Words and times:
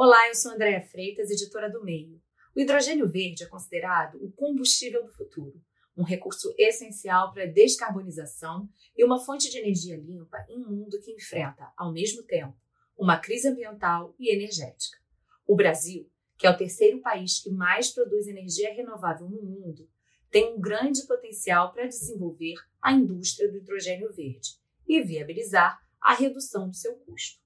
Olá, 0.00 0.28
eu 0.28 0.34
sou 0.36 0.52
Andréa 0.52 0.80
Freitas, 0.80 1.28
editora 1.28 1.68
do 1.68 1.82
Meio. 1.82 2.22
O 2.54 2.60
hidrogênio 2.60 3.08
verde 3.08 3.42
é 3.42 3.48
considerado 3.48 4.24
o 4.24 4.30
combustível 4.30 5.04
do 5.04 5.10
futuro, 5.10 5.60
um 5.96 6.04
recurso 6.04 6.54
essencial 6.56 7.32
para 7.32 7.42
a 7.42 7.48
descarbonização 7.48 8.68
e 8.96 9.04
uma 9.04 9.18
fonte 9.18 9.50
de 9.50 9.58
energia 9.58 9.96
limpa 9.96 10.38
em 10.48 10.64
um 10.64 10.70
mundo 10.70 11.00
que 11.00 11.10
enfrenta, 11.10 11.72
ao 11.76 11.92
mesmo 11.92 12.22
tempo, 12.22 12.56
uma 12.96 13.18
crise 13.18 13.48
ambiental 13.48 14.14
e 14.20 14.32
energética. 14.32 14.98
O 15.44 15.56
Brasil, 15.56 16.08
que 16.38 16.46
é 16.46 16.50
o 16.50 16.56
terceiro 16.56 17.00
país 17.00 17.40
que 17.40 17.50
mais 17.50 17.90
produz 17.90 18.28
energia 18.28 18.72
renovável 18.72 19.28
no 19.28 19.42
mundo, 19.42 19.90
tem 20.30 20.54
um 20.54 20.60
grande 20.60 21.04
potencial 21.08 21.72
para 21.72 21.88
desenvolver 21.88 22.54
a 22.80 22.92
indústria 22.92 23.50
do 23.50 23.56
hidrogênio 23.56 24.12
verde 24.12 24.50
e 24.86 25.02
viabilizar 25.02 25.76
a 26.00 26.14
redução 26.14 26.68
do 26.68 26.76
seu 26.76 26.94
custo. 26.98 27.40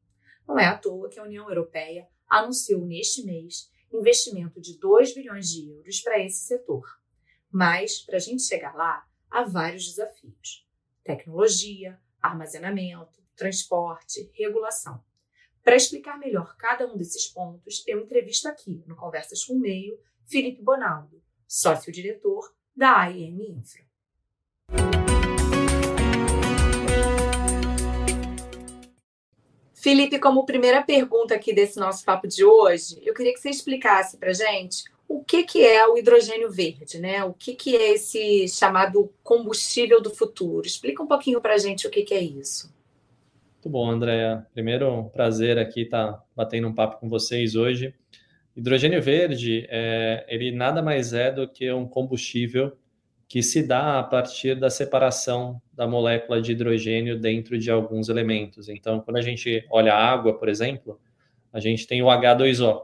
Não 0.47 0.59
é 0.59 0.67
à 0.67 0.77
toa 0.77 1.09
que 1.09 1.19
a 1.19 1.25
União 1.25 1.49
Europeia 1.49 2.07
anunciou 2.33 2.87
neste 2.87 3.25
mês 3.25 3.71
investimento 3.93 4.59
de 4.59 4.79
2 4.79 5.15
bilhões 5.15 5.51
de 5.51 5.69
euros 5.71 6.01
para 6.01 6.19
esse 6.19 6.47
setor. 6.47 6.99
Mas, 7.51 8.01
para 8.01 8.17
a 8.17 8.21
gente 8.21 8.43
chegar 8.43 8.75
lá, 8.75 9.07
há 9.31 9.45
vários 9.45 9.85
desafios: 9.85 10.67
tecnologia, 11.05 12.01
armazenamento, 12.23 13.23
transporte, 13.37 14.31
regulação. 14.33 15.05
Para 15.63 15.77
explicar 15.77 16.19
melhor 16.19 16.57
cada 16.57 16.91
um 16.91 16.97
desses 16.97 17.29
pontos, 17.29 17.85
eu 17.87 18.01
entrevisto 18.01 18.49
aqui, 18.49 18.83
no 18.87 18.97
Conversas 18.97 19.45
com 19.45 19.55
o 19.55 19.61
Meio, 19.61 20.01
Felipe 20.25 20.63
Bonaldo, 20.63 21.23
sócio-diretor 21.47 22.57
da 22.75 22.99
AIM 22.99 23.59
Infra. 23.59 23.92
Felipe, 29.83 30.21
como 30.21 30.47
primeira 30.47 30.81
pergunta 30.81 31.35
aqui 31.35 31.53
desse 31.53 31.77
nosso 31.77 32.05
papo 32.05 32.29
de 32.29 32.45
hoje, 32.45 33.03
eu 33.05 33.13
queria 33.13 33.33
que 33.33 33.41
você 33.41 33.51
explicasse 33.51 34.17
para 34.17 34.33
gente 34.33 34.85
o 35.09 35.25
que, 35.25 35.43
que 35.43 35.61
é 35.61 35.85
o 35.89 35.99
hidrogênio 35.99 36.49
verde, 36.53 37.01
né? 37.01 37.25
O 37.25 37.33
que, 37.33 37.53
que 37.53 37.75
é 37.75 37.95
esse 37.95 38.47
chamado 38.47 39.13
combustível 39.25 40.01
do 40.01 40.11
futuro? 40.11 40.65
Explica 40.65 41.03
um 41.03 41.07
pouquinho 41.09 41.41
para 41.41 41.59
gente 41.59 41.85
o 41.85 41.91
que, 41.91 42.03
que 42.03 42.15
é 42.15 42.23
isso. 42.23 42.73
Muito 43.55 43.69
bom, 43.69 43.91
Andréa. 43.91 44.47
Primeiro, 44.55 45.11
prazer 45.13 45.59
aqui 45.59 45.81
estar 45.81 46.13
tá 46.13 46.25
batendo 46.37 46.69
um 46.69 46.73
papo 46.73 47.01
com 47.01 47.09
vocês 47.09 47.57
hoje. 47.57 47.93
Hidrogênio 48.57 49.03
verde, 49.03 49.67
é, 49.69 50.25
ele 50.29 50.53
nada 50.53 50.81
mais 50.81 51.13
é 51.13 51.33
do 51.33 51.49
que 51.49 51.73
um 51.73 51.89
combustível 51.89 52.79
que 53.33 53.43
se 53.43 53.63
dá 53.63 53.99
a 53.99 54.03
partir 54.03 54.55
da 54.55 54.69
separação 54.69 55.59
da 55.73 55.87
molécula 55.87 56.43
de 56.43 56.53
hidrogênio 56.53 57.19
dentro 57.19 57.59
de 57.59 57.71
alguns 57.71 58.11
elementos. 58.11 58.69
Então, 58.69 59.01
quando 59.01 59.17
a 59.17 59.23
gente 59.23 59.67
olha 59.71 59.95
a 59.95 59.97
água, 59.97 60.39
por 60.39 60.51
exemplo, 60.51 61.01
a 61.51 61.59
gente 61.59 61.87
tem 61.87 62.03
o 62.03 62.09
H2O. 62.09 62.83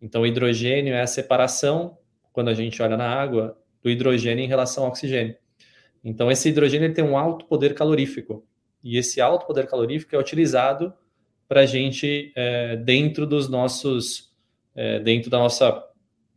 Então, 0.00 0.22
o 0.22 0.26
hidrogênio 0.28 0.94
é 0.94 1.00
a 1.00 1.08
separação, 1.08 1.98
quando 2.32 2.50
a 2.50 2.54
gente 2.54 2.80
olha 2.80 2.96
na 2.96 3.08
água, 3.08 3.58
do 3.82 3.90
hidrogênio 3.90 4.44
em 4.44 4.46
relação 4.46 4.84
ao 4.84 4.90
oxigênio. 4.90 5.34
Então, 6.04 6.30
esse 6.30 6.48
hidrogênio 6.48 6.94
tem 6.94 7.02
um 7.02 7.18
alto 7.18 7.44
poder 7.46 7.74
calorífico. 7.74 8.46
E 8.84 8.96
esse 8.96 9.20
alto 9.20 9.44
poder 9.44 9.66
calorífico 9.66 10.14
é 10.14 10.18
utilizado 10.20 10.94
para 11.48 11.62
a 11.62 11.66
gente, 11.66 12.32
é, 12.36 12.76
dentro 12.76 13.26
dos 13.26 13.48
nossos, 13.48 14.32
é, 14.72 15.00
dentro 15.00 15.28
da 15.28 15.38
nossa 15.40 15.84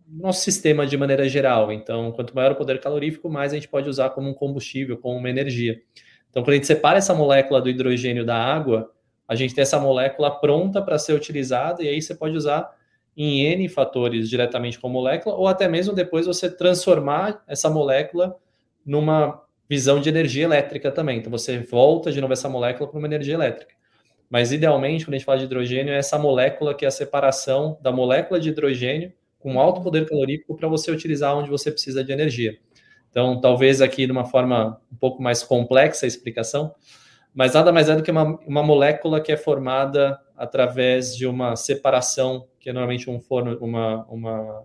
nosso 0.08 0.42
sistema 0.42 0.86
de 0.86 0.98
maneira 0.98 1.28
geral. 1.28 1.72
Então, 1.72 2.12
quanto 2.12 2.36
maior 2.36 2.52
o 2.52 2.56
poder 2.56 2.80
calorífico, 2.80 3.30
mais 3.30 3.52
a 3.52 3.56
gente 3.56 3.68
pode 3.68 3.90
usar 3.90 4.10
como 4.12 4.30
um 4.30 4.34
combustível, 4.34 4.98
como 4.98 5.18
uma 5.18 5.30
energia. 5.30 5.82
Então, 6.30 6.44
quando 6.44 6.54
a 6.54 6.56
gente 6.56 6.68
separa 6.68 6.98
essa 6.98 7.14
molécula 7.14 7.62
do 7.62 7.70
hidrogênio 7.70 8.26
da 8.26 8.36
água, 8.36 8.92
a 9.28 9.36
gente 9.36 9.54
tem 9.54 9.62
essa 9.62 9.80
molécula 9.80 10.32
pronta 10.32 10.82
para 10.82 10.98
ser 10.98 11.14
utilizada, 11.14 11.84
e 11.84 11.88
aí 11.88 12.02
você 12.02 12.16
pode 12.16 12.36
usar 12.36 12.70
em 13.16 13.46
N 13.46 13.70
fatores 13.70 14.28
diretamente 14.28 14.80
com 14.80 14.88
a 14.88 14.90
molécula, 14.90 15.36
ou 15.36 15.48
até 15.48 15.68
mesmo 15.68 15.94
depois 15.94 16.26
você 16.26 16.50
transformar 16.50 17.44
essa 17.48 17.70
molécula 17.70 18.36
numa 18.86 19.42
visão 19.70 20.00
de 20.02 20.10
energia 20.10 20.44
elétrica 20.44 20.92
também. 20.92 21.20
Então, 21.20 21.32
você 21.32 21.60
volta 21.60 22.12
de 22.12 22.20
novo 22.20 22.34
essa 22.34 22.50
molécula 22.50 22.90
para 22.90 22.98
uma 22.98 23.08
energia 23.08 23.36
elétrica. 23.36 23.74
Mas, 24.30 24.52
idealmente, 24.52 25.06
quando 25.06 25.14
a 25.14 25.18
gente 25.18 25.26
fala 25.26 25.38
de 25.38 25.46
hidrogênio, 25.46 25.94
é 25.94 25.98
essa 25.98 26.18
molécula 26.18 26.74
que 26.74 26.86
é 26.86 26.88
a 26.88 26.92
separação 26.92 27.78
da 27.82 27.92
molécula 27.92 28.40
de 28.40 28.50
hidrogênio 28.50 29.14
com 29.44 29.60
alto 29.60 29.82
poder 29.82 30.08
calorífico 30.08 30.56
para 30.56 30.70
você 30.70 30.90
utilizar 30.90 31.38
onde 31.38 31.50
você 31.50 31.70
precisa 31.70 32.02
de 32.02 32.14
energia. 32.14 32.58
Então, 33.10 33.40
talvez 33.42 33.82
aqui 33.82 34.06
de 34.06 34.12
uma 34.12 34.24
forma 34.24 34.82
um 34.92 34.96
pouco 34.96 35.22
mais 35.22 35.44
complexa 35.44 36.06
a 36.06 36.08
explicação, 36.08 36.74
mas 37.36 37.54
nada 37.54 37.72
mais 37.72 37.90
é 37.90 37.96
do 37.96 38.02
que 38.02 38.10
uma, 38.10 38.40
uma 38.48 38.64
molécula 38.64 39.20
que 39.20 39.34
é 39.34 39.38
formada 39.38 40.18
através 40.38 41.16
de 41.16 41.28
uma 41.28 41.58
separação, 41.58 42.48
que 42.58 42.70
é 42.70 42.74
normalmente 42.74 43.10
um 43.10 43.20
forno, 43.20 43.58
uma, 43.60 44.06
uma, 44.06 44.64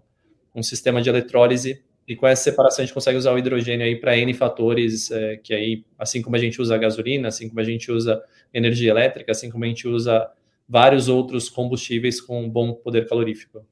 um 0.55 0.63
sistema 0.63 1.03
de 1.03 1.11
eletrólise, 1.11 1.83
e 2.07 2.15
com 2.15 2.27
essa 2.27 2.45
separação 2.45 2.83
a 2.83 2.87
gente 2.87 2.95
consegue 2.95 3.19
usar 3.19 3.33
o 3.33 3.39
hidrogênio 3.39 3.85
aí 3.85 3.97
para 3.97 4.17
N 4.17 4.33
fatores, 4.33 5.11
é, 5.11 5.37
que 5.37 5.53
aí, 5.53 5.85
assim 5.99 6.23
como 6.23 6.37
a 6.37 6.39
gente 6.39 6.63
usa 6.63 6.75
a 6.77 6.79
gasolina, 6.79 7.29
assim 7.29 7.49
como 7.49 7.61
a 7.61 7.65
gente 7.65 7.91
usa 7.91 8.23
energia 8.55 8.91
elétrica, 8.91 9.33
assim 9.33 9.51
como 9.51 9.65
a 9.65 9.67
gente 9.69 9.87
usa 9.89 10.31
vários 10.69 11.09
outros 11.09 11.51
combustíveis 11.51 12.21
com 12.21 12.49
bom 12.49 12.73
poder 12.73 13.09
calorífico. 13.09 13.67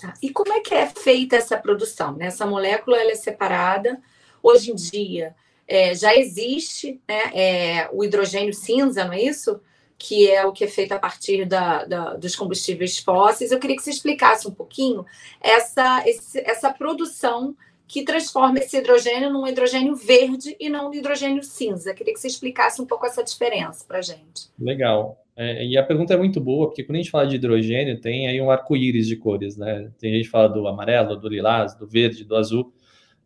Tá. 0.00 0.14
E 0.22 0.30
como 0.30 0.52
é 0.52 0.60
que 0.60 0.74
é 0.74 0.86
feita 0.86 1.36
essa 1.36 1.56
produção? 1.56 2.16
Né? 2.16 2.26
Essa 2.26 2.46
molécula 2.46 2.98
ela 2.98 3.12
é 3.12 3.14
separada. 3.14 4.00
Hoje 4.42 4.70
em 4.70 4.74
dia 4.74 5.34
é, 5.66 5.94
já 5.94 6.14
existe 6.14 7.00
né, 7.08 7.30
é, 7.34 7.88
o 7.92 8.04
hidrogênio 8.04 8.54
cinza, 8.54 9.04
não 9.04 9.12
é 9.12 9.20
isso? 9.20 9.60
Que 9.98 10.30
é 10.30 10.44
o 10.44 10.52
que 10.52 10.64
é 10.64 10.68
feito 10.68 10.92
a 10.92 10.98
partir 10.98 11.46
da, 11.46 11.84
da, 11.84 12.14
dos 12.14 12.36
combustíveis 12.36 12.98
fósseis. 12.98 13.50
Eu 13.50 13.58
queria 13.58 13.76
que 13.76 13.82
você 13.82 13.90
explicasse 13.90 14.46
um 14.46 14.52
pouquinho 14.52 15.04
essa, 15.40 16.06
esse, 16.06 16.38
essa 16.40 16.72
produção 16.72 17.56
que 17.88 18.04
transforma 18.04 18.58
esse 18.58 18.76
hidrogênio 18.76 19.30
num 19.30 19.46
hidrogênio 19.46 19.94
verde 19.94 20.56
e 20.58 20.68
não 20.68 20.90
um 20.90 20.94
hidrogênio 20.94 21.42
cinza. 21.42 21.90
Eu 21.90 21.94
queria 21.94 22.12
que 22.12 22.20
você 22.20 22.26
explicasse 22.26 22.82
um 22.82 22.86
pouco 22.86 23.06
essa 23.06 23.22
diferença 23.22 23.84
para 23.86 24.02
gente. 24.02 24.50
Legal. 24.58 25.18
É, 25.36 25.66
e 25.66 25.76
a 25.76 25.82
pergunta 25.82 26.14
é 26.14 26.16
muito 26.16 26.40
boa, 26.40 26.66
porque 26.66 26.82
quando 26.82 26.96
a 26.96 26.98
gente 26.98 27.10
fala 27.10 27.26
de 27.26 27.36
hidrogênio, 27.36 28.00
tem 28.00 28.26
aí 28.26 28.40
um 28.40 28.50
arco-íris 28.50 29.06
de 29.06 29.16
cores, 29.16 29.56
né? 29.56 29.90
Tem 29.98 30.10
gente 30.12 30.24
que 30.24 30.30
fala 30.30 30.48
do 30.48 30.66
amarelo, 30.66 31.14
do 31.14 31.28
lilás, 31.28 31.74
do 31.74 31.86
verde, 31.86 32.24
do 32.24 32.34
azul, 32.34 32.72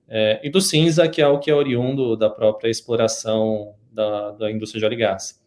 é, 0.08 0.40
e 0.42 0.50
do 0.50 0.60
cinza, 0.60 1.08
que 1.08 1.22
é 1.22 1.28
o 1.28 1.38
que 1.38 1.50
é 1.50 1.54
oriundo 1.54 2.16
da 2.16 2.28
própria 2.28 2.68
exploração 2.68 3.74
da, 3.92 4.32
da 4.32 4.50
indústria 4.50 4.80
de 4.80 4.86
óleo 4.86 4.94
e 4.94 4.96
gás. 4.96 5.40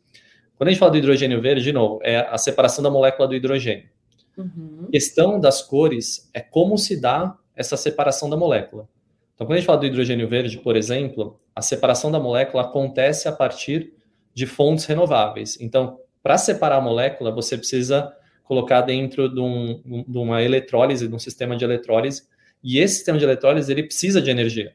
Quando 0.56 0.70
a 0.70 0.72
gente 0.72 0.80
fala 0.80 0.92
do 0.92 0.98
hidrogênio 0.98 1.42
verde, 1.42 1.64
de 1.64 1.74
novo, 1.74 2.00
é 2.02 2.20
a 2.20 2.38
separação 2.38 2.82
da 2.82 2.90
molécula 2.90 3.28
do 3.28 3.36
hidrogênio. 3.36 3.90
Uhum. 4.38 4.86
A 4.88 4.92
questão 4.92 5.40
das 5.40 5.62
cores 5.62 6.30
é 6.34 6.40
como 6.40 6.78
se 6.78 7.00
dá 7.00 7.38
essa 7.56 7.76
separação 7.76 8.30
da 8.30 8.38
molécula. 8.38 8.88
Então, 9.36 9.46
quando 9.46 9.58
a 9.58 9.60
gente 9.60 9.66
fala 9.66 9.80
do 9.80 9.86
hidrogênio 9.86 10.30
verde, 10.30 10.58
por 10.60 10.78
exemplo, 10.78 11.40
a 11.54 11.62
separação 11.62 12.10
da 12.10 12.20
molécula 12.20 12.64
acontece 12.64 13.28
a 13.28 13.32
partir 13.32 13.94
de 14.34 14.46
fontes 14.46 14.86
renováveis. 14.86 15.60
Então, 15.60 16.00
para 16.24 16.38
separar 16.38 16.78
a 16.78 16.82
molécula, 16.82 17.32
você 17.32 17.58
precisa 17.58 18.16
colocar 18.44 18.82
dentro 18.82 19.28
de, 19.28 19.42
um, 19.42 20.06
de, 20.08 20.18
uma 20.18 20.42
eletrólise, 20.42 21.08
de 21.08 21.14
um 21.14 21.20
sistema 21.20 21.56
de 21.56 21.66
eletrólise, 21.66 22.24
e 22.64 22.80
esse 22.80 22.96
sistema 22.96 23.18
de 23.18 23.26
eletrólise 23.26 23.70
ele 23.70 23.84
precisa 23.84 24.22
de 24.22 24.32
energia. 24.32 24.74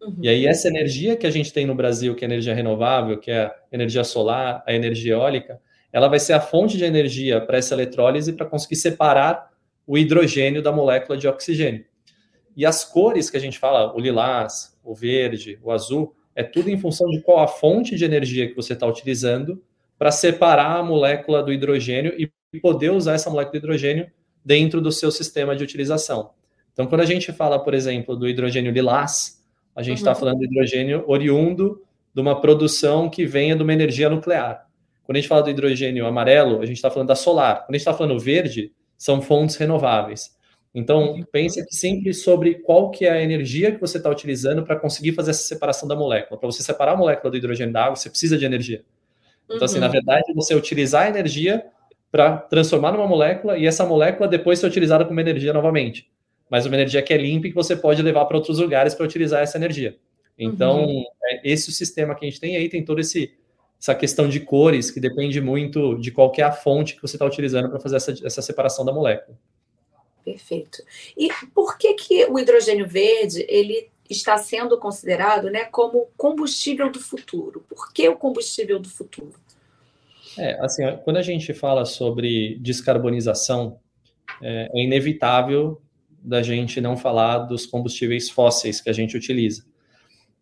Uhum. 0.00 0.16
E 0.22 0.28
aí 0.28 0.46
essa 0.46 0.66
energia 0.68 1.14
que 1.14 1.26
a 1.26 1.30
gente 1.30 1.52
tem 1.52 1.66
no 1.66 1.74
Brasil, 1.74 2.14
que 2.14 2.24
é 2.24 2.28
energia 2.28 2.54
renovável, 2.54 3.18
que 3.18 3.30
é 3.30 3.42
a 3.44 3.54
energia 3.70 4.02
solar, 4.02 4.64
a 4.66 4.72
energia 4.72 5.12
eólica, 5.12 5.60
ela 5.92 6.08
vai 6.08 6.18
ser 6.18 6.32
a 6.32 6.40
fonte 6.40 6.78
de 6.78 6.84
energia 6.84 7.40
para 7.40 7.58
essa 7.58 7.74
eletrólise 7.74 8.32
para 8.32 8.46
conseguir 8.46 8.76
separar 8.76 9.50
o 9.86 9.96
hidrogênio 9.96 10.62
da 10.62 10.72
molécula 10.72 11.18
de 11.18 11.28
oxigênio. 11.28 11.84
E 12.56 12.64
as 12.64 12.84
cores 12.84 13.30
que 13.30 13.36
a 13.36 13.40
gente 13.40 13.58
fala, 13.58 13.94
o 13.94 14.00
lilás, 14.00 14.76
o 14.82 14.94
verde, 14.94 15.58
o 15.62 15.70
azul, 15.70 16.14
é 16.34 16.42
tudo 16.42 16.70
em 16.70 16.78
função 16.78 17.08
de 17.08 17.20
qual 17.20 17.40
a 17.40 17.48
fonte 17.48 17.96
de 17.96 18.04
energia 18.04 18.48
que 18.48 18.54
você 18.54 18.72
está 18.74 18.86
utilizando 18.86 19.62
para 19.98 20.10
separar 20.10 20.76
a 20.76 20.82
molécula 20.82 21.42
do 21.42 21.52
hidrogênio 21.52 22.14
e 22.16 22.30
poder 22.60 22.90
usar 22.90 23.14
essa 23.14 23.28
molécula 23.28 23.52
de 23.52 23.58
hidrogênio 23.58 24.10
dentro 24.44 24.80
do 24.80 24.92
seu 24.92 25.10
sistema 25.10 25.54
de 25.54 25.64
utilização. 25.64 26.30
Então, 26.72 26.86
quando 26.86 27.00
a 27.00 27.06
gente 27.06 27.32
fala, 27.32 27.58
por 27.62 27.74
exemplo, 27.74 28.16
do 28.16 28.28
hidrogênio 28.28 28.70
lilás, 28.70 29.44
a 29.74 29.82
gente 29.82 29.98
está 29.98 30.12
uhum. 30.12 30.16
falando 30.16 30.38
do 30.38 30.44
hidrogênio 30.44 31.04
oriundo 31.06 31.82
de 32.14 32.20
uma 32.20 32.40
produção 32.40 33.10
que 33.10 33.26
venha 33.26 33.56
de 33.56 33.62
uma 33.62 33.72
energia 33.72 34.08
nuclear. 34.08 34.66
Quando 35.04 35.16
a 35.16 35.20
gente 35.20 35.28
fala 35.28 35.42
do 35.42 35.50
hidrogênio 35.50 36.06
amarelo, 36.06 36.60
a 36.60 36.66
gente 36.66 36.76
está 36.76 36.90
falando 36.90 37.08
da 37.08 37.14
solar. 37.14 37.64
Quando 37.64 37.70
a 37.70 37.72
gente 37.72 37.80
está 37.80 37.94
falando 37.94 38.18
verde, 38.18 38.72
são 38.96 39.20
fontes 39.20 39.56
renováveis. 39.56 40.36
Então, 40.74 41.12
uhum. 41.12 41.24
pense 41.32 41.64
sempre 41.70 42.14
sobre 42.14 42.56
qual 42.56 42.90
que 42.90 43.06
é 43.06 43.10
a 43.10 43.22
energia 43.22 43.72
que 43.72 43.80
você 43.80 43.98
está 43.98 44.10
utilizando 44.10 44.62
para 44.62 44.76
conseguir 44.76 45.12
fazer 45.12 45.32
essa 45.32 45.42
separação 45.42 45.88
da 45.88 45.96
molécula. 45.96 46.38
Para 46.38 46.50
você 46.50 46.62
separar 46.62 46.92
a 46.92 46.96
molécula 46.96 47.30
do 47.30 47.36
hidrogênio 47.36 47.72
da 47.72 47.84
água, 47.84 47.96
você 47.96 48.08
precisa 48.08 48.36
de 48.36 48.44
energia. 48.44 48.84
Então, 49.48 49.58
uhum. 49.58 49.64
assim, 49.64 49.78
na 49.78 49.86
uhum. 49.86 49.92
verdade, 49.92 50.32
você 50.34 50.54
utilizar 50.54 51.06
a 51.06 51.08
energia 51.08 51.64
para 52.10 52.36
transformar 52.36 52.92
numa 52.92 53.06
molécula 53.06 53.56
e 53.56 53.66
essa 53.66 53.84
molécula 53.84 54.28
depois 54.28 54.58
ser 54.58 54.66
utilizada 54.66 55.04
como 55.04 55.18
energia 55.20 55.52
novamente. 55.52 56.10
Mas 56.50 56.66
uma 56.66 56.76
energia 56.76 57.02
que 57.02 57.12
é 57.12 57.16
limpa 57.16 57.46
e 57.46 57.50
que 57.50 57.56
você 57.56 57.76
pode 57.76 58.00
levar 58.02 58.24
para 58.24 58.36
outros 58.36 58.58
lugares 58.58 58.94
para 58.94 59.04
utilizar 59.04 59.42
essa 59.42 59.58
energia. 59.58 59.96
Então, 60.38 60.84
uhum. 60.84 61.04
é 61.24 61.40
esse 61.50 61.68
o 61.68 61.72
sistema 61.72 62.14
que 62.14 62.24
a 62.24 62.28
gente 62.28 62.40
tem 62.40 62.56
aí, 62.56 62.68
tem 62.68 62.84
todo 62.84 63.00
esse 63.00 63.34
essa 63.80 63.94
questão 63.94 64.28
de 64.28 64.40
cores, 64.40 64.90
que 64.90 64.98
depende 64.98 65.40
muito 65.40 65.96
de 65.98 66.10
qual 66.10 66.32
é 66.36 66.42
a 66.42 66.50
fonte 66.50 66.96
que 66.96 67.02
você 67.02 67.14
está 67.14 67.24
utilizando 67.24 67.70
para 67.70 67.78
fazer 67.78 67.96
essa, 67.96 68.12
essa 68.24 68.42
separação 68.42 68.84
da 68.84 68.92
molécula. 68.92 69.38
Perfeito. 70.24 70.82
E 71.16 71.28
por 71.54 71.78
que, 71.78 71.94
que 71.94 72.26
o 72.26 72.38
hidrogênio 72.38 72.88
verde 72.88 73.46
ele 73.48 73.88
está 74.08 74.36
sendo 74.38 74.78
considerado 74.78 75.50
né, 75.50 75.64
como 75.64 76.08
combustível 76.16 76.90
do 76.90 77.00
futuro? 77.00 77.64
Por 77.68 77.92
que 77.92 78.08
o 78.08 78.16
combustível 78.16 78.78
do 78.78 78.88
futuro? 78.88 79.34
É, 80.36 80.58
assim, 80.64 80.82
quando 81.04 81.16
a 81.16 81.22
gente 81.22 81.52
fala 81.52 81.84
sobre 81.84 82.56
descarbonização, 82.60 83.78
é, 84.40 84.70
é 84.72 84.84
inevitável 84.84 85.80
da 86.22 86.42
gente 86.42 86.80
não 86.80 86.96
falar 86.96 87.38
dos 87.38 87.66
combustíveis 87.66 88.30
fósseis 88.30 88.80
que 88.80 88.90
a 88.90 88.92
gente 88.92 89.16
utiliza. 89.16 89.64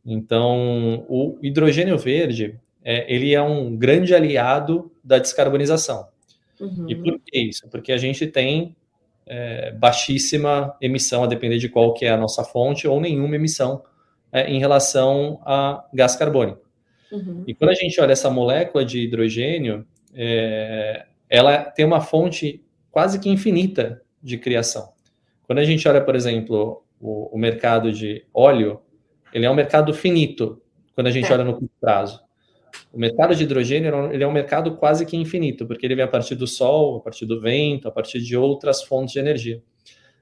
Então, 0.05 1.05
o 1.09 1.39
hidrogênio 1.43 1.99
verde, 1.99 2.59
é, 2.85 3.13
ele 3.13 3.35
é 3.35 3.43
um 3.43 3.77
grande 3.77 4.15
aliado 4.15 4.93
da 5.03 5.19
descarbonização. 5.19 6.09
Uhum. 6.61 6.87
E 6.89 6.95
por 6.95 7.19
que 7.21 7.39
isso? 7.39 7.69
Porque 7.69 7.93
a 7.93 7.99
gente 7.99 8.27
tem 8.27 8.77
é, 9.27 9.73
baixíssima 9.73 10.77
emissão, 10.81 11.25
a 11.25 11.27
depender 11.27 11.59
de 11.59 11.69
qual 11.69 11.93
que 11.93 12.05
é 12.05 12.11
a 12.11 12.17
nossa 12.17 12.45
fonte, 12.45 12.87
ou 12.87 13.01
nenhuma 13.01 13.37
emissão 13.37 13.83
é, 14.33 14.51
em 14.51 14.59
relação 14.59 15.41
a 15.45 15.85
gás 15.93 16.15
carbônico. 16.15 16.61
Uhum. 17.11 17.45
E 17.47 17.55
quando 17.55 17.71
a 17.71 17.75
gente 17.75 18.01
olha 18.01 18.13
essa 18.13 18.31
molécula 18.31 18.85
de 18.85 19.01
hidrogênio, 19.01 19.87
é, 20.15 21.07
ela 21.29 21.59
tem 21.59 21.85
uma 21.85 22.01
fonte 22.01 22.63
quase 22.91 23.19
que 23.19 23.29
infinita 23.29 24.03
de 24.23 24.39
criação. 24.39 24.93
Quando 25.47 25.59
a 25.59 25.65
gente 25.65 25.87
olha, 25.89 26.01
por 26.01 26.17
exemplo, 26.17 26.85
o, 27.01 27.35
o 27.35 27.39
mercado 27.39 27.93
de 27.93 28.25
óleo, 28.33 28.81
ele 29.33 29.47
é 29.47 29.51
um 29.51 29.55
mercado 29.55 29.93
finito 29.93 30.61
quando 30.95 31.09
a 31.09 31.11
gente 31.11 31.31
é. 31.31 31.35
olha 31.35 31.45
no 31.45 31.53
curto 31.55 31.71
prazo. 31.81 32.26
O 32.93 32.99
mercado 32.99 33.35
de 33.35 33.43
hidrogênio 33.43 34.13
ele 34.13 34.25
é 34.25 34.27
um 34.27 34.33
mercado 34.33 34.77
quase 34.77 35.05
que 35.05 35.17
infinito, 35.17 35.67
porque 35.67 35.87
ele 35.87 35.95
vem 35.95 36.05
a 36.05 36.09
partir 36.09 36.35
do 36.35 36.47
sol, 36.47 36.97
a 36.97 37.01
partir 37.01 37.27
do 37.27 37.41
vento, 37.41 37.89
a 37.89 37.91
partir 37.91 38.21
de 38.21 38.37
outras 38.37 38.83
fontes 38.83 39.13
de 39.13 39.19
energia. 39.19 39.63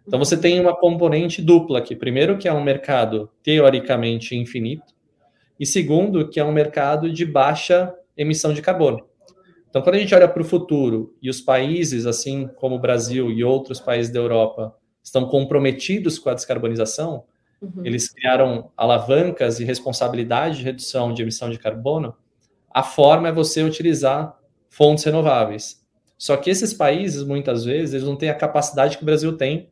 Então 0.07 0.19
você 0.19 0.37
tem 0.37 0.61
uma 0.61 0.77
componente 0.77 1.41
dupla 1.41 1.79
aqui. 1.79 1.97
Primeiro, 1.97 2.37
que 2.37 2.47
é 2.47 2.53
um 2.53 2.63
mercado 2.63 3.31
teoricamente 3.43 4.37
infinito, 4.37 4.95
e 5.59 5.65
segundo, 5.65 6.29
que 6.29 6.41
é 6.41 6.45
um 6.45 6.53
mercado 6.53 7.11
de 7.11 7.25
baixa 7.25 7.95
emissão 8.17 8.53
de 8.53 8.61
carbono. 8.61 9.07
Então, 9.69 9.83
quando 9.83 9.97
a 9.97 9.99
gente 9.99 10.15
olha 10.15 10.29
para 10.29 10.43
o 10.43 10.45
futuro 10.45 11.17
e 11.21 11.29
os 11.29 11.41
países, 11.41 12.07
assim 12.07 12.49
como 12.57 12.77
o 12.77 12.79
Brasil 12.79 13.31
e 13.31 13.43
outros 13.43 13.81
países 13.81 14.13
da 14.13 14.21
Europa, 14.21 14.73
estão 15.03 15.27
comprometidos 15.27 16.19
com 16.19 16.31
a 16.31 16.35
descarbonização, 16.35 17.25
uhum. 17.61 17.85
eles 17.85 18.09
criaram 18.09 18.71
alavancas 18.77 19.59
e 19.59 19.65
responsabilidade 19.65 20.59
de 20.59 20.63
redução 20.65 21.13
de 21.13 21.23
emissão 21.23 21.51
de 21.51 21.59
carbono, 21.59 22.15
a 22.75 22.83
forma 22.83 23.29
é 23.29 23.33
você 23.33 23.63
utilizar 23.63 24.37
fontes 24.69 25.05
renováveis. 25.05 25.81
Só 26.19 26.37
que 26.37 26.51
esses 26.51 26.75
países, 26.75 27.23
muitas 27.23 27.65
vezes, 27.65 27.95
eles 27.95 28.07
não 28.07 28.17
têm 28.17 28.31
a 28.31 28.35
capacidade 28.35 28.97
que 28.97 29.05
o 29.05 29.07
Brasil 29.07 29.37
tem 29.37 29.71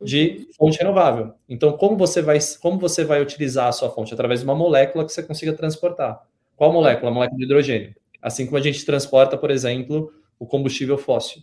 de 0.00 0.46
uhum. 0.48 0.52
fonte 0.56 0.78
renovável. 0.78 1.34
Então, 1.46 1.72
como 1.72 1.96
você 1.96 2.22
vai, 2.22 2.38
como 2.62 2.78
você 2.78 3.04
vai 3.04 3.20
utilizar 3.20 3.68
a 3.68 3.72
sua 3.72 3.90
fonte? 3.90 4.14
Através 4.14 4.40
de 4.40 4.46
uma 4.46 4.54
molécula 4.54 5.04
que 5.04 5.12
você 5.12 5.22
consiga 5.22 5.52
transportar. 5.52 6.22
Qual 6.56 6.72
molécula? 6.72 7.10
A 7.10 7.14
molécula 7.14 7.36
de 7.36 7.44
hidrogênio. 7.44 7.94
Assim 8.22 8.46
como 8.46 8.56
a 8.56 8.60
gente 8.60 8.84
transporta, 8.86 9.36
por 9.36 9.50
exemplo, 9.50 10.10
o 10.38 10.46
combustível 10.46 10.96
fóssil. 10.96 11.42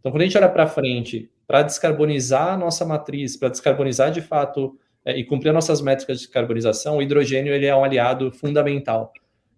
Então, 0.00 0.10
quando 0.10 0.22
a 0.22 0.24
gente 0.24 0.38
olha 0.38 0.48
para 0.48 0.66
frente, 0.66 1.30
para 1.46 1.62
descarbonizar 1.62 2.54
a 2.54 2.56
nossa 2.56 2.84
matriz, 2.84 3.36
para 3.36 3.48
descarbonizar 3.50 4.10
de 4.10 4.22
fato 4.22 4.78
é, 5.04 5.18
e 5.18 5.24
cumprir 5.24 5.52
nossas 5.52 5.80
métricas 5.82 6.18
de 6.18 6.24
descarbonização, 6.24 6.96
o 6.96 7.02
hidrogênio 7.02 7.52
ele 7.52 7.66
é 7.66 7.76
um 7.76 7.84
aliado 7.84 8.30
fundamental. 8.32 9.12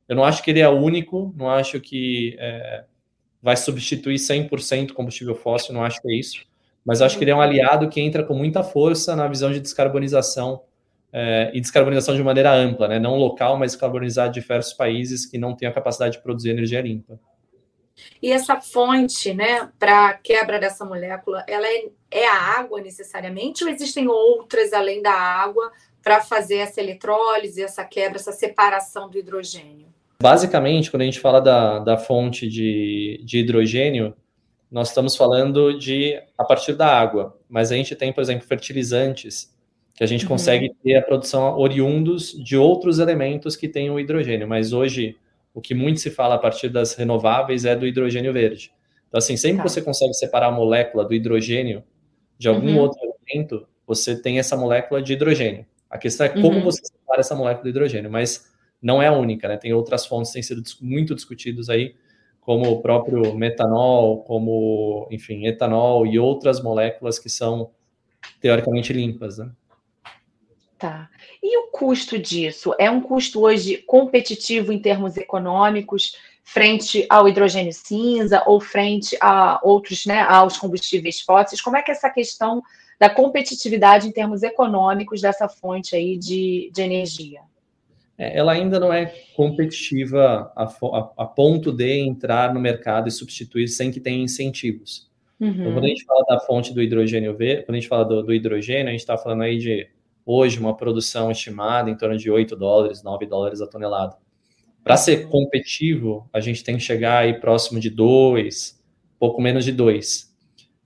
Eu 0.08 0.16
não 0.16 0.24
acho 0.24 0.42
que 0.42 0.50
ele 0.50 0.60
é 0.60 0.68
único, 0.68 1.34
não 1.36 1.50
acho 1.50 1.78
que 1.80 2.34
é, 2.38 2.84
vai 3.42 3.56
substituir 3.56 4.16
100% 4.16 4.92
combustível 4.92 5.34
fóssil, 5.34 5.74
não 5.74 5.84
acho 5.84 6.00
que 6.00 6.10
é 6.10 6.16
isso, 6.16 6.46
mas 6.84 7.02
acho 7.02 7.18
que 7.18 7.24
ele 7.24 7.30
é 7.30 7.34
um 7.34 7.40
aliado 7.40 7.88
que 7.88 8.00
entra 8.00 8.24
com 8.24 8.34
muita 8.34 8.62
força 8.62 9.14
na 9.14 9.28
visão 9.28 9.52
de 9.52 9.60
descarbonização 9.60 10.62
é, 11.12 11.50
e 11.52 11.60
descarbonização 11.60 12.16
de 12.16 12.22
maneira 12.22 12.52
ampla, 12.52 12.88
né? 12.88 12.98
não 12.98 13.16
local, 13.16 13.58
mas 13.58 13.72
descarbonizar 13.72 14.30
diversos 14.30 14.72
países 14.72 15.26
que 15.26 15.36
não 15.36 15.54
têm 15.54 15.68
a 15.68 15.72
capacidade 15.72 16.16
de 16.16 16.22
produzir 16.22 16.50
energia 16.50 16.80
limpa. 16.80 17.20
E 18.22 18.30
essa 18.30 18.60
fonte, 18.60 19.34
né, 19.34 19.70
para 19.78 20.14
quebra 20.14 20.58
dessa 20.58 20.84
molécula, 20.84 21.44
ela 21.48 21.66
é, 21.66 21.88
é 22.10 22.28
a 22.28 22.58
água 22.58 22.80
necessariamente 22.80 23.64
ou 23.64 23.70
existem 23.70 24.08
outras 24.08 24.72
além 24.72 25.02
da 25.02 25.12
água 25.12 25.70
para 26.02 26.20
fazer 26.20 26.56
essa 26.56 26.80
eletrólise, 26.80 27.62
essa 27.62 27.84
quebra, 27.84 28.18
essa 28.18 28.32
separação 28.32 29.10
do 29.10 29.18
hidrogênio? 29.18 29.88
Basicamente, 30.20 30.90
quando 30.90 31.02
a 31.02 31.04
gente 31.04 31.20
fala 31.20 31.40
da, 31.40 31.78
da 31.78 31.96
fonte 31.96 32.48
de, 32.48 33.22
de 33.24 33.38
hidrogênio, 33.38 34.14
nós 34.70 34.88
estamos 34.88 35.14
falando 35.16 35.78
de 35.78 36.20
a 36.36 36.44
partir 36.44 36.74
da 36.74 36.88
água, 36.88 37.38
mas 37.48 37.70
a 37.70 37.76
gente 37.76 37.94
tem, 37.94 38.12
por 38.12 38.20
exemplo, 38.20 38.46
fertilizantes 38.46 39.56
que 39.94 40.02
a 40.02 40.06
gente 40.06 40.24
uhum. 40.24 40.30
consegue 40.30 40.74
ter 40.82 40.96
a 40.96 41.02
produção 41.02 41.56
oriundos 41.56 42.32
de 42.32 42.56
outros 42.56 42.98
elementos 42.98 43.56
que 43.56 43.68
têm 43.68 43.90
o 43.90 43.98
hidrogênio, 43.98 44.46
mas 44.46 44.72
hoje 44.72 45.16
o 45.54 45.60
que 45.60 45.74
muito 45.74 46.00
se 46.00 46.10
fala 46.10 46.34
a 46.34 46.38
partir 46.38 46.68
das 46.68 46.94
renováveis 46.94 47.64
é 47.64 47.74
do 47.74 47.86
hidrogênio 47.86 48.32
verde. 48.32 48.72
Então, 49.08 49.18
assim, 49.18 49.36
sempre 49.36 49.58
tá. 49.58 49.62
que 49.64 49.70
você 49.70 49.82
consegue 49.82 50.14
separar 50.14 50.48
a 50.48 50.52
molécula 50.52 51.04
do 51.04 51.14
hidrogênio 51.14 51.82
de 52.36 52.48
algum 52.48 52.74
uhum. 52.74 52.78
outro 52.78 53.00
elemento, 53.02 53.66
você 53.86 54.20
tem 54.20 54.38
essa 54.38 54.56
molécula 54.56 55.00
de 55.00 55.12
hidrogênio. 55.12 55.64
A 55.88 55.96
questão 55.96 56.26
é 56.26 56.28
como 56.28 56.58
uhum. 56.58 56.64
você 56.64 56.82
separa 56.84 57.20
essa 57.20 57.34
molécula 57.34 57.64
do 57.64 57.68
hidrogênio, 57.70 58.10
mas 58.10 58.52
não 58.80 59.02
é 59.02 59.08
a 59.08 59.12
única, 59.12 59.48
né? 59.48 59.56
Tem 59.56 59.72
outras 59.72 60.06
fontes 60.06 60.30
que 60.30 60.34
têm 60.34 60.42
sido 60.42 60.62
muito 60.80 61.14
discutidas 61.14 61.68
aí, 61.68 61.94
como 62.40 62.70
o 62.70 62.80
próprio 62.80 63.34
metanol, 63.34 64.22
como, 64.22 65.06
enfim, 65.10 65.46
etanol 65.46 66.06
e 66.06 66.18
outras 66.18 66.62
moléculas 66.62 67.18
que 67.18 67.28
são 67.28 67.70
teoricamente 68.40 68.92
limpas, 68.92 69.38
né? 69.38 69.50
Tá. 70.78 71.10
E 71.42 71.58
o 71.58 71.70
custo 71.72 72.18
disso? 72.18 72.72
É 72.78 72.88
um 72.88 73.00
custo 73.00 73.40
hoje 73.40 73.78
competitivo 73.78 74.72
em 74.72 74.78
termos 74.78 75.16
econômicos 75.16 76.12
frente 76.44 77.04
ao 77.10 77.28
hidrogênio 77.28 77.72
cinza 77.72 78.42
ou 78.46 78.58
frente 78.60 79.14
a 79.20 79.60
outros, 79.62 80.06
né, 80.06 80.20
aos 80.22 80.56
combustíveis 80.56 81.20
fósseis? 81.20 81.60
Como 81.60 81.76
é 81.76 81.82
que 81.82 81.90
é 81.90 81.94
essa 81.94 82.08
questão 82.08 82.62
da 82.98 83.10
competitividade 83.10 84.08
em 84.08 84.12
termos 84.12 84.42
econômicos 84.42 85.20
dessa 85.20 85.48
fonte 85.48 85.94
aí 85.94 86.16
de, 86.16 86.70
de 86.72 86.80
energia? 86.80 87.40
É, 88.18 88.36
ela 88.36 88.52
ainda 88.52 88.80
não 88.80 88.92
é 88.92 89.06
competitiva 89.36 90.52
a, 90.56 90.64
a, 90.64 91.12
a, 91.18 91.24
ponto 91.24 91.72
de 91.72 92.00
entrar 92.00 92.52
no 92.52 92.58
mercado 92.58 93.08
e 93.08 93.12
substituir 93.12 93.68
sem 93.68 93.92
que 93.92 94.00
tenha 94.00 94.22
incentivos. 94.22 95.08
Uhum. 95.40 95.50
Então, 95.50 95.72
quando 95.72 95.84
a 95.84 95.88
gente 95.88 96.04
fala 96.04 96.24
da 96.28 96.40
fonte 96.40 96.74
do 96.74 96.82
hidrogênio 96.82 97.36
verde, 97.36 97.62
quando 97.64 97.76
a 97.76 97.80
gente 97.80 97.88
fala 97.88 98.04
do, 98.04 98.24
do 98.24 98.34
hidrogênio, 98.34 98.88
a 98.88 98.90
gente 98.90 99.00
está 99.00 99.16
falando 99.16 99.42
aí 99.42 99.56
de 99.56 99.88
hoje 100.26 100.58
uma 100.58 100.76
produção 100.76 101.30
estimada 101.30 101.88
em 101.88 101.96
torno 101.96 102.16
de 102.16 102.28
8 102.28 102.56
dólares, 102.56 103.04
9 103.04 103.24
dólares 103.24 103.60
a 103.60 103.66
tonelada. 103.68 104.16
Para 104.82 104.96
ser 104.96 105.28
competitivo, 105.28 106.28
a 106.32 106.40
gente 106.40 106.64
tem 106.64 106.76
que 106.76 106.82
chegar 106.82 107.18
aí 107.18 107.38
próximo 107.38 107.78
de 107.78 107.88
2, 107.88 108.82
pouco 109.18 109.40
menos 109.40 109.64
de 109.64 109.70
2. 109.70 110.28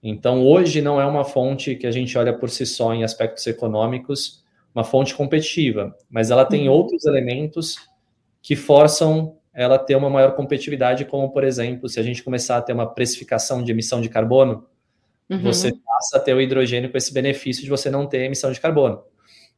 Então, 0.03 0.45
hoje 0.45 0.83
não 0.83 1.01
é 1.01 1.07
uma 1.07 1.25
fonte 1.25 1.77
que 1.77 1.87
a 1.87 1.91
gente 1.91 2.19
olha 2.19 2.37
por 2.37 2.51
si 2.51 2.67
só 2.67 2.93
em 2.93 3.05
aspectos 3.05 3.47
econômicos, 3.47 4.42
uma 4.75 4.85
fonte 4.85 5.15
competitiva, 5.15 5.95
mas 6.11 6.31
ela 6.31 6.45
tem 6.45 6.69
uhum. 6.69 6.75
outros 6.75 7.05
elementos 7.05 7.77
que 8.41 8.57
forçam 8.57 9.37
ela 9.55 9.77
a 9.77 9.79
ter 9.79 9.95
uma 9.97 10.09
maior 10.09 10.35
competitividade, 10.35 11.05
como, 11.05 11.31
por 11.31 11.45
exemplo, 11.45 11.89
se 11.89 12.01
a 12.01 12.03
gente 12.03 12.23
começar 12.23 12.57
a 12.57 12.63
ter 12.63 12.73
uma 12.73 12.87
precificação 12.87 13.63
de 13.63 13.71
emissão 13.71 14.01
de 14.01 14.09
carbono, 14.09 14.67
uhum. 15.29 15.43
você 15.43 15.73
passa 15.73 16.17
a 16.17 16.21
ter 16.21 16.35
o 16.35 16.41
hidrogênio 16.41 16.91
com 16.91 16.97
esse 16.97 17.13
benefício 17.13 17.63
de 17.63 17.69
você 17.69 17.91
não 17.91 18.07
ter 18.07 18.25
emissão 18.25 18.51
de 18.51 18.61
carbono. 18.61 19.03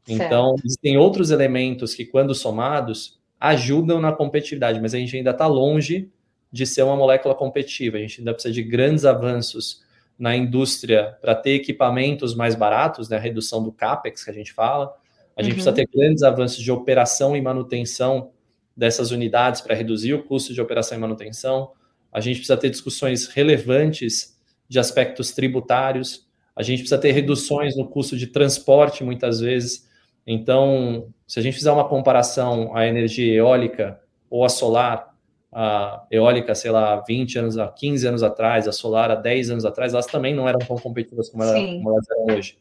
Então, 0.09 0.51
certo. 0.51 0.67
existem 0.67 0.99
outros 0.99 1.31
elementos 1.31 1.95
que, 1.95 2.05
quando 2.05 2.35
somados, 2.35 3.19
ajudam 3.41 4.01
na 4.01 4.13
competitividade, 4.13 4.81
mas 4.81 4.95
a 4.95 4.99
gente 4.99 5.17
ainda 5.17 5.31
está 5.31 5.47
longe 5.47 6.11
de 6.51 6.67
ser 6.67 6.83
uma 6.83 6.97
molécula 6.97 7.35
competitiva. 7.35 7.97
A 7.97 8.01
gente 8.01 8.21
ainda 8.21 8.33
precisa 8.33 8.53
de 8.53 8.63
grandes 8.63 9.05
avanços 9.05 9.83
na 10.19 10.37
indústria 10.37 11.17
para 11.21 11.35
ter 11.35 11.53
equipamentos 11.53 12.35
mais 12.35 12.55
baratos, 12.55 13.09
né, 13.09 13.17
a 13.17 13.21
redução 13.21 13.63
do 13.63 13.73
CAPEX 13.73 14.25
que 14.25 14.31
a 14.31 14.35
gente 14.35 14.53
fala. 14.53 14.95
A 15.37 15.43
gente 15.43 15.53
uhum. 15.53 15.57
precisa 15.57 15.73
ter 15.73 15.89
grandes 15.93 16.23
avanços 16.23 16.63
de 16.63 16.71
operação 16.71 17.37
e 17.37 17.41
manutenção 17.41 18.31
dessas 18.77 19.11
unidades 19.11 19.61
para 19.61 19.75
reduzir 19.75 20.15
o 20.15 20.23
custo 20.23 20.53
de 20.53 20.61
operação 20.61 20.97
e 20.97 21.01
manutenção. 21.01 21.73
A 22.13 22.21
gente 22.21 22.37
precisa 22.37 22.57
ter 22.57 22.71
discussões 22.71 23.27
relevantes 23.27 24.39
de 24.69 24.79
aspectos 24.79 25.33
tributários. 25.33 26.27
A 26.55 26.63
gente 26.63 26.81
precisa 26.81 26.99
ter 26.99 27.13
reduções 27.13 27.77
no 27.77 27.87
custo 27.87 28.17
de 28.17 28.29
transporte, 28.29 29.03
muitas 29.03 29.41
vezes. 29.41 29.89
Então, 30.27 31.09
se 31.27 31.39
a 31.39 31.43
gente 31.43 31.55
fizer 31.55 31.71
uma 31.71 31.89
comparação 31.89 32.75
à 32.75 32.87
energia 32.87 33.35
eólica 33.35 34.01
ou 34.31 34.45
a 34.45 34.49
solar, 34.49 35.15
a 35.53 36.05
eólica, 36.11 36.55
sei 36.55 36.71
lá, 36.71 36.97
20 37.07 37.39
anos, 37.39 37.59
há 37.59 37.69
15 37.69 38.07
anos 38.07 38.23
atrás, 38.23 38.67
a 38.67 38.73
solar 38.73 39.11
há 39.11 39.15
10 39.15 39.51
anos 39.51 39.65
atrás, 39.65 39.93
elas 39.93 40.07
também 40.07 40.35
não 40.35 40.49
eram 40.49 40.59
tão 40.59 40.77
competitivas 40.77 41.29
como, 41.29 41.45
elas, 41.45 41.61
como 41.61 41.91
elas 41.91 42.11
eram 42.11 42.37
hoje. 42.37 42.59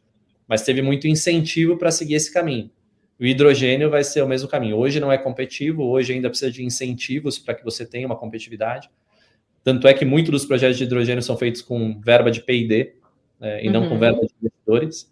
Mas 0.48 0.64
teve 0.64 0.82
muito 0.82 1.08
incentivo 1.08 1.78
para 1.78 1.92
seguir 1.92 2.16
esse 2.16 2.32
caminho. 2.34 2.70
O 3.20 3.26
hidrogênio 3.26 3.90
vai 3.90 4.04
ser 4.04 4.22
o 4.22 4.28
mesmo 4.28 4.50
caminho. 4.50 4.78
Hoje 4.78 5.00
não 5.00 5.12
é 5.12 5.18
competitivo, 5.18 5.84
hoje 5.84 6.14
ainda 6.14 6.30
precisa 6.30 6.52
de 6.52 6.64
incentivos 6.64 7.40
para 7.40 7.54
que 7.54 7.64
você 7.64 7.86
tenha 7.86 8.06
uma 8.06 8.16
competitividade. 8.16 8.90
Tanto 9.64 9.88
é 9.88 9.94
que 9.94 10.04
muitos 10.04 10.32
dos 10.32 10.46
projetos 10.46 10.78
de 10.78 10.84
hidrogênio 10.84 11.22
são 11.22 11.38
feitos 11.38 11.62
com 11.62 12.00
verba 12.02 12.30
de 12.30 12.42
P&D 12.42 12.96
é, 13.40 13.64
e 13.64 13.68
uhum. 13.68 13.74
não 13.74 13.88
com 13.88 13.94
uhum. 13.94 14.00
verba 14.00 14.20
de 14.22 14.34
investidores. 14.42 15.12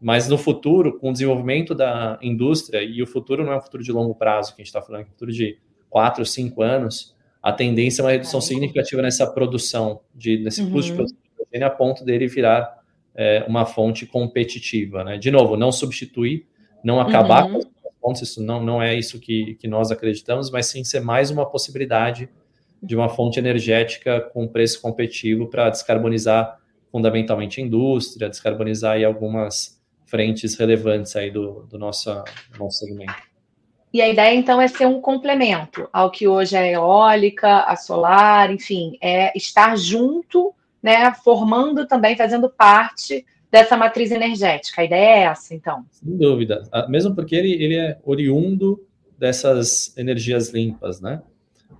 Mas 0.00 0.28
no 0.28 0.38
futuro, 0.38 0.98
com 0.98 1.10
o 1.10 1.12
desenvolvimento 1.12 1.74
da 1.74 2.18
indústria, 2.22 2.82
e 2.82 3.02
o 3.02 3.06
futuro 3.06 3.44
não 3.44 3.52
é 3.52 3.58
um 3.58 3.60
futuro 3.60 3.82
de 3.82 3.92
longo 3.92 4.14
prazo, 4.14 4.54
que 4.54 4.62
a 4.62 4.64
gente 4.64 4.68
está 4.68 4.80
falando, 4.80 5.02
é 5.02 5.04
um 5.04 5.10
futuro 5.10 5.30
de 5.30 5.58
quatro, 5.90 6.24
cinco 6.24 6.62
anos, 6.62 7.14
a 7.42 7.52
tendência 7.52 8.00
é 8.00 8.04
uma 8.04 8.10
redução 8.10 8.40
significativa 8.40 9.02
nessa 9.02 9.26
produção, 9.26 10.00
de, 10.14 10.38
nesse 10.38 10.62
uhum. 10.62 10.70
custo 10.70 10.90
de 10.90 10.96
produção 10.96 11.18
de 11.22 11.42
hidrogênio, 11.42 11.66
a 11.66 11.70
ponto 11.70 12.04
dele 12.04 12.26
virar 12.26 12.79
é, 13.20 13.44
uma 13.46 13.66
fonte 13.66 14.06
competitiva. 14.06 15.04
Né? 15.04 15.18
De 15.18 15.30
novo, 15.30 15.54
não 15.54 15.70
substituir, 15.70 16.46
não 16.82 16.98
acabar 16.98 17.44
uhum. 17.44 17.52
com 17.52 17.58
as 17.58 17.94
fontes, 18.00 18.22
isso 18.22 18.42
não, 18.42 18.64
não 18.64 18.82
é 18.82 18.94
isso 18.94 19.20
que, 19.20 19.56
que 19.56 19.68
nós 19.68 19.90
acreditamos, 19.90 20.50
mas 20.50 20.66
sim 20.66 20.82
ser 20.82 21.00
mais 21.00 21.30
uma 21.30 21.44
possibilidade 21.44 22.30
de 22.82 22.96
uma 22.96 23.10
fonte 23.10 23.38
energética 23.38 24.22
com 24.32 24.48
preço 24.48 24.80
competitivo 24.80 25.48
para 25.48 25.68
descarbonizar 25.68 26.58
fundamentalmente 26.90 27.60
a 27.60 27.64
indústria, 27.64 28.30
descarbonizar 28.30 28.92
aí 28.94 29.04
algumas 29.04 29.78
frentes 30.06 30.54
relevantes 30.54 31.14
aí 31.14 31.30
do, 31.30 31.66
do 31.68 31.78
nosso, 31.78 32.10
nosso 32.58 32.78
segmento. 32.78 33.12
E 33.92 34.00
a 34.00 34.08
ideia, 34.08 34.34
então, 34.34 34.58
é 34.58 34.66
ser 34.66 34.86
um 34.86 34.98
complemento 34.98 35.86
ao 35.92 36.10
que 36.10 36.26
hoje 36.26 36.56
é 36.56 36.60
a 36.60 36.72
eólica, 36.72 37.64
a 37.64 37.76
solar, 37.76 38.50
enfim, 38.50 38.96
é 39.02 39.36
estar 39.36 39.76
junto, 39.76 40.54
né, 40.82 41.12
formando 41.14 41.86
também, 41.86 42.16
fazendo 42.16 42.48
parte 42.48 43.24
dessa 43.50 43.76
matriz 43.76 44.10
energética. 44.10 44.80
A 44.80 44.84
ideia 44.84 45.08
é 45.08 45.22
essa, 45.22 45.54
então? 45.54 45.84
Sem 45.90 46.16
dúvida. 46.16 46.62
Ah, 46.72 46.88
mesmo 46.88 47.14
porque 47.14 47.34
ele, 47.34 47.52
ele 47.52 47.76
é 47.76 47.98
oriundo 48.04 48.86
dessas 49.18 49.96
energias 49.96 50.50
limpas, 50.50 51.00
né? 51.00 51.22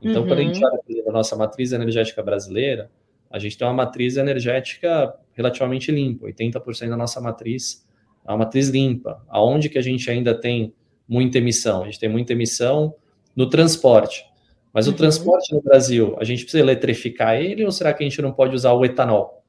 Então, 0.03 0.23
uhum. 0.23 0.29
quando 0.29 0.39
a 0.41 0.43
gente 0.43 0.65
olha 0.65 0.81
a 1.09 1.13
nossa 1.13 1.37
matriz 1.37 1.73
energética 1.73 2.23
brasileira, 2.23 2.91
a 3.31 3.39
gente 3.39 3.57
tem 3.57 3.67
uma 3.67 3.75
matriz 3.75 4.17
energética 4.17 5.15
relativamente 5.33 5.93
limpa. 5.93 6.27
80% 6.27 6.89
da 6.89 6.97
nossa 6.97 7.21
matriz 7.21 7.87
é 8.27 8.31
uma 8.31 8.39
matriz 8.39 8.69
limpa. 8.69 9.25
Aonde 9.29 9.69
que 9.69 9.79
a 9.79 9.83
gente 9.83 10.11
ainda 10.11 10.35
tem 10.35 10.75
muita 11.09 11.39
emissão? 11.39 11.83
A 11.83 11.85
gente 11.87 12.01
tem 12.01 12.09
muita 12.09 12.33
emissão 12.33 12.95
no 13.35 13.49
transporte. 13.49 14.25
Mas 14.73 14.87
uhum. 14.87 14.93
o 14.93 14.97
transporte 14.97 15.53
no 15.53 15.61
Brasil, 15.61 16.17
a 16.19 16.25
gente 16.25 16.43
precisa 16.43 16.63
eletrificar 16.63 17.37
ele 17.37 17.65
ou 17.65 17.73
será 17.73 17.93
que 17.93 18.05
a 18.05 18.09
gente 18.09 18.23
não 18.23 18.33
pode 18.33 18.55
usar 18.55 18.73
o 18.73 18.85
etanol? 18.85 19.43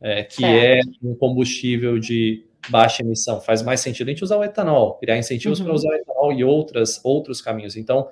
É, 0.00 0.22
que 0.22 0.36
certo. 0.36 0.88
é 1.04 1.08
um 1.08 1.14
combustível 1.14 1.98
de 1.98 2.46
baixa 2.68 3.02
emissão. 3.02 3.40
Faz 3.40 3.62
mais 3.62 3.80
sentido 3.80 4.08
a 4.08 4.10
gente 4.12 4.24
usar 4.24 4.36
o 4.36 4.44
etanol, 4.44 4.94
criar 4.94 5.18
incentivos 5.18 5.58
uhum. 5.58 5.66
para 5.66 5.74
usar 5.74 5.88
o 5.88 5.94
etanol 5.94 6.32
e 6.32 6.44
outras, 6.44 7.00
outros 7.04 7.42
caminhos. 7.42 7.76
Então, 7.76 8.08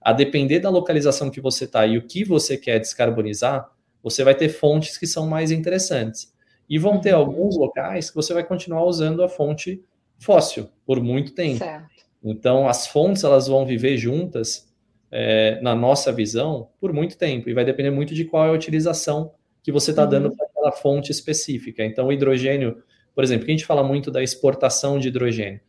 a 0.00 0.12
depender 0.12 0.60
da 0.60 0.70
localização 0.70 1.30
que 1.30 1.40
você 1.40 1.64
está 1.64 1.86
e 1.86 1.96
o 1.98 2.06
que 2.06 2.24
você 2.24 2.56
quer 2.56 2.78
descarbonizar, 2.78 3.70
você 4.02 4.24
vai 4.24 4.34
ter 4.34 4.48
fontes 4.48 4.98
que 4.98 5.06
são 5.06 5.26
mais 5.26 5.50
interessantes. 5.50 6.32
E 6.68 6.78
vão 6.78 7.00
ter 7.00 7.14
uhum. 7.14 7.20
alguns 7.20 7.56
locais 7.56 8.10
que 8.10 8.16
você 8.16 8.32
vai 8.32 8.44
continuar 8.44 8.84
usando 8.84 9.22
a 9.22 9.28
fonte 9.28 9.82
fóssil 10.18 10.68
por 10.86 11.00
muito 11.02 11.34
tempo. 11.34 11.58
Certo. 11.58 11.88
Então, 12.22 12.68
as 12.68 12.86
fontes 12.86 13.24
elas 13.24 13.46
vão 13.46 13.64
viver 13.64 13.96
juntas, 13.96 14.69
é, 15.10 15.60
na 15.60 15.74
nossa 15.74 16.12
visão, 16.12 16.68
por 16.80 16.92
muito 16.92 17.16
tempo. 17.16 17.48
E 17.48 17.54
vai 17.54 17.64
depender 17.64 17.90
muito 17.90 18.14
de 18.14 18.24
qual 18.24 18.46
é 18.46 18.48
a 18.50 18.52
utilização 18.52 19.32
que 19.62 19.72
você 19.72 19.90
está 19.90 20.04
uhum. 20.04 20.08
dando 20.10 20.36
para 20.36 20.46
aquela 20.46 20.72
fonte 20.72 21.10
específica. 21.10 21.84
Então, 21.84 22.06
o 22.06 22.12
hidrogênio, 22.12 22.82
por 23.14 23.24
exemplo, 23.24 23.44
que 23.44 23.52
a 23.52 23.54
gente 23.54 23.66
fala 23.66 23.82
muito 23.82 24.10
da 24.10 24.22
exportação 24.22 24.98
de 24.98 25.08
hidrogênio. 25.08 25.60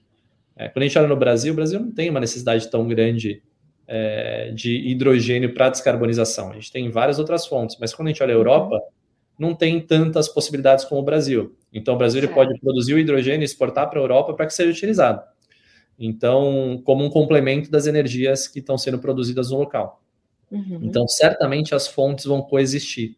É, 0.55 0.67
quando 0.67 0.83
a 0.83 0.87
gente 0.87 0.97
olha 0.97 1.07
no 1.07 1.15
Brasil, 1.15 1.53
o 1.53 1.55
Brasil 1.55 1.79
não 1.79 1.91
tem 1.91 2.09
uma 2.09 2.19
necessidade 2.19 2.69
tão 2.69 2.87
grande 2.87 3.41
é, 3.87 4.51
de 4.51 4.89
hidrogênio 4.89 5.53
para 5.53 5.69
descarbonização. 5.69 6.51
A 6.51 6.53
gente 6.53 6.71
tem 6.71 6.89
várias 6.89 7.19
outras 7.19 7.45
fontes, 7.45 7.77
mas 7.79 7.93
quando 7.93 8.07
a 8.07 8.11
gente 8.11 8.21
olha 8.23 8.33
a 8.33 8.37
Europa, 8.37 8.79
não 9.37 9.55
tem 9.55 9.79
tantas 9.81 10.29
possibilidades 10.29 10.85
como 10.85 11.01
o 11.01 11.03
Brasil. 11.03 11.55
Então, 11.73 11.95
o 11.95 11.97
Brasil 11.97 12.19
ele 12.19 12.27
pode 12.27 12.57
produzir 12.59 12.93
o 12.93 12.99
hidrogênio 12.99 13.41
e 13.41 13.45
exportar 13.45 13.89
para 13.89 13.99
a 13.99 14.03
Europa 14.03 14.33
para 14.33 14.45
que 14.45 14.53
seja 14.53 14.69
utilizado. 14.69 15.21
Então, 16.03 16.81
como 16.83 17.05
um 17.05 17.11
complemento 17.11 17.69
das 17.69 17.85
energias 17.85 18.47
que 18.47 18.57
estão 18.57 18.75
sendo 18.75 18.97
produzidas 18.97 19.51
no 19.51 19.59
local. 19.59 20.01
Uhum. 20.49 20.79
Então, 20.81 21.07
certamente 21.07 21.75
as 21.75 21.87
fontes 21.87 22.25
vão 22.25 22.41
coexistir. 22.41 23.15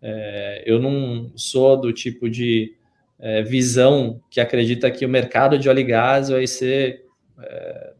É, 0.00 0.64
eu 0.64 0.80
não 0.80 1.30
sou 1.36 1.78
do 1.78 1.92
tipo 1.92 2.30
de 2.30 2.74
é, 3.20 3.42
visão 3.42 4.18
que 4.30 4.40
acredita 4.40 4.90
que 4.90 5.04
o 5.04 5.08
mercado 5.10 5.58
de 5.58 5.68
óleo 5.68 5.80
e 5.80 5.84
gás 5.84 6.30
vai 6.30 6.46
ser. 6.46 7.04
É, 7.38 7.92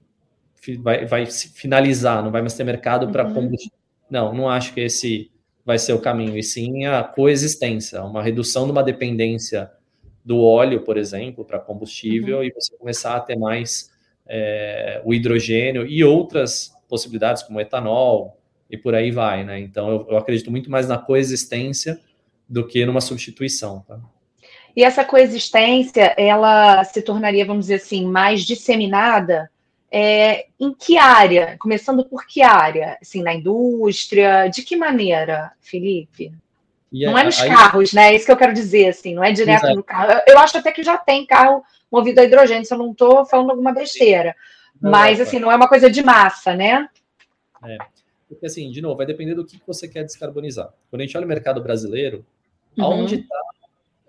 vai, 0.78 1.04
vai 1.04 1.26
se 1.26 1.50
finalizar, 1.50 2.24
não 2.24 2.30
vai 2.30 2.40
mais 2.40 2.54
ter 2.54 2.64
mercado 2.64 3.12
para 3.12 3.28
uhum. 3.28 3.34
combustível. 3.34 3.76
Não, 4.10 4.32
não 4.32 4.48
acho 4.48 4.72
que 4.72 4.80
esse 4.80 5.30
vai 5.62 5.78
ser 5.78 5.92
o 5.92 6.00
caminho, 6.00 6.38
e 6.38 6.42
sim 6.42 6.86
a 6.86 7.04
coexistência, 7.04 8.02
uma 8.02 8.22
redução 8.22 8.64
de 8.64 8.72
uma 8.72 8.82
dependência 8.82 9.70
do 10.24 10.40
óleo, 10.40 10.80
por 10.82 10.96
exemplo, 10.96 11.44
para 11.44 11.58
combustível, 11.58 12.38
uhum. 12.38 12.44
e 12.44 12.52
você 12.52 12.76
começar 12.76 13.14
a 13.14 13.20
ter 13.20 13.36
mais 13.36 13.91
é, 14.26 15.00
o 15.04 15.12
hidrogênio 15.12 15.86
e 15.86 16.02
outras 16.04 16.72
possibilidades, 16.88 17.42
como 17.42 17.60
etanol, 17.60 18.38
e 18.70 18.76
por 18.76 18.94
aí 18.94 19.10
vai, 19.10 19.44
né? 19.44 19.60
Então, 19.60 19.90
eu, 19.90 20.06
eu 20.10 20.16
acredito 20.16 20.50
muito 20.50 20.70
mais 20.70 20.88
na 20.88 20.98
coexistência 20.98 22.00
do 22.48 22.66
que 22.66 22.84
numa 22.84 23.00
substituição, 23.00 23.84
tá? 23.86 23.98
E 24.74 24.82
essa 24.82 25.04
coexistência, 25.04 26.14
ela 26.16 26.82
se 26.84 27.02
tornaria, 27.02 27.44
vamos 27.44 27.66
dizer 27.66 27.74
assim, 27.74 28.06
mais 28.06 28.42
disseminada 28.42 29.50
é, 29.90 30.46
em 30.58 30.72
que 30.72 30.96
área? 30.96 31.56
Começando 31.58 32.02
por 32.04 32.26
que 32.26 32.40
área? 32.40 32.96
Assim, 33.00 33.22
na 33.22 33.34
indústria? 33.34 34.48
De 34.48 34.62
que 34.62 34.74
maneira, 34.74 35.52
Felipe? 35.60 36.32
E 36.90 37.04
não 37.04 37.18
é 37.18 37.24
nos 37.24 37.40
aí... 37.40 37.50
carros, 37.50 37.92
né? 37.92 38.12
É 38.12 38.16
isso 38.16 38.24
que 38.24 38.32
eu 38.32 38.36
quero 38.36 38.54
dizer, 38.54 38.88
assim, 38.88 39.14
não 39.14 39.22
é 39.22 39.32
direto 39.32 39.64
Exato. 39.64 39.76
no 39.76 39.82
carro. 39.82 40.22
Eu 40.26 40.38
acho 40.38 40.56
até 40.56 40.72
que 40.72 40.82
já 40.82 40.96
tem 40.96 41.26
carro 41.26 41.62
movido 41.92 42.20
a 42.20 42.24
hidrogênio, 42.24 42.64
se 42.64 42.72
eu 42.72 42.78
não 42.78 42.92
estou 42.92 43.26
falando 43.26 43.50
alguma 43.50 43.72
besteira. 43.72 44.34
Não, 44.80 44.90
Mas, 44.90 45.20
assim, 45.20 45.38
não 45.38 45.52
é 45.52 45.56
uma 45.56 45.68
coisa 45.68 45.90
de 45.90 46.02
massa, 46.02 46.54
né? 46.54 46.88
É. 47.64 47.78
Porque, 48.28 48.46
assim, 48.46 48.70
de 48.70 48.80
novo, 48.80 48.96
vai 48.96 49.06
depender 49.06 49.34
do 49.34 49.44
que 49.44 49.60
você 49.66 49.86
quer 49.86 50.04
descarbonizar. 50.04 50.72
Quando 50.90 51.02
a 51.02 51.04
gente 51.04 51.16
olha 51.16 51.26
o 51.26 51.28
mercado 51.28 51.62
brasileiro, 51.62 52.24
uhum. 52.78 52.84
aonde 52.84 53.16
está 53.16 53.40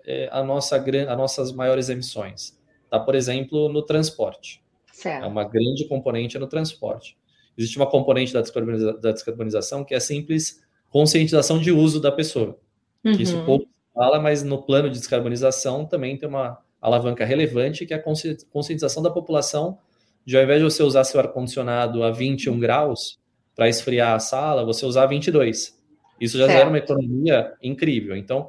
é, 0.06 0.28
a 0.32 0.42
nossa, 0.42 0.76
as 0.76 1.16
nossas 1.16 1.52
maiores 1.52 1.90
emissões? 1.90 2.58
Está, 2.84 2.98
por 2.98 3.14
exemplo, 3.14 3.68
no 3.68 3.82
transporte. 3.82 4.62
Certo. 4.92 5.24
É 5.24 5.26
uma 5.26 5.44
grande 5.44 5.86
componente 5.86 6.38
no 6.38 6.46
transporte. 6.46 7.18
Existe 7.56 7.76
uma 7.76 7.86
componente 7.86 8.32
da, 8.32 8.40
descarboniza 8.40 8.94
da 8.94 9.12
descarbonização 9.12 9.84
que 9.84 9.94
é 9.94 10.00
simples 10.00 10.64
conscientização 10.90 11.58
de 11.58 11.72
uso 11.72 12.00
da 12.00 12.12
pessoa. 12.12 12.56
Uhum. 13.04 13.12
Isso 13.12 13.44
pouco 13.44 13.66
fala, 13.92 14.20
mas 14.20 14.42
no 14.42 14.62
plano 14.62 14.88
de 14.88 14.98
descarbonização 14.98 15.84
também 15.84 16.16
tem 16.16 16.28
uma 16.28 16.63
alavanca 16.84 17.24
relevante 17.24 17.86
que 17.86 17.94
é 17.94 17.96
a 17.96 18.02
conscientização 18.02 19.02
da 19.02 19.10
população 19.10 19.78
de 20.24 20.36
ao 20.36 20.42
invés 20.42 20.58
de 20.58 20.64
você 20.64 20.82
usar 20.82 21.04
seu 21.04 21.18
ar-condicionado 21.18 22.02
a 22.02 22.10
21 22.10 22.58
graus 22.58 23.18
para 23.56 23.68
esfriar 23.68 24.14
a 24.14 24.18
sala, 24.18 24.64
você 24.64 24.84
usar 24.84 25.06
22. 25.06 25.78
Isso 26.20 26.38
já 26.38 26.46
certo. 26.46 26.58
gera 26.58 26.68
uma 26.68 26.78
economia 26.78 27.52
incrível. 27.62 28.16
Então, 28.16 28.48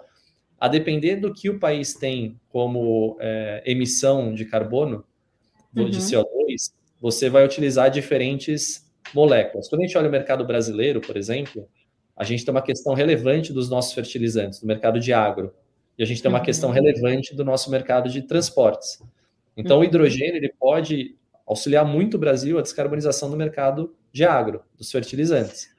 a 0.60 0.68
depender 0.68 1.18
do 1.18 1.34
que 1.34 1.50
o 1.50 1.60
país 1.60 1.94
tem 1.94 2.40
como 2.50 3.18
é, 3.20 3.62
emissão 3.66 4.34
de 4.34 4.46
carbono, 4.46 5.04
uhum. 5.76 5.90
de 5.90 6.00
CO2, 6.00 6.74
você 7.00 7.30
vai 7.30 7.46
utilizar 7.46 7.90
diferentes 7.90 8.90
moléculas. 9.14 9.68
Quando 9.68 9.82
a 9.82 9.86
gente 9.86 9.98
olha 9.98 10.08
o 10.08 10.12
mercado 10.12 10.46
brasileiro, 10.46 11.02
por 11.02 11.18
exemplo, 11.18 11.68
a 12.16 12.24
gente 12.24 12.46
tem 12.46 12.54
uma 12.54 12.62
questão 12.62 12.94
relevante 12.94 13.52
dos 13.52 13.70
nossos 13.70 13.94
fertilizantes, 13.94 14.60
do 14.60 14.68
mercado 14.68 15.00
de 15.00 15.12
agro, 15.12 15.54
e 15.98 16.04
a 16.04 16.06
gente 16.06 16.22
tem 16.22 16.30
uma 16.30 16.40
uhum. 16.40 16.46
questão 16.46 16.72
relevante 16.72 17.36
do 17.36 17.44
nosso 17.44 17.72
mercado 17.72 18.10
de 18.10 18.22
transportes. 18.22 19.02
Então, 19.56 19.78
uhum. 19.78 19.84
o 19.84 19.86
hidrogênio 19.86 20.36
ele 20.36 20.54
pode 20.60 21.16
auxiliar 21.46 21.86
muito 21.86 22.16
o 22.16 22.20
Brasil 22.20 22.58
a 22.58 22.62
descarbonização 22.62 23.30
do 23.30 23.38
mercado 23.38 23.96
de 24.12 24.24
agro, 24.24 24.62
dos 24.78 24.92
fertilizantes. 24.92 25.70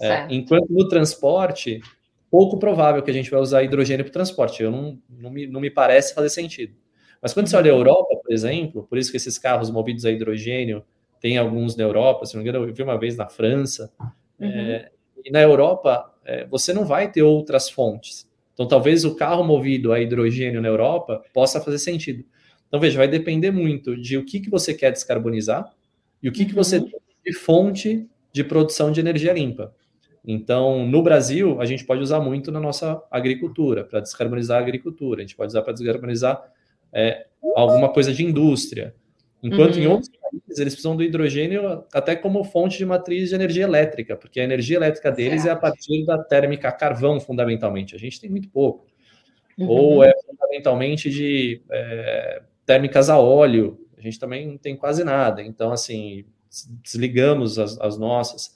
É, 0.00 0.26
enquanto 0.28 0.68
no 0.70 0.88
transporte, 0.88 1.80
pouco 2.30 2.58
provável 2.58 3.02
que 3.02 3.10
a 3.10 3.14
gente 3.14 3.30
vai 3.30 3.40
usar 3.40 3.62
hidrogênio 3.62 4.04
para 4.04 4.10
o 4.10 4.12
transporte. 4.12 4.62
Eu 4.62 4.70
não, 4.70 4.98
não, 5.08 5.30
me, 5.30 5.46
não 5.46 5.60
me 5.60 5.70
parece 5.70 6.14
fazer 6.14 6.30
sentido. 6.30 6.74
Mas 7.22 7.32
quando 7.32 7.46
você 7.46 7.56
olha 7.56 7.70
a 7.70 7.74
Europa, 7.74 8.16
por 8.16 8.32
exemplo, 8.32 8.86
por 8.88 8.98
isso 8.98 9.10
que 9.10 9.16
esses 9.16 9.38
carros 9.38 9.70
movidos 9.70 10.04
a 10.04 10.10
hidrogênio, 10.10 10.84
tem 11.20 11.38
alguns 11.38 11.74
na 11.76 11.84
Europa, 11.84 12.26
se 12.26 12.34
não 12.34 12.42
me 12.42 12.48
engano, 12.48 12.66
eu 12.66 12.74
vi 12.74 12.82
uma 12.82 12.98
vez 12.98 13.16
na 13.16 13.28
França. 13.28 13.90
Uhum. 14.38 14.48
É, 14.48 14.90
e 15.24 15.30
na 15.30 15.40
Europa, 15.40 16.12
é, 16.24 16.44
você 16.44 16.72
não 16.72 16.84
vai 16.84 17.10
ter 17.10 17.22
outras 17.22 17.70
fontes. 17.70 18.28
Então, 18.54 18.66
talvez 18.66 19.04
o 19.04 19.14
carro 19.14 19.44
movido 19.44 19.92
a 19.92 20.00
hidrogênio 20.00 20.62
na 20.62 20.68
Europa 20.68 21.22
possa 21.34 21.60
fazer 21.60 21.78
sentido. 21.78 22.24
Então, 22.68 22.80
veja, 22.80 22.96
vai 22.96 23.08
depender 23.08 23.50
muito 23.50 23.96
de 23.96 24.16
o 24.16 24.24
que, 24.24 24.40
que 24.40 24.48
você 24.48 24.72
quer 24.72 24.90
descarbonizar 24.90 25.72
e 26.22 26.28
o 26.28 26.32
que, 26.32 26.44
que 26.44 26.54
você 26.54 26.78
uhum. 26.78 26.88
tem 26.88 27.00
de 27.26 27.32
fonte 27.32 28.08
de 28.32 28.42
produção 28.42 28.90
de 28.90 29.00
energia 29.00 29.32
limpa. 29.32 29.74
Então, 30.26 30.86
no 30.86 31.02
Brasil, 31.02 31.60
a 31.60 31.66
gente 31.66 31.84
pode 31.84 32.00
usar 32.00 32.18
muito 32.20 32.50
na 32.50 32.58
nossa 32.58 33.02
agricultura, 33.10 33.84
para 33.84 34.00
descarbonizar 34.00 34.58
a 34.58 34.62
agricultura, 34.62 35.20
a 35.20 35.22
gente 35.22 35.36
pode 35.36 35.50
usar 35.50 35.62
para 35.62 35.74
descarbonizar 35.74 36.42
é, 36.92 37.26
alguma 37.54 37.90
coisa 37.90 38.12
de 38.12 38.24
indústria. 38.24 38.94
Enquanto 39.44 39.76
uhum. 39.76 39.82
em 39.82 39.86
outros 39.86 40.08
países 40.08 40.58
eles 40.58 40.72
precisam 40.72 40.96
do 40.96 41.02
hidrogênio 41.02 41.84
até 41.92 42.16
como 42.16 42.42
fonte 42.44 42.78
de 42.78 42.86
matriz 42.86 43.28
de 43.28 43.34
energia 43.34 43.64
elétrica, 43.64 44.16
porque 44.16 44.40
a 44.40 44.44
energia 44.44 44.78
elétrica 44.78 45.12
deles 45.12 45.42
certo. 45.42 45.48
é 45.48 45.52
a 45.52 45.60
partir 45.60 46.06
da 46.06 46.16
térmica 46.16 46.72
carvão, 46.72 47.20
fundamentalmente. 47.20 47.94
A 47.94 47.98
gente 47.98 48.18
tem 48.18 48.30
muito 48.30 48.48
pouco. 48.48 48.86
Uhum. 49.58 49.68
Ou 49.68 50.02
é 50.02 50.14
fundamentalmente 50.26 51.10
de 51.10 51.60
é, 51.70 52.42
térmicas 52.64 53.10
a 53.10 53.18
óleo. 53.18 53.78
A 53.98 54.00
gente 54.00 54.18
também 54.18 54.46
não 54.46 54.56
tem 54.56 54.74
quase 54.74 55.04
nada. 55.04 55.42
Então, 55.42 55.72
assim, 55.72 56.24
desligamos 56.82 57.58
as, 57.58 57.78
as 57.78 57.98
nossas. 57.98 58.54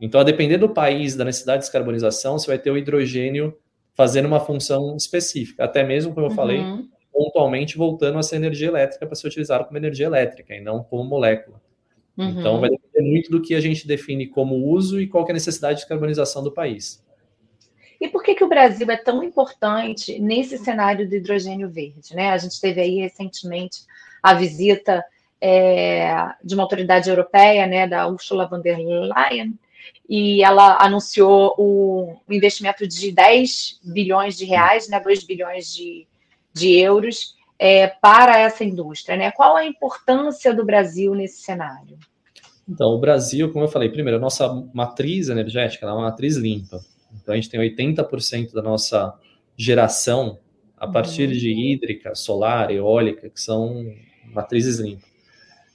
Então, 0.00 0.20
a 0.20 0.24
depender 0.24 0.58
do 0.58 0.68
país, 0.68 1.14
da 1.14 1.24
necessidade 1.24 1.60
de 1.60 1.66
descarbonização, 1.66 2.40
você 2.40 2.48
vai 2.48 2.58
ter 2.58 2.72
o 2.72 2.76
hidrogênio 2.76 3.56
fazendo 3.94 4.26
uma 4.26 4.40
função 4.40 4.96
específica. 4.96 5.62
Até 5.62 5.84
mesmo, 5.84 6.12
como 6.12 6.26
eu 6.26 6.30
uhum. 6.30 6.36
falei, 6.36 6.60
pontualmente 7.14 7.78
voltando 7.78 8.18
a 8.18 8.22
ser 8.22 8.36
energia 8.36 8.66
elétrica 8.66 9.06
para 9.06 9.14
ser 9.14 9.28
utilizado 9.28 9.64
como 9.64 9.78
energia 9.78 10.06
elétrica 10.06 10.54
e 10.54 10.60
não 10.60 10.82
como 10.82 11.04
molécula. 11.04 11.62
Uhum. 12.18 12.40
Então, 12.40 12.60
vai 12.60 12.70
depender 12.70 13.08
muito 13.08 13.30
do 13.30 13.40
que 13.40 13.54
a 13.54 13.60
gente 13.60 13.86
define 13.86 14.26
como 14.26 14.56
uso 14.56 15.00
e 15.00 15.06
qual 15.06 15.26
é 15.26 15.30
a 15.30 15.34
necessidade 15.34 15.76
de 15.76 15.80
descarbonização 15.82 16.42
do 16.42 16.52
país. 16.52 17.02
E 18.00 18.08
por 18.08 18.22
que, 18.22 18.34
que 18.34 18.44
o 18.44 18.48
Brasil 18.48 18.90
é 18.90 18.96
tão 18.96 19.22
importante 19.22 20.18
nesse 20.18 20.58
cenário 20.58 21.08
do 21.08 21.14
hidrogênio 21.14 21.70
verde? 21.70 22.14
Né? 22.14 22.30
A 22.30 22.38
gente 22.38 22.60
teve 22.60 22.80
aí 22.80 22.96
recentemente 23.00 23.82
a 24.22 24.34
visita 24.34 25.04
é, 25.40 26.34
de 26.42 26.54
uma 26.54 26.64
autoridade 26.64 27.08
europeia, 27.08 27.66
né, 27.66 27.86
da 27.86 28.08
Ursula 28.08 28.46
von 28.46 28.60
der 28.60 28.78
Leyen, 28.78 29.58
e 30.08 30.42
ela 30.42 30.78
anunciou 30.80 31.54
o, 31.58 32.16
o 32.26 32.32
investimento 32.32 32.86
de 32.86 33.12
10 33.12 33.80
bilhões 33.84 34.36
de 34.36 34.44
reais, 34.44 34.88
né, 34.88 34.98
2 34.98 35.24
bilhões 35.24 35.72
de, 35.74 36.06
de 36.54 36.78
euros 36.78 37.34
é, 37.58 37.88
para 37.88 38.38
essa 38.38 38.64
indústria. 38.64 39.16
Né? 39.16 39.30
Qual 39.32 39.56
a 39.56 39.64
importância 39.64 40.54
do 40.54 40.64
Brasil 40.64 41.14
nesse 41.14 41.42
cenário? 41.42 41.98
Então, 42.68 42.90
o 42.90 42.98
Brasil, 42.98 43.52
como 43.52 43.64
eu 43.64 43.68
falei, 43.68 43.90
primeiro, 43.90 44.16
a 44.16 44.20
nossa 44.20 44.48
matriz 44.72 45.28
energética 45.28 45.84
é 45.84 45.92
uma 45.92 46.02
matriz 46.02 46.36
limpa. 46.36 46.80
Então, 47.20 47.34
a 47.34 47.36
gente 47.36 47.50
tem 47.50 47.60
80% 47.60 48.52
da 48.52 48.62
nossa 48.62 49.14
geração 49.56 50.38
a 50.76 50.86
partir 50.88 51.28
uhum. 51.28 51.34
de 51.34 51.50
hídrica, 51.52 52.14
solar, 52.14 52.70
eólica, 52.70 53.28
que 53.28 53.40
são 53.40 53.92
matrizes 54.32 54.78
limpas. 54.78 55.08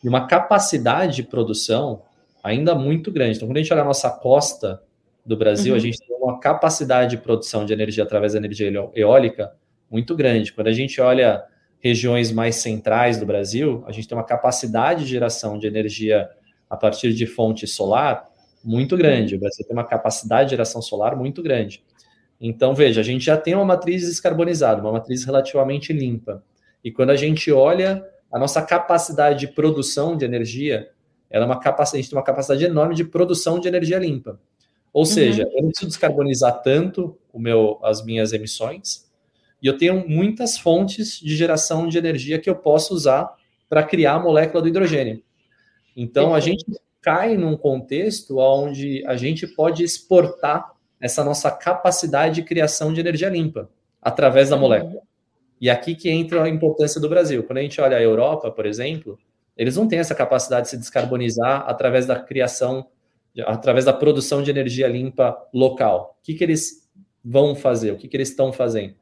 E 0.03 0.07
uma 0.07 0.27
capacidade 0.27 1.17
de 1.17 1.23
produção 1.23 2.01
ainda 2.43 2.73
muito 2.73 3.11
grande. 3.11 3.37
Então, 3.37 3.47
quando 3.47 3.57
a 3.57 3.61
gente 3.61 3.71
olha 3.71 3.81
a 3.81 3.85
nossa 3.85 4.09
costa 4.09 4.81
do 5.25 5.37
Brasil, 5.37 5.73
uhum. 5.73 5.77
a 5.77 5.81
gente 5.81 5.99
tem 5.99 6.15
uma 6.17 6.39
capacidade 6.39 7.11
de 7.11 7.21
produção 7.21 7.65
de 7.65 7.73
energia 7.73 8.03
através 8.03 8.33
da 8.33 8.39
energia 8.39 8.71
eólica 8.95 9.51
muito 9.89 10.15
grande. 10.15 10.53
Quando 10.53 10.67
a 10.67 10.73
gente 10.73 10.99
olha 11.01 11.43
regiões 11.79 12.31
mais 12.31 12.55
centrais 12.55 13.17
do 13.17 13.25
Brasil, 13.25 13.83
a 13.87 13.91
gente 13.91 14.07
tem 14.07 14.17
uma 14.17 14.23
capacidade 14.23 15.05
de 15.05 15.11
geração 15.11 15.57
de 15.57 15.65
energia 15.65 16.29
a 16.69 16.77
partir 16.77 17.13
de 17.13 17.25
fonte 17.25 17.65
solar 17.65 18.27
muito 18.63 18.97
grande. 18.97 19.35
O 19.35 19.39
Brasil 19.39 19.65
tem 19.65 19.75
uma 19.75 19.85
capacidade 19.85 20.49
de 20.49 20.51
geração 20.51 20.81
solar 20.81 21.15
muito 21.15 21.41
grande. 21.41 21.83
Então, 22.39 22.73
veja, 22.73 23.01
a 23.01 23.03
gente 23.03 23.25
já 23.25 23.37
tem 23.37 23.55
uma 23.55 23.65
matriz 23.65 24.05
descarbonizada, 24.05 24.81
uma 24.81 24.93
matriz 24.93 25.25
relativamente 25.25 25.91
limpa. 25.91 26.43
E 26.83 26.91
quando 26.91 27.09
a 27.09 27.15
gente 27.15 27.51
olha 27.51 28.05
a 28.31 28.39
nossa 28.39 28.61
capacidade 28.61 29.39
de 29.39 29.47
produção 29.47 30.15
de 30.15 30.23
energia, 30.23 30.89
ela 31.29 31.43
é 31.43 31.45
uma 31.45 31.59
capacidade, 31.59 31.99
a 31.99 32.01
gente 32.01 32.09
tem 32.09 32.17
uma 32.17 32.25
capacidade 32.25 32.63
enorme 32.63 32.95
de 32.95 33.03
produção 33.03 33.59
de 33.59 33.67
energia 33.67 33.97
limpa. 33.97 34.39
Ou 34.91 35.05
seja, 35.05 35.43
uhum. 35.43 35.51
eu 35.53 35.61
não 35.63 35.69
preciso 35.69 35.89
descarbonizar 35.89 36.61
tanto 36.61 37.17
o 37.31 37.39
meu, 37.39 37.79
as 37.83 38.03
minhas 38.03 38.33
emissões, 38.33 39.08
e 39.61 39.67
eu 39.67 39.77
tenho 39.77 40.07
muitas 40.07 40.57
fontes 40.57 41.19
de 41.19 41.35
geração 41.35 41.87
de 41.87 41.97
energia 41.97 42.39
que 42.39 42.49
eu 42.49 42.55
posso 42.55 42.93
usar 42.93 43.35
para 43.67 43.83
criar 43.83 44.13
a 44.13 44.19
molécula 44.19 44.61
do 44.61 44.67
hidrogênio. 44.67 45.21
Então, 45.95 46.33
a 46.33 46.39
gente 46.39 46.65
cai 47.01 47.37
num 47.37 47.55
contexto 47.55 48.37
onde 48.37 49.03
a 49.05 49.15
gente 49.15 49.47
pode 49.47 49.83
exportar 49.83 50.71
essa 50.99 51.23
nossa 51.23 51.49
capacidade 51.51 52.35
de 52.35 52.43
criação 52.43 52.91
de 52.91 52.99
energia 52.99 53.29
limpa 53.29 53.69
através 54.01 54.49
da 54.49 54.57
molécula. 54.57 55.01
E 55.59 55.69
aqui 55.69 55.93
que 55.95 56.09
entra 56.09 56.43
a 56.43 56.49
importância 56.49 56.99
do 57.01 57.09
Brasil. 57.09 57.43
Quando 57.43 57.57
a 57.57 57.61
gente 57.61 57.79
olha 57.81 57.97
a 57.97 58.01
Europa, 58.01 58.49
por 58.49 58.65
exemplo, 58.65 59.19
eles 59.57 59.75
não 59.75 59.87
têm 59.87 59.99
essa 59.99 60.15
capacidade 60.15 60.63
de 60.63 60.69
se 60.69 60.77
descarbonizar 60.77 61.65
através 61.67 62.05
da 62.05 62.17
criação, 62.17 62.87
através 63.45 63.85
da 63.85 63.91
produção 63.91 64.41
de 64.41 64.49
energia 64.49 64.87
limpa 64.87 65.37
local. 65.53 66.17
O 66.19 66.23
que, 66.23 66.33
que 66.33 66.43
eles 66.43 66.89
vão 67.23 67.55
fazer? 67.55 67.91
O 67.91 67.97
que, 67.97 68.07
que 68.07 68.15
eles 68.15 68.29
estão 68.29 68.53
fazendo? 68.53 68.95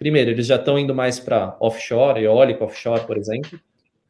Primeiro, 0.00 0.30
eles 0.30 0.46
já 0.46 0.56
estão 0.56 0.78
indo 0.78 0.94
mais 0.94 1.20
para 1.20 1.58
offshore, 1.60 2.24
eólico 2.24 2.64
offshore, 2.64 3.06
por 3.06 3.18
exemplo, 3.18 3.60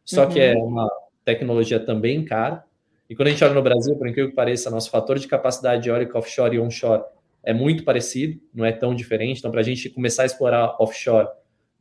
só 0.05 0.23
uhum. 0.23 0.29
que 0.31 0.39
é 0.39 0.55
uma 0.55 0.89
tecnologia 1.25 1.81
também 1.81 2.25
cara. 2.25 2.63
E 3.09 3.17
quando 3.17 3.27
a 3.27 3.31
gente 3.33 3.43
olha 3.43 3.55
no 3.55 3.63
Brasil, 3.63 3.97
por 3.97 4.07
incrível 4.07 4.31
que 4.31 4.37
pareça, 4.37 4.71
nosso 4.71 4.89
fator 4.89 5.19
de 5.19 5.27
capacidade 5.27 5.89
eólica 5.89 6.17
offshore 6.17 6.55
e 6.55 6.61
onshore 6.61 7.03
é 7.43 7.53
muito 7.53 7.83
parecido, 7.83 8.41
não 8.55 8.65
é 8.65 8.71
tão 8.71 8.95
diferente. 8.95 9.41
Então, 9.41 9.51
para 9.51 9.63
a 9.63 9.65
gente 9.65 9.91
começar 9.91 10.23
a 10.23 10.27
explorar 10.27 10.77
offshore, 10.81 11.27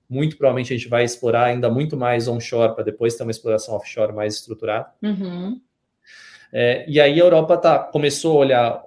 muito 0.09 0.35
provavelmente 0.35 0.73
a 0.73 0.75
gente 0.75 0.89
vai 0.89 1.03
explorar 1.03 1.43
ainda 1.43 1.69
muito 1.69 1.95
mais 1.95 2.27
onshore 2.27 2.73
para 2.73 2.83
depois 2.83 3.13
ter 3.13 3.21
uma 3.21 3.31
exploração 3.31 3.75
offshore 3.75 4.11
mais 4.11 4.37
estruturada. 4.37 4.87
Uhum. 5.03 5.61
É, 6.51 6.83
e 6.89 6.99
aí 6.99 7.21
a 7.21 7.23
Europa 7.23 7.57
tá, 7.57 7.77
começou 7.77 8.37
a 8.37 8.39
olhar 8.39 8.83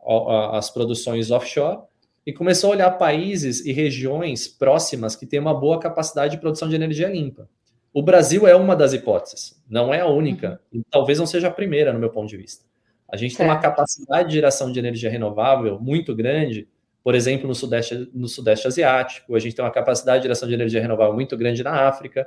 as 0.53 0.69
produções 0.69 1.31
offshore 1.31 1.79
e 2.27 2.33
começou 2.33 2.71
a 2.71 2.75
olhar 2.75 2.91
países 2.93 3.65
e 3.65 3.73
regiões 3.73 4.47
próximas 4.47 5.17
que 5.17 5.27
têm 5.27 5.41
uma 5.41 5.55
boa 5.55 5.79
capacidade 5.79 6.37
de 6.37 6.41
produção 6.41 6.69
de 6.69 6.75
energia 6.75 7.09
limpa. 7.09 7.49
O 7.93 8.03
Brasil 8.03 8.47
é 8.47 8.55
uma 8.55 8.75
das 8.75 8.93
hipóteses, 8.93 9.61
não 9.69 9.93
é 9.93 10.01
a 10.01 10.07
única, 10.07 10.61
uhum. 10.73 10.81
e 10.81 10.85
talvez 10.91 11.19
não 11.19 11.27
seja 11.27 11.49
a 11.49 11.51
primeira, 11.51 11.93
no 11.93 11.99
meu 11.99 12.11
ponto 12.11 12.29
de 12.29 12.37
vista. 12.37 12.65
A 13.11 13.17
gente 13.17 13.37
tem 13.37 13.45
uma 13.45 13.59
capacidade 13.59 14.29
de 14.29 14.35
geração 14.35 14.73
de 14.73 14.79
energia 14.79 15.11
renovável 15.11 15.79
muito 15.79 16.15
grande, 16.15 16.67
por 17.05 17.15
exemplo, 17.15 17.47
no 17.47 17.55
Sudeste, 17.55 18.09
no 18.15 18.29
Sudeste 18.29 18.67
Asiático, 18.67 19.35
a 19.35 19.39
gente 19.39 19.55
tem 19.55 19.65
uma 19.65 19.71
capacidade 19.71 20.19
de 20.19 20.23
geração 20.23 20.49
de 20.49 20.55
energia 20.55 20.81
renovável 20.81 21.13
muito 21.13 21.37
grande 21.37 21.63
na 21.63 21.89
África, 21.89 22.27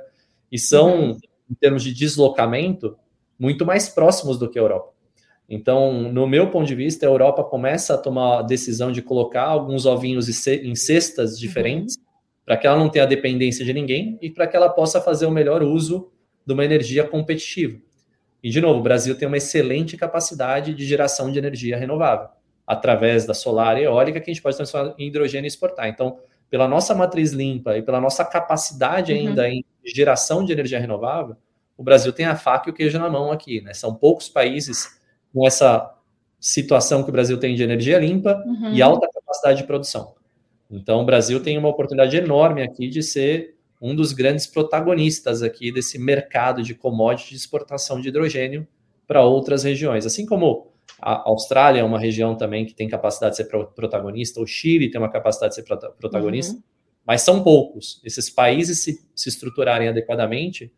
e 0.52 0.58
são, 0.58 1.10
uhum. 1.10 1.18
em 1.50 1.54
termos 1.54 1.82
de 1.82 1.92
deslocamento, 1.92 2.96
muito 3.38 3.66
mais 3.66 3.88
próximos 3.88 4.38
do 4.38 4.48
que 4.48 4.58
a 4.58 4.62
Europa. 4.62 4.92
Então, 5.48 6.02
no 6.12 6.26
meu 6.26 6.50
ponto 6.50 6.66
de 6.66 6.74
vista, 6.74 7.06
a 7.06 7.08
Europa 7.08 7.44
começa 7.44 7.94
a 7.94 7.98
tomar 7.98 8.40
a 8.40 8.42
decisão 8.42 8.90
de 8.90 9.00
colocar 9.00 9.44
alguns 9.44 9.86
ovinhos 9.86 10.28
em 10.48 10.74
cestas 10.74 11.34
uhum. 11.34 11.40
diferentes, 11.40 11.96
uhum. 11.96 12.02
para 12.44 12.56
que 12.56 12.66
ela 12.66 12.76
não 12.76 12.88
tenha 12.88 13.06
dependência 13.06 13.64
de 13.64 13.72
ninguém 13.72 14.18
e 14.20 14.28
para 14.28 14.46
que 14.46 14.56
ela 14.56 14.68
possa 14.68 15.00
fazer 15.00 15.26
o 15.26 15.30
melhor 15.30 15.62
uso 15.62 16.10
de 16.44 16.52
uma 16.52 16.64
energia 16.64 17.04
competitiva. 17.04 17.78
E, 18.42 18.50
de 18.50 18.60
novo, 18.60 18.80
o 18.80 18.82
Brasil 18.82 19.16
tem 19.16 19.26
uma 19.26 19.36
excelente 19.36 19.96
capacidade 19.96 20.74
de 20.74 20.84
geração 20.84 21.30
de 21.30 21.38
energia 21.38 21.76
renovável, 21.76 22.28
através 22.66 23.24
da 23.24 23.34
solar 23.34 23.78
e 23.78 23.84
eólica, 23.84 24.20
que 24.20 24.30
a 24.30 24.34
gente 24.34 24.42
pode 24.42 24.56
transformar 24.56 24.94
em 24.98 25.06
hidrogênio 25.06 25.46
e 25.46 25.48
exportar. 25.48 25.88
Então, 25.88 26.18
pela 26.50 26.68
nossa 26.68 26.94
matriz 26.94 27.32
limpa 27.32 27.76
e 27.76 27.82
pela 27.82 28.00
nossa 28.00 28.24
capacidade 28.24 29.12
uhum. 29.12 29.18
ainda 29.18 29.48
em 29.48 29.64
geração 29.84 30.44
de 30.44 30.52
energia 30.52 30.78
renovável, 30.78 31.36
o 31.76 31.82
Brasil 31.82 32.12
tem 32.12 32.26
a 32.26 32.36
faca 32.36 32.68
e 32.68 32.72
o 32.72 32.74
queijo 32.74 32.98
na 32.98 33.10
mão 33.10 33.30
aqui. 33.30 33.60
Né? 33.60 33.74
São 33.74 33.94
poucos 33.94 34.28
países 34.28 34.96
com 35.36 35.46
essa 35.46 35.94
situação 36.40 37.02
que 37.02 37.10
o 37.10 37.12
Brasil 37.12 37.38
tem 37.38 37.54
de 37.54 37.62
energia 37.62 37.98
limpa 37.98 38.42
uhum. 38.46 38.72
e 38.72 38.80
alta 38.80 39.06
capacidade 39.06 39.58
de 39.58 39.66
produção. 39.66 40.14
Então, 40.70 41.02
o 41.02 41.04
Brasil 41.04 41.42
tem 41.42 41.58
uma 41.58 41.68
oportunidade 41.68 42.16
enorme 42.16 42.62
aqui 42.62 42.88
de 42.88 43.02
ser 43.02 43.54
um 43.78 43.94
dos 43.94 44.14
grandes 44.14 44.46
protagonistas 44.46 45.42
aqui 45.42 45.70
desse 45.70 45.98
mercado 45.98 46.62
de 46.62 46.74
commodity 46.74 47.30
de 47.30 47.36
exportação 47.36 48.00
de 48.00 48.08
hidrogênio 48.08 48.66
para 49.06 49.22
outras 49.22 49.62
regiões. 49.62 50.06
Assim 50.06 50.24
como 50.24 50.68
a 51.02 51.28
Austrália 51.28 51.80
é 51.80 51.84
uma 51.84 51.98
região 51.98 52.34
também 52.34 52.64
que 52.64 52.74
tem 52.74 52.88
capacidade 52.88 53.36
de 53.36 53.42
ser 53.42 53.50
protagonista, 53.74 54.40
o 54.40 54.46
Chile 54.46 54.90
tem 54.90 54.98
uma 54.98 55.10
capacidade 55.10 55.54
de 55.54 55.56
ser 55.56 55.76
protagonista, 55.98 56.54
uhum. 56.54 56.62
mas 57.06 57.20
são 57.20 57.42
poucos. 57.42 58.00
Esses 58.02 58.30
países, 58.30 58.82
se, 58.82 59.06
se 59.14 59.28
estruturarem 59.28 59.88
adequadamente, 59.88 60.72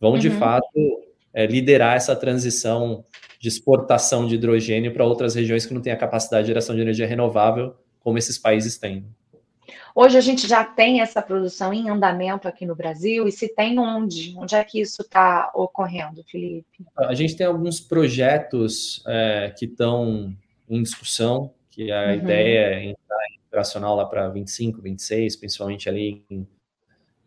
vão 0.00 0.12
uhum. 0.12 0.18
de 0.18 0.30
fato 0.30 1.04
é, 1.34 1.46
liderar 1.46 1.96
essa 1.96 2.14
transição 2.14 3.04
de 3.40 3.48
exportação 3.48 4.26
de 4.26 4.36
hidrogênio 4.36 4.92
para 4.92 5.04
outras 5.04 5.34
regiões 5.34 5.66
que 5.66 5.74
não 5.74 5.82
têm 5.82 5.92
a 5.92 5.96
capacidade 5.96 6.44
de 6.44 6.48
geração 6.48 6.74
de 6.74 6.80
energia 6.80 7.06
renovável, 7.06 7.74
como 8.00 8.16
esses 8.16 8.38
países 8.38 8.78
têm. 8.78 9.04
Hoje 9.94 10.18
a 10.18 10.20
gente 10.20 10.46
já 10.48 10.64
tem 10.64 11.00
essa 11.00 11.22
produção 11.22 11.72
em 11.72 11.88
andamento 11.88 12.48
aqui 12.48 12.66
no 12.66 12.74
Brasil, 12.74 13.28
e 13.28 13.32
se 13.32 13.48
tem 13.48 13.78
onde? 13.78 14.34
Onde 14.36 14.54
é 14.54 14.64
que 14.64 14.80
isso 14.80 15.02
está 15.02 15.52
ocorrendo, 15.54 16.24
Felipe? 16.24 16.84
A 16.96 17.14
gente 17.14 17.36
tem 17.36 17.46
alguns 17.46 17.80
projetos 17.80 19.02
é, 19.06 19.52
que 19.56 19.66
estão 19.66 20.34
em 20.68 20.82
discussão, 20.82 21.52
que 21.70 21.92
a 21.92 22.06
uhum. 22.06 22.14
ideia 22.14 22.58
é 22.58 22.84
entrar 22.84 23.18
em 23.30 23.40
operacional 23.46 23.94
lá 23.94 24.04
para 24.04 24.28
25, 24.28 24.82
26, 24.82 25.36
principalmente 25.36 25.88
ali 25.88 26.24
em, 26.30 26.46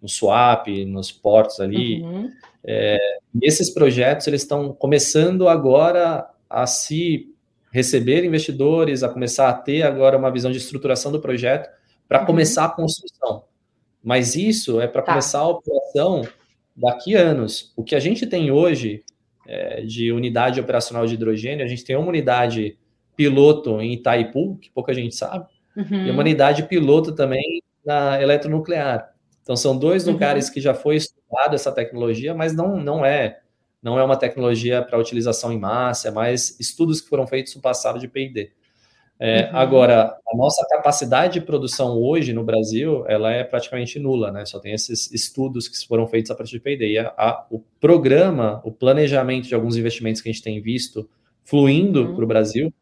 no 0.02 0.10
swap, 0.10 0.68
nos 0.86 1.12
portos 1.12 1.60
ali. 1.60 2.02
Uhum. 2.02 2.32
É, 2.66 3.17
e 3.42 3.48
esses 3.48 3.70
projetos 3.70 4.28
eles 4.28 4.42
estão 4.42 4.74
começando 4.74 5.48
agora 5.48 6.28
a 6.50 6.66
se 6.66 7.34
receber 7.72 8.24
investidores, 8.24 9.04
a 9.04 9.10
começar 9.10 9.50
a 9.50 9.54
ter 9.54 9.84
agora 9.84 10.18
uma 10.18 10.32
visão 10.32 10.52
de 10.52 10.58
estruturação 10.58 11.12
do 11.12 11.20
projeto 11.20 11.70
para 12.08 12.22
uhum. 12.22 12.26
começar 12.26 12.66
a 12.66 12.70
construção. 12.70 13.44
Mas 14.04 14.36
isso 14.36 14.80
é 14.80 14.88
para 14.88 15.02
tá. 15.02 15.12
começar 15.12 15.40
a 15.40 15.48
operação 15.48 16.22
daqui 16.76 17.16
a 17.16 17.22
anos. 17.22 17.74
O 17.76 17.84
que 17.84 17.96
a 17.96 18.00
gente 18.00 18.26
tem 18.26 18.52
hoje 18.52 19.04
é, 19.48 19.82
de 19.82 20.12
unidade 20.12 20.60
operacional 20.60 21.06
de 21.06 21.16
hidrogênio, 21.16 21.66
a 21.66 21.68
gente 21.68 21.84
tem 21.84 21.96
uma 21.96 22.08
unidade 22.08 22.78
piloto 23.16 23.82
em 23.82 23.94
Itaipu, 23.94 24.58
que 24.58 24.70
pouca 24.70 24.94
gente 24.94 25.16
sabe, 25.16 25.46
uhum. 25.76 26.06
e 26.06 26.12
uma 26.12 26.22
unidade 26.22 26.64
piloto 26.64 27.14
também 27.14 27.62
na 27.86 28.22
eletronuclear. 28.22 29.14
Então 29.48 29.56
são 29.56 29.78
dois 29.80 30.06
uhum. 30.06 30.12
lugares 30.12 30.50
que 30.50 30.60
já 30.60 30.74
foi 30.74 30.98
estudado 30.98 31.56
essa 31.56 31.72
tecnologia, 31.72 32.34
mas 32.34 32.54
não, 32.54 32.76
não 32.76 33.06
é 33.06 33.40
não 33.82 33.98
é 33.98 34.04
uma 34.04 34.18
tecnologia 34.18 34.82
para 34.82 35.00
utilização 35.00 35.54
em 35.54 35.58
massa, 35.58 36.10
é 36.10 36.12
mais 36.12 36.60
estudos 36.60 37.00
que 37.00 37.08
foram 37.08 37.26
feitos 37.26 37.56
no 37.56 37.62
passado 37.62 37.98
de 37.98 38.10
P&D. 38.10 38.52
É, 39.18 39.44
uhum. 39.46 39.58
Agora, 39.58 40.18
a 40.28 40.36
nossa 40.36 40.68
capacidade 40.68 41.36
de 41.36 41.42
produção 41.46 41.98
hoje 41.98 42.34
no 42.34 42.44
Brasil, 42.44 43.06
ela 43.08 43.32
é 43.32 43.42
praticamente 43.46 43.98
nula, 44.00 44.34
né? 44.34 44.46
Só 44.46 44.60
tem 44.60 44.74
esses 44.74 45.10
estudos 45.14 45.70
que 45.70 45.88
foram 45.88 46.06
feitos 46.08 46.30
a 46.30 46.36
partir 46.36 46.52
de 46.52 46.60
P&D. 46.60 46.92
E 46.92 47.00
a, 47.00 47.14
a, 47.18 47.48
o 47.50 47.60
programa, 47.80 48.60
o 48.66 48.72
planejamento 48.72 49.48
de 49.48 49.56
alguns 49.56 49.78
investimentos 49.78 50.22
que 50.22 50.28
a 50.28 50.32
gente 50.34 50.44
tem 50.44 50.62
visto 50.62 51.10
fluindo 51.46 52.02
uhum. 52.02 52.16
para 52.16 52.24
o 52.26 52.28
Brasil, 52.28 52.74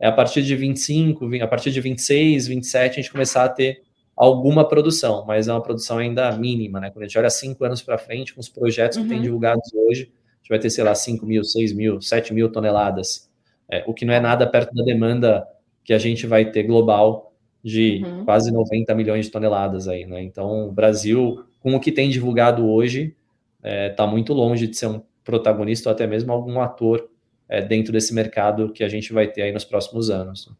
é 0.00 0.08
a 0.08 0.12
partir 0.12 0.42
de 0.42 0.56
25, 0.56 1.30
a 1.40 1.46
partir 1.46 1.70
de 1.70 1.80
26, 1.80 2.48
27, 2.48 2.92
a 2.92 3.02
gente 3.02 3.12
começar 3.12 3.44
a 3.44 3.48
ter 3.48 3.82
alguma 4.18 4.68
produção, 4.68 5.24
mas 5.24 5.46
é 5.46 5.52
uma 5.52 5.62
produção 5.62 5.98
ainda 5.98 6.32
mínima, 6.32 6.80
né? 6.80 6.90
Quando 6.90 7.04
a 7.04 7.06
gente 7.06 7.16
olha 7.16 7.30
cinco 7.30 7.64
anos 7.64 7.80
para 7.80 7.96
frente, 7.96 8.34
com 8.34 8.40
os 8.40 8.48
projetos 8.48 8.98
uhum. 8.98 9.04
que 9.04 9.10
tem 9.10 9.22
divulgados 9.22 9.72
hoje, 9.72 10.10
a 10.10 10.36
gente 10.42 10.48
vai 10.48 10.58
ter, 10.58 10.70
sei 10.70 10.82
lá, 10.82 10.94
5 10.94 11.24
mil, 11.24 11.44
6 11.44 11.72
mil, 11.72 12.00
7 12.00 12.34
mil 12.34 12.50
toneladas, 12.50 13.30
é, 13.70 13.84
o 13.86 13.94
que 13.94 14.04
não 14.04 14.12
é 14.12 14.18
nada 14.18 14.46
perto 14.46 14.74
da 14.74 14.82
demanda 14.82 15.46
que 15.84 15.92
a 15.92 15.98
gente 15.98 16.26
vai 16.26 16.50
ter 16.50 16.64
global 16.64 17.32
de 17.62 18.02
uhum. 18.04 18.24
quase 18.24 18.52
90 18.52 18.94
milhões 18.94 19.26
de 19.26 19.32
toneladas 19.32 19.86
aí, 19.86 20.04
né? 20.04 20.22
Então, 20.22 20.68
o 20.68 20.72
Brasil, 20.72 21.44
com 21.60 21.74
o 21.74 21.80
que 21.80 21.92
tem 21.92 22.10
divulgado 22.10 22.66
hoje, 22.66 23.14
está 23.58 23.68
é, 23.68 23.88
tá 23.90 24.06
muito 24.06 24.32
longe 24.32 24.66
de 24.66 24.76
ser 24.76 24.86
um 24.86 25.00
protagonista 25.22 25.90
ou 25.90 25.92
até 25.92 26.06
mesmo 26.06 26.32
algum 26.32 26.60
ator 26.60 27.08
é, 27.48 27.62
dentro 27.62 27.92
desse 27.92 28.12
mercado 28.14 28.72
que 28.72 28.82
a 28.82 28.88
gente 28.88 29.12
vai 29.12 29.28
ter 29.28 29.42
aí 29.42 29.52
nos 29.52 29.64
próximos 29.64 30.10
anos. 30.10 30.50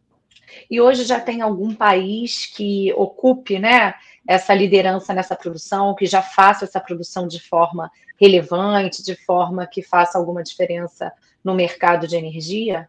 E 0.70 0.80
hoje 0.80 1.04
já 1.04 1.20
tem 1.20 1.40
algum 1.40 1.74
país 1.74 2.46
que 2.46 2.92
ocupe 2.94 3.58
né, 3.58 3.94
essa 4.26 4.54
liderança 4.54 5.14
nessa 5.14 5.34
produção, 5.34 5.94
que 5.94 6.06
já 6.06 6.22
faça 6.22 6.64
essa 6.64 6.80
produção 6.80 7.26
de 7.26 7.40
forma 7.40 7.90
relevante, 8.20 9.02
de 9.02 9.14
forma 9.14 9.66
que 9.66 9.82
faça 9.82 10.18
alguma 10.18 10.42
diferença 10.42 11.12
no 11.42 11.54
mercado 11.54 12.06
de 12.06 12.16
energia? 12.16 12.88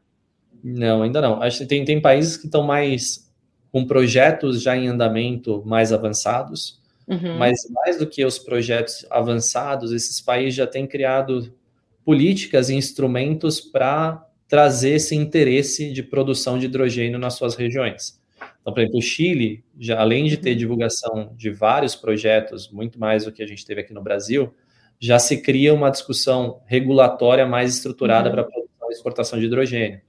Não, 0.64 1.02
ainda 1.02 1.22
não. 1.22 1.42
Acho 1.42 1.60
que 1.60 1.66
tem, 1.66 1.86
tem 1.86 2.02
países 2.02 2.36
que 2.36 2.46
estão 2.46 2.64
mais 2.64 3.30
com 3.72 3.86
projetos 3.86 4.62
já 4.62 4.76
em 4.76 4.88
andamento 4.88 5.64
mais 5.66 5.94
avançados, 5.94 6.82
uhum. 7.08 7.38
mas 7.38 7.60
mais 7.70 7.98
do 7.98 8.08
que 8.08 8.26
os 8.26 8.40
projetos 8.40 9.06
avançados, 9.10 9.92
esses 9.92 10.20
países 10.20 10.56
já 10.56 10.66
têm 10.66 10.88
criado 10.88 11.54
políticas 12.04 12.70
e 12.70 12.76
instrumentos 12.76 13.62
para 13.62 14.28
trazer 14.50 14.96
esse 14.96 15.16
interesse 15.16 15.94
de 15.94 16.02
produção 16.02 16.58
de 16.58 16.66
hidrogênio 16.66 17.20
nas 17.20 17.36
suas 17.36 17.56
regiões. 17.56 18.20
Então, 18.60 18.74
por 18.74 18.80
exemplo, 18.80 18.98
o 18.98 19.02
Chile, 19.02 19.64
já, 19.80 20.00
além 20.00 20.26
de 20.26 20.38
ter 20.38 20.52
uhum. 20.52 20.58
divulgação 20.58 21.34
de 21.38 21.52
vários 21.52 21.96
projetos, 21.96 22.70
muito 22.72 23.00
mais 23.00 23.26
do 23.26 23.32
que 23.32 23.44
a 23.44 23.48
gente 23.48 23.64
teve 23.64 23.82
aqui 23.82 23.94
no 23.94 24.02
Brasil, 24.02 24.52
já 25.00 25.20
se 25.20 25.42
cria 25.42 25.74
uma 25.74 25.92
discussão 25.92 26.62
regulatória 26.66 27.46
mais 27.46 27.76
estruturada 27.76 28.28
uhum. 28.28 28.34
para 28.34 28.42
a 28.42 28.46
produção 28.46 28.90
e 28.90 28.94
exportação 28.94 29.40
de 29.40 29.46
hidrogênio. 29.46 30.02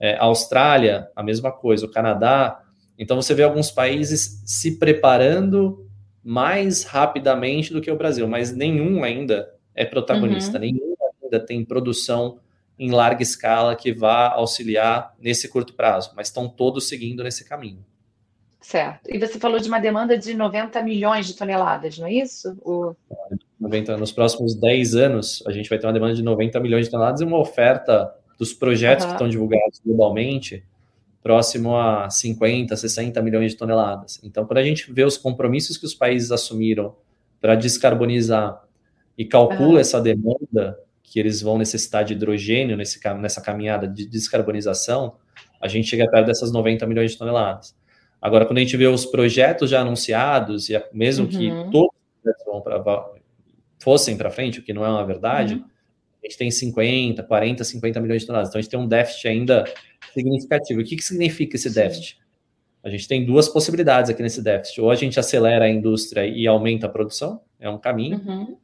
É, 0.00 0.16
a 0.16 0.24
Austrália, 0.24 1.08
a 1.14 1.22
mesma 1.22 1.52
coisa, 1.52 1.84
o 1.84 1.90
Canadá. 1.90 2.62
Então, 2.98 3.20
você 3.20 3.34
vê 3.34 3.42
alguns 3.42 3.70
países 3.70 4.42
se 4.46 4.78
preparando 4.78 5.86
mais 6.24 6.82
rapidamente 6.82 7.72
do 7.72 7.80
que 7.80 7.90
o 7.90 7.96
Brasil, 7.96 8.26
mas 8.26 8.54
nenhum 8.56 9.04
ainda 9.04 9.52
é 9.74 9.84
protagonista, 9.84 10.54
uhum. 10.54 10.60
nenhum 10.60 10.94
ainda 11.22 11.38
tem 11.38 11.64
produção 11.64 12.38
em 12.82 12.90
larga 12.90 13.22
escala 13.22 13.76
que 13.76 13.92
vá 13.92 14.28
auxiliar 14.28 15.14
nesse 15.20 15.48
curto 15.48 15.72
prazo, 15.74 16.10
mas 16.16 16.26
estão 16.26 16.48
todos 16.48 16.88
seguindo 16.88 17.22
nesse 17.22 17.44
caminho. 17.44 17.84
Certo. 18.60 19.08
E 19.08 19.18
você 19.18 19.38
falou 19.38 19.60
de 19.60 19.68
uma 19.68 19.78
demanda 19.78 20.18
de 20.18 20.34
90 20.34 20.82
milhões 20.82 21.26
de 21.26 21.34
toneladas, 21.34 21.96
não 21.98 22.06
é 22.08 22.12
isso? 22.12 22.56
O... 22.64 22.94
90, 23.60 23.96
nos 23.96 24.10
próximos 24.10 24.56
10 24.56 24.96
anos, 24.96 25.42
a 25.46 25.52
gente 25.52 25.68
vai 25.68 25.78
ter 25.78 25.86
uma 25.86 25.92
demanda 25.92 26.14
de 26.14 26.22
90 26.22 26.58
milhões 26.58 26.86
de 26.86 26.90
toneladas 26.90 27.20
e 27.20 27.24
uma 27.24 27.38
oferta 27.38 28.12
dos 28.36 28.52
projetos 28.52 29.04
uhum. 29.04 29.10
que 29.10 29.14
estão 29.14 29.28
divulgados 29.28 29.80
globalmente 29.84 30.64
próximo 31.22 31.76
a 31.76 32.10
50, 32.10 32.76
60 32.76 33.22
milhões 33.22 33.52
de 33.52 33.56
toneladas. 33.56 34.20
Então, 34.24 34.44
quando 34.44 34.58
a 34.58 34.64
gente 34.64 34.92
vê 34.92 35.04
os 35.04 35.16
compromissos 35.16 35.76
que 35.76 35.86
os 35.86 35.94
países 35.94 36.32
assumiram 36.32 36.96
para 37.40 37.54
descarbonizar 37.54 38.60
e 39.16 39.24
calcula 39.24 39.74
uhum. 39.74 39.78
essa 39.78 40.00
demanda, 40.00 40.78
que 41.02 41.18
eles 41.18 41.42
vão 41.42 41.58
necessitar 41.58 42.04
de 42.04 42.14
hidrogênio 42.14 42.76
nesse, 42.76 43.00
nessa 43.18 43.40
caminhada 43.40 43.86
de 43.86 44.06
descarbonização, 44.06 45.16
a 45.60 45.68
gente 45.68 45.88
chega 45.88 46.10
perto 46.10 46.26
dessas 46.26 46.52
90 46.52 46.86
milhões 46.86 47.12
de 47.12 47.18
toneladas. 47.18 47.76
Agora, 48.20 48.46
quando 48.46 48.58
a 48.58 48.60
gente 48.60 48.76
vê 48.76 48.86
os 48.86 49.04
projetos 49.04 49.70
já 49.70 49.80
anunciados, 49.80 50.70
e 50.70 50.82
mesmo 50.92 51.26
uhum. 51.26 51.30
que 51.30 51.70
todos 51.70 51.90
os 52.24 52.62
pra, 52.62 53.10
fossem 53.80 54.16
para 54.16 54.30
frente, 54.30 54.60
o 54.60 54.62
que 54.62 54.72
não 54.72 54.84
é 54.84 54.88
uma 54.88 55.04
verdade, 55.04 55.54
uhum. 55.54 55.64
a 56.22 56.26
gente 56.26 56.38
tem 56.38 56.50
50, 56.50 57.22
40, 57.24 57.64
50 57.64 58.00
milhões 58.00 58.22
de 58.22 58.26
toneladas. 58.26 58.48
Então, 58.48 58.58
a 58.58 58.62
gente 58.62 58.70
tem 58.70 58.80
um 58.80 58.88
déficit 58.88 59.28
ainda 59.28 59.64
significativo. 60.14 60.80
O 60.80 60.84
que, 60.84 60.96
que 60.96 61.02
significa 61.02 61.56
esse 61.56 61.68
déficit? 61.68 62.18
A 62.82 62.88
gente 62.88 63.06
tem 63.06 63.24
duas 63.24 63.48
possibilidades 63.48 64.10
aqui 64.10 64.22
nesse 64.22 64.42
déficit. 64.42 64.80
Ou 64.80 64.90
a 64.90 64.94
gente 64.94 65.18
acelera 65.18 65.64
a 65.64 65.68
indústria 65.68 66.26
e 66.26 66.46
aumenta 66.46 66.86
a 66.86 66.88
produção, 66.88 67.40
é 67.60 67.68
um 67.68 67.78
caminho. 67.78 68.20
Uhum 68.24 68.56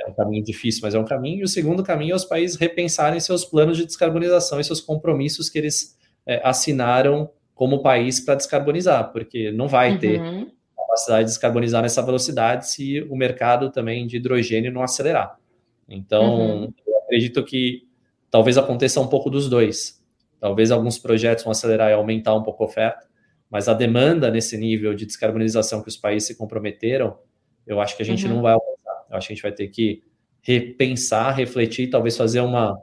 é 0.00 0.10
um 0.10 0.14
caminho 0.14 0.42
difícil, 0.42 0.80
mas 0.82 0.94
é 0.94 0.98
um 0.98 1.04
caminho. 1.04 1.40
E 1.40 1.44
o 1.44 1.48
segundo 1.48 1.82
caminho 1.82 2.12
é 2.12 2.16
os 2.16 2.24
países 2.24 2.56
repensarem 2.56 3.20
seus 3.20 3.44
planos 3.44 3.76
de 3.76 3.84
descarbonização 3.84 4.58
e 4.58 4.64
seus 4.64 4.80
compromissos 4.80 5.48
que 5.48 5.58
eles 5.58 5.98
é, 6.26 6.40
assinaram 6.42 7.30
como 7.54 7.82
país 7.82 8.20
para 8.20 8.36
descarbonizar, 8.36 9.12
porque 9.12 9.52
não 9.52 9.68
vai 9.68 9.98
ter 9.98 10.18
uhum. 10.18 10.50
capacidade 10.74 11.24
de 11.24 11.30
descarbonizar 11.30 11.82
nessa 11.82 12.02
velocidade 12.02 12.70
se 12.70 13.02
o 13.02 13.16
mercado 13.16 13.70
também 13.70 14.06
de 14.06 14.16
hidrogênio 14.16 14.72
não 14.72 14.82
acelerar. 14.82 15.38
Então, 15.86 16.40
uhum. 16.40 16.74
eu 16.86 16.98
acredito 17.00 17.44
que 17.44 17.86
talvez 18.30 18.56
aconteça 18.56 19.00
um 19.00 19.08
pouco 19.08 19.28
dos 19.28 19.48
dois. 19.48 20.00
Talvez 20.38 20.70
alguns 20.70 20.98
projetos 20.98 21.44
vão 21.44 21.50
acelerar 21.50 21.90
e 21.90 21.92
aumentar 21.92 22.34
um 22.34 22.42
pouco 22.42 22.62
a 22.64 22.66
oferta, 22.66 23.06
mas 23.50 23.68
a 23.68 23.74
demanda 23.74 24.30
nesse 24.30 24.56
nível 24.56 24.94
de 24.94 25.04
descarbonização 25.04 25.82
que 25.82 25.88
os 25.88 25.98
países 25.98 26.28
se 26.28 26.36
comprometeram, 26.36 27.18
eu 27.66 27.78
acho 27.78 27.94
que 27.94 28.02
a 28.02 28.06
gente 28.06 28.26
uhum. 28.26 28.36
não 28.36 28.42
vai 28.42 28.54
alcançar 28.54 28.79
eu 29.10 29.16
acho 29.16 29.26
que 29.26 29.32
a 29.32 29.36
gente 29.36 29.42
vai 29.42 29.52
ter 29.52 29.68
que 29.68 30.02
repensar, 30.42 31.34
refletir, 31.34 31.90
talvez 31.90 32.16
fazer 32.16 32.40
uma, 32.40 32.80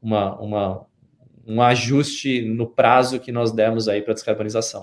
uma, 0.00 0.38
uma, 0.40 0.86
um 1.46 1.60
ajuste 1.62 2.42
no 2.42 2.66
prazo 2.66 3.18
que 3.18 3.32
nós 3.32 3.52
demos 3.52 3.88
aí 3.88 4.02
para 4.02 4.12
a 4.12 4.14
descarbonização. 4.14 4.82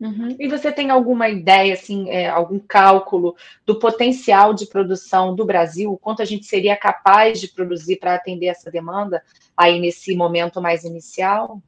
Uhum. 0.00 0.34
E 0.38 0.48
você 0.48 0.72
tem 0.72 0.90
alguma 0.90 1.28
ideia, 1.28 1.74
assim, 1.74 2.10
é, 2.10 2.28
algum 2.28 2.58
cálculo 2.58 3.36
do 3.64 3.78
potencial 3.78 4.52
de 4.52 4.66
produção 4.66 5.34
do 5.34 5.44
Brasil? 5.44 5.96
Quanto 6.02 6.20
a 6.20 6.24
gente 6.24 6.44
seria 6.44 6.76
capaz 6.76 7.40
de 7.40 7.46
produzir 7.46 7.96
para 7.96 8.14
atender 8.14 8.46
essa 8.46 8.68
demanda 8.68 9.22
aí 9.56 9.78
nesse 9.78 10.16
momento 10.16 10.60
mais 10.60 10.82
inicial? 10.82 11.62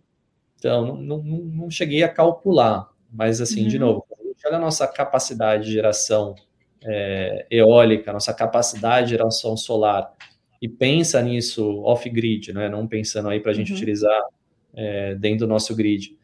Então, 0.59 0.97
não, 0.97 1.19
não, 1.19 1.39
não 1.39 1.71
cheguei 1.71 2.03
a 2.03 2.09
calcular, 2.09 2.89
mas 3.13 3.41
assim, 3.41 3.63
uhum. 3.63 3.69
de 3.69 3.79
novo, 3.79 4.05
olha 4.45 4.57
a 4.57 4.61
nossa 4.61 4.89
capacidade 4.89 5.67
de 5.67 5.73
geração 5.73 6.35
é, 6.85 7.47
eólica, 7.51 8.13
nossa 8.13 8.35
capacidade 8.35 9.07
de 9.07 9.11
geração 9.13 9.57
solar, 9.57 10.13
e 10.61 10.69
pensa 10.69 11.21
nisso 11.21 11.83
off-grid, 11.83 12.53
né? 12.53 12.69
não 12.69 12.87
pensando 12.87 13.29
aí 13.29 13.41
para 13.41 13.53
a 13.53 13.55
gente 13.55 13.71
uhum. 13.71 13.77
utilizar 13.77 14.23
é, 14.75 15.15
dentro 15.15 15.47
do 15.47 15.47
nosso 15.47 15.75
grid. 15.75 16.17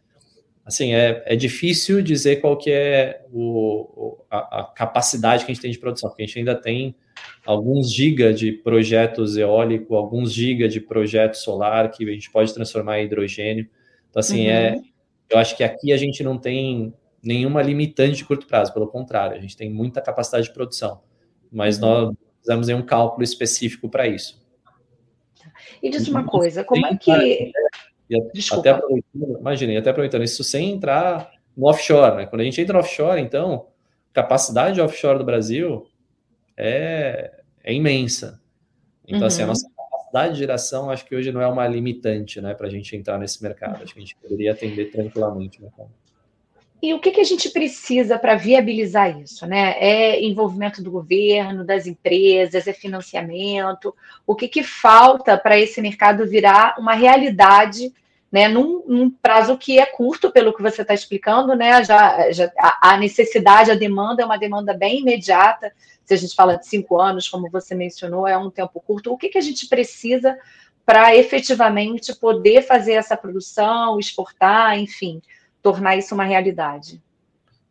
Assim, 0.64 0.94
é, 0.94 1.22
é 1.26 1.34
difícil 1.34 2.00
dizer 2.00 2.36
qual 2.40 2.56
que 2.56 2.70
é 2.70 3.24
o, 3.32 4.18
a, 4.30 4.60
a, 4.60 4.64
capacidade 4.64 5.44
que 5.44 5.50
a 5.50 5.54
gente 5.54 5.62
tem 5.62 5.70
de 5.70 5.78
produção, 5.78 6.08
porque 6.08 6.22
a 6.22 6.26
gente 6.26 6.38
ainda 6.38 6.54
tem 6.54 6.94
alguns 7.44 7.92
gigas 7.92 8.38
de 8.38 8.52
projetos 8.52 9.36
eólico, 9.36 9.96
alguns 9.96 10.32
gigas 10.32 10.72
de 10.72 10.80
projeto 10.80 11.34
solar 11.34 11.90
que 11.90 12.08
a 12.08 12.12
gente 12.12 12.30
pode 12.30 12.54
transformar 12.54 13.00
em 13.00 13.06
hidrogênio. 13.06 13.68
Então, 14.08 14.20
assim, 14.20 14.46
é, 14.46 14.72
uhum. 14.72 14.76
é, 14.76 14.82
eu 15.30 15.38
acho 15.38 15.56
que 15.56 15.64
aqui 15.64 15.92
a 15.92 15.96
gente 15.96 16.22
não 16.22 16.38
tem 16.38 16.94
nenhuma 17.22 17.62
limitante 17.62 18.16
de 18.16 18.24
curto 18.24 18.46
prazo, 18.46 18.72
pelo 18.72 18.88
contrário, 18.88 19.36
a 19.36 19.40
gente 19.40 19.56
tem 19.56 19.70
muita 19.70 20.00
capacidade 20.00 20.46
de 20.46 20.54
produção, 20.54 21.02
mas 21.52 21.80
uhum. 21.80 21.88
nós 21.88 22.16
fizemos 22.40 22.68
um 22.68 22.82
cálculo 22.82 23.22
específico 23.22 23.88
para 23.88 24.06
isso. 24.06 24.40
E 25.82 25.90
diz 25.90 26.08
uma 26.08 26.24
coisa, 26.24 26.64
como 26.64 26.86
é 26.86 26.96
que. 26.96 27.52
Desculpa. 28.34 28.60
Até 28.60 28.70
aproveitando, 28.70 29.38
imagine, 29.38 29.76
até 29.76 29.90
aproveitando 29.90 30.24
isso 30.24 30.42
sem 30.42 30.72
entrar 30.72 31.30
no 31.56 31.68
offshore, 31.68 32.16
né? 32.16 32.26
Quando 32.26 32.40
a 32.40 32.44
gente 32.44 32.60
entra 32.60 32.72
no 32.72 32.80
offshore, 32.80 33.20
então, 33.20 33.68
capacidade 34.12 34.74
de 34.74 34.80
offshore 34.80 35.18
do 35.18 35.24
Brasil 35.24 35.86
é, 36.56 37.40
é 37.62 37.72
imensa. 37.72 38.40
Então, 39.06 39.20
uhum. 39.20 39.26
assim, 39.26 39.42
a 39.42 39.44
uhum. 39.44 39.50
nossa 39.50 39.68
capacidade 39.76 40.32
de 40.34 40.38
geração, 40.40 40.90
acho 40.90 41.04
que 41.04 41.14
hoje 41.14 41.30
não 41.30 41.40
é 41.40 41.46
uma 41.46 41.66
limitante, 41.68 42.40
né, 42.40 42.54
para 42.54 42.66
a 42.66 42.70
gente 42.70 42.96
entrar 42.96 43.18
nesse 43.18 43.40
mercado. 43.42 43.82
Acho 43.82 43.92
que 43.92 44.00
a 44.00 44.02
gente 44.02 44.16
poderia 44.16 44.52
atender 44.52 44.90
tranquilamente 44.90 45.62
mercado. 45.62 45.90
E 46.82 46.94
o 46.94 46.98
que, 46.98 47.10
que 47.10 47.20
a 47.20 47.24
gente 47.24 47.50
precisa 47.50 48.18
para 48.18 48.36
viabilizar 48.36 49.20
isso? 49.20 49.46
Né? 49.46 49.76
É 49.78 50.22
envolvimento 50.22 50.82
do 50.82 50.90
governo, 50.90 51.64
das 51.64 51.86
empresas, 51.86 52.66
é 52.66 52.72
financiamento? 52.72 53.94
O 54.26 54.34
que, 54.34 54.48
que 54.48 54.62
falta 54.62 55.36
para 55.36 55.58
esse 55.58 55.80
mercado 55.82 56.26
virar 56.26 56.76
uma 56.78 56.94
realidade 56.94 57.92
né, 58.32 58.48
num, 58.48 58.84
num, 58.86 59.10
prazo 59.10 59.58
que 59.58 59.78
é 59.78 59.84
curto, 59.84 60.30
pelo 60.30 60.54
que 60.54 60.62
você 60.62 60.82
está 60.82 60.94
explicando, 60.94 61.54
né? 61.54 61.82
Já, 61.84 62.30
já 62.30 62.50
a, 62.80 62.96
necessidade, 62.96 63.72
a 63.72 63.74
demanda 63.74 64.22
é 64.22 64.24
uma 64.24 64.38
demanda 64.38 64.72
bem 64.72 65.00
imediata. 65.00 65.72
Se 66.04 66.14
a 66.14 66.16
gente 66.16 66.34
fala 66.34 66.56
de 66.56 66.66
cinco 66.66 67.00
anos, 67.00 67.28
como 67.28 67.50
você 67.50 67.74
mencionou, 67.74 68.26
é 68.26 68.38
um 68.38 68.50
tempo 68.50 68.80
curto. 68.80 69.12
O 69.12 69.18
que, 69.18 69.28
que 69.28 69.38
a 69.38 69.42
gente 69.42 69.66
precisa 69.66 70.38
para 70.86 71.14
efetivamente 71.14 72.14
poder 72.14 72.62
fazer 72.62 72.92
essa 72.92 73.16
produção, 73.16 73.98
exportar, 73.98 74.78
enfim? 74.78 75.20
Tornar 75.62 75.96
isso 75.96 76.14
uma 76.14 76.24
realidade? 76.24 77.02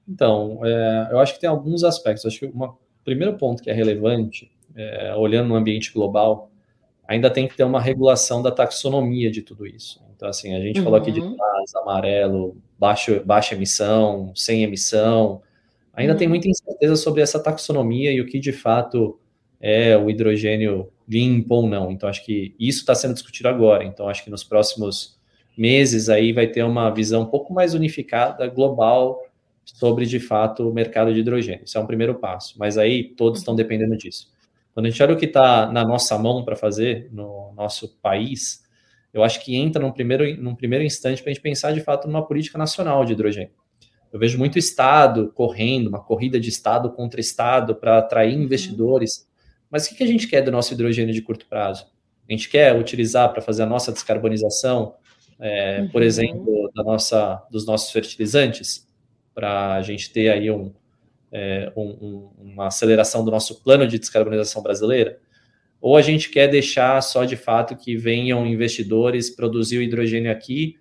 Então, 0.07 0.59
é, 0.65 1.09
eu 1.11 1.19
acho 1.19 1.33
que 1.33 1.39
tem 1.39 1.49
alguns 1.49 1.83
aspectos. 1.83 2.25
Acho 2.25 2.39
que 2.39 2.45
o 2.45 2.77
primeiro 3.03 3.37
ponto 3.37 3.61
que 3.61 3.69
é 3.69 3.73
relevante, 3.73 4.51
é, 4.75 5.13
olhando 5.15 5.49
no 5.49 5.55
ambiente 5.55 5.93
global, 5.93 6.49
ainda 7.07 7.29
tem 7.29 7.47
que 7.47 7.55
ter 7.55 7.63
uma 7.63 7.79
regulação 7.79 8.41
da 8.41 8.51
taxonomia 8.51 9.29
de 9.29 9.41
tudo 9.41 9.67
isso. 9.67 10.01
Então, 10.15 10.27
assim, 10.27 10.55
a 10.55 10.59
gente 10.59 10.79
uhum. 10.79 10.83
falou 10.83 10.99
aqui 10.99 11.11
de 11.11 11.21
gás, 11.21 11.75
amarelo, 11.75 12.57
baixo, 12.77 13.21
baixa 13.23 13.55
emissão, 13.55 14.31
sem 14.35 14.63
emissão. 14.63 15.41
Ainda 15.93 16.13
uhum. 16.13 16.19
tem 16.19 16.27
muita 16.27 16.47
incerteza 16.47 16.95
sobre 16.95 17.21
essa 17.21 17.41
taxonomia 17.41 18.11
e 18.11 18.19
o 18.19 18.25
que 18.25 18.39
de 18.39 18.51
fato 18.51 19.19
é 19.61 19.97
o 19.97 20.09
hidrogênio 20.09 20.91
limpo 21.07 21.55
ou 21.55 21.67
não. 21.67 21.91
Então, 21.91 22.09
acho 22.09 22.25
que 22.25 22.55
isso 22.59 22.79
está 22.79 22.95
sendo 22.95 23.13
discutido 23.13 23.47
agora. 23.47 23.83
Então, 23.83 24.07
acho 24.07 24.23
que 24.23 24.29
nos 24.29 24.43
próximos 24.43 25.18
meses 25.59 26.07
aí 26.07 26.31
vai 26.31 26.47
ter 26.47 26.63
uma 26.63 26.89
visão 26.89 27.23
um 27.23 27.25
pouco 27.25 27.53
mais 27.53 27.73
unificada, 27.73 28.47
global, 28.47 29.21
sobre 29.65 30.05
de 30.05 30.19
fato 30.19 30.69
o 30.69 30.73
mercado 30.73 31.13
de 31.13 31.19
hidrogênio. 31.19 31.65
Isso 31.65 31.77
é 31.77 31.81
um 31.81 31.85
primeiro 31.85 32.15
passo, 32.15 32.55
mas 32.57 32.77
aí 32.77 33.03
todos 33.03 33.39
estão 33.39 33.55
dependendo 33.55 33.97
disso. 33.97 34.31
Quando 34.73 34.85
a 34.85 34.89
gente 34.89 35.03
olha 35.03 35.13
o 35.13 35.17
que 35.17 35.25
está 35.25 35.69
na 35.71 35.83
nossa 35.83 36.17
mão 36.17 36.43
para 36.45 36.55
fazer 36.55 37.09
no 37.11 37.51
nosso 37.55 37.89
país, 38.01 38.63
eu 39.13 39.23
acho 39.23 39.43
que 39.43 39.55
entra 39.55 39.81
num 39.81 39.91
primeiro, 39.91 40.41
num 40.41 40.55
primeiro 40.55 40.85
instante 40.85 41.21
para 41.21 41.31
a 41.31 41.33
gente 41.33 41.43
pensar 41.43 41.73
de 41.73 41.81
fato 41.81 42.07
numa 42.07 42.25
política 42.25 42.57
nacional 42.57 43.03
de 43.03 43.13
hidrogênio. 43.13 43.51
Eu 44.11 44.19
vejo 44.19 44.39
muito 44.39 44.57
Estado 44.57 45.31
correndo, 45.35 45.87
uma 45.87 46.01
corrida 46.01 46.39
de 46.39 46.49
Estado 46.49 46.89
contra 46.91 47.19
Estado 47.19 47.75
para 47.75 47.97
atrair 47.97 48.35
uhum. 48.35 48.43
investidores. 48.43 49.27
Mas 49.69 49.87
o 49.87 49.95
que 49.95 50.03
a 50.03 50.07
gente 50.07 50.27
quer 50.27 50.41
do 50.41 50.51
nosso 50.51 50.73
hidrogênio 50.73 51.13
de 51.13 51.21
curto 51.21 51.45
prazo? 51.47 51.85
A 52.27 52.31
gente 52.31 52.49
quer 52.49 52.75
utilizar 52.75 53.31
para 53.31 53.41
fazer 53.41 53.63
a 53.63 53.65
nossa 53.65 53.91
descarbonização 53.91 54.95
é, 55.39 55.81
uhum. 55.81 55.89
por 55.89 56.03
exemplo, 56.03 56.69
da 56.75 56.83
nossa, 56.83 57.41
dos 57.49 57.65
nossos 57.65 57.91
fertilizantes, 57.91 58.87
para 59.33 59.75
a 59.75 59.81
gente 59.81 60.11
ter 60.11 60.29
aí 60.29 60.51
um, 60.51 60.71
é, 61.31 61.71
um, 61.75 62.29
uma 62.37 62.67
aceleração 62.67 63.23
do 63.23 63.31
nosso 63.31 63.63
plano 63.63 63.87
de 63.87 63.97
descarbonização 63.97 64.61
brasileira, 64.61 65.17
ou 65.81 65.95
a 65.95 66.01
gente 66.01 66.29
quer 66.29 66.49
deixar 66.49 67.01
só 67.01 67.23
de 67.23 67.37
fato 67.37 67.75
que 67.75 67.95
venham 67.95 68.45
investidores 68.45 69.29
produzir 69.29 69.77
o 69.77 69.81
hidrogênio 69.81 70.29
aqui 70.29 70.75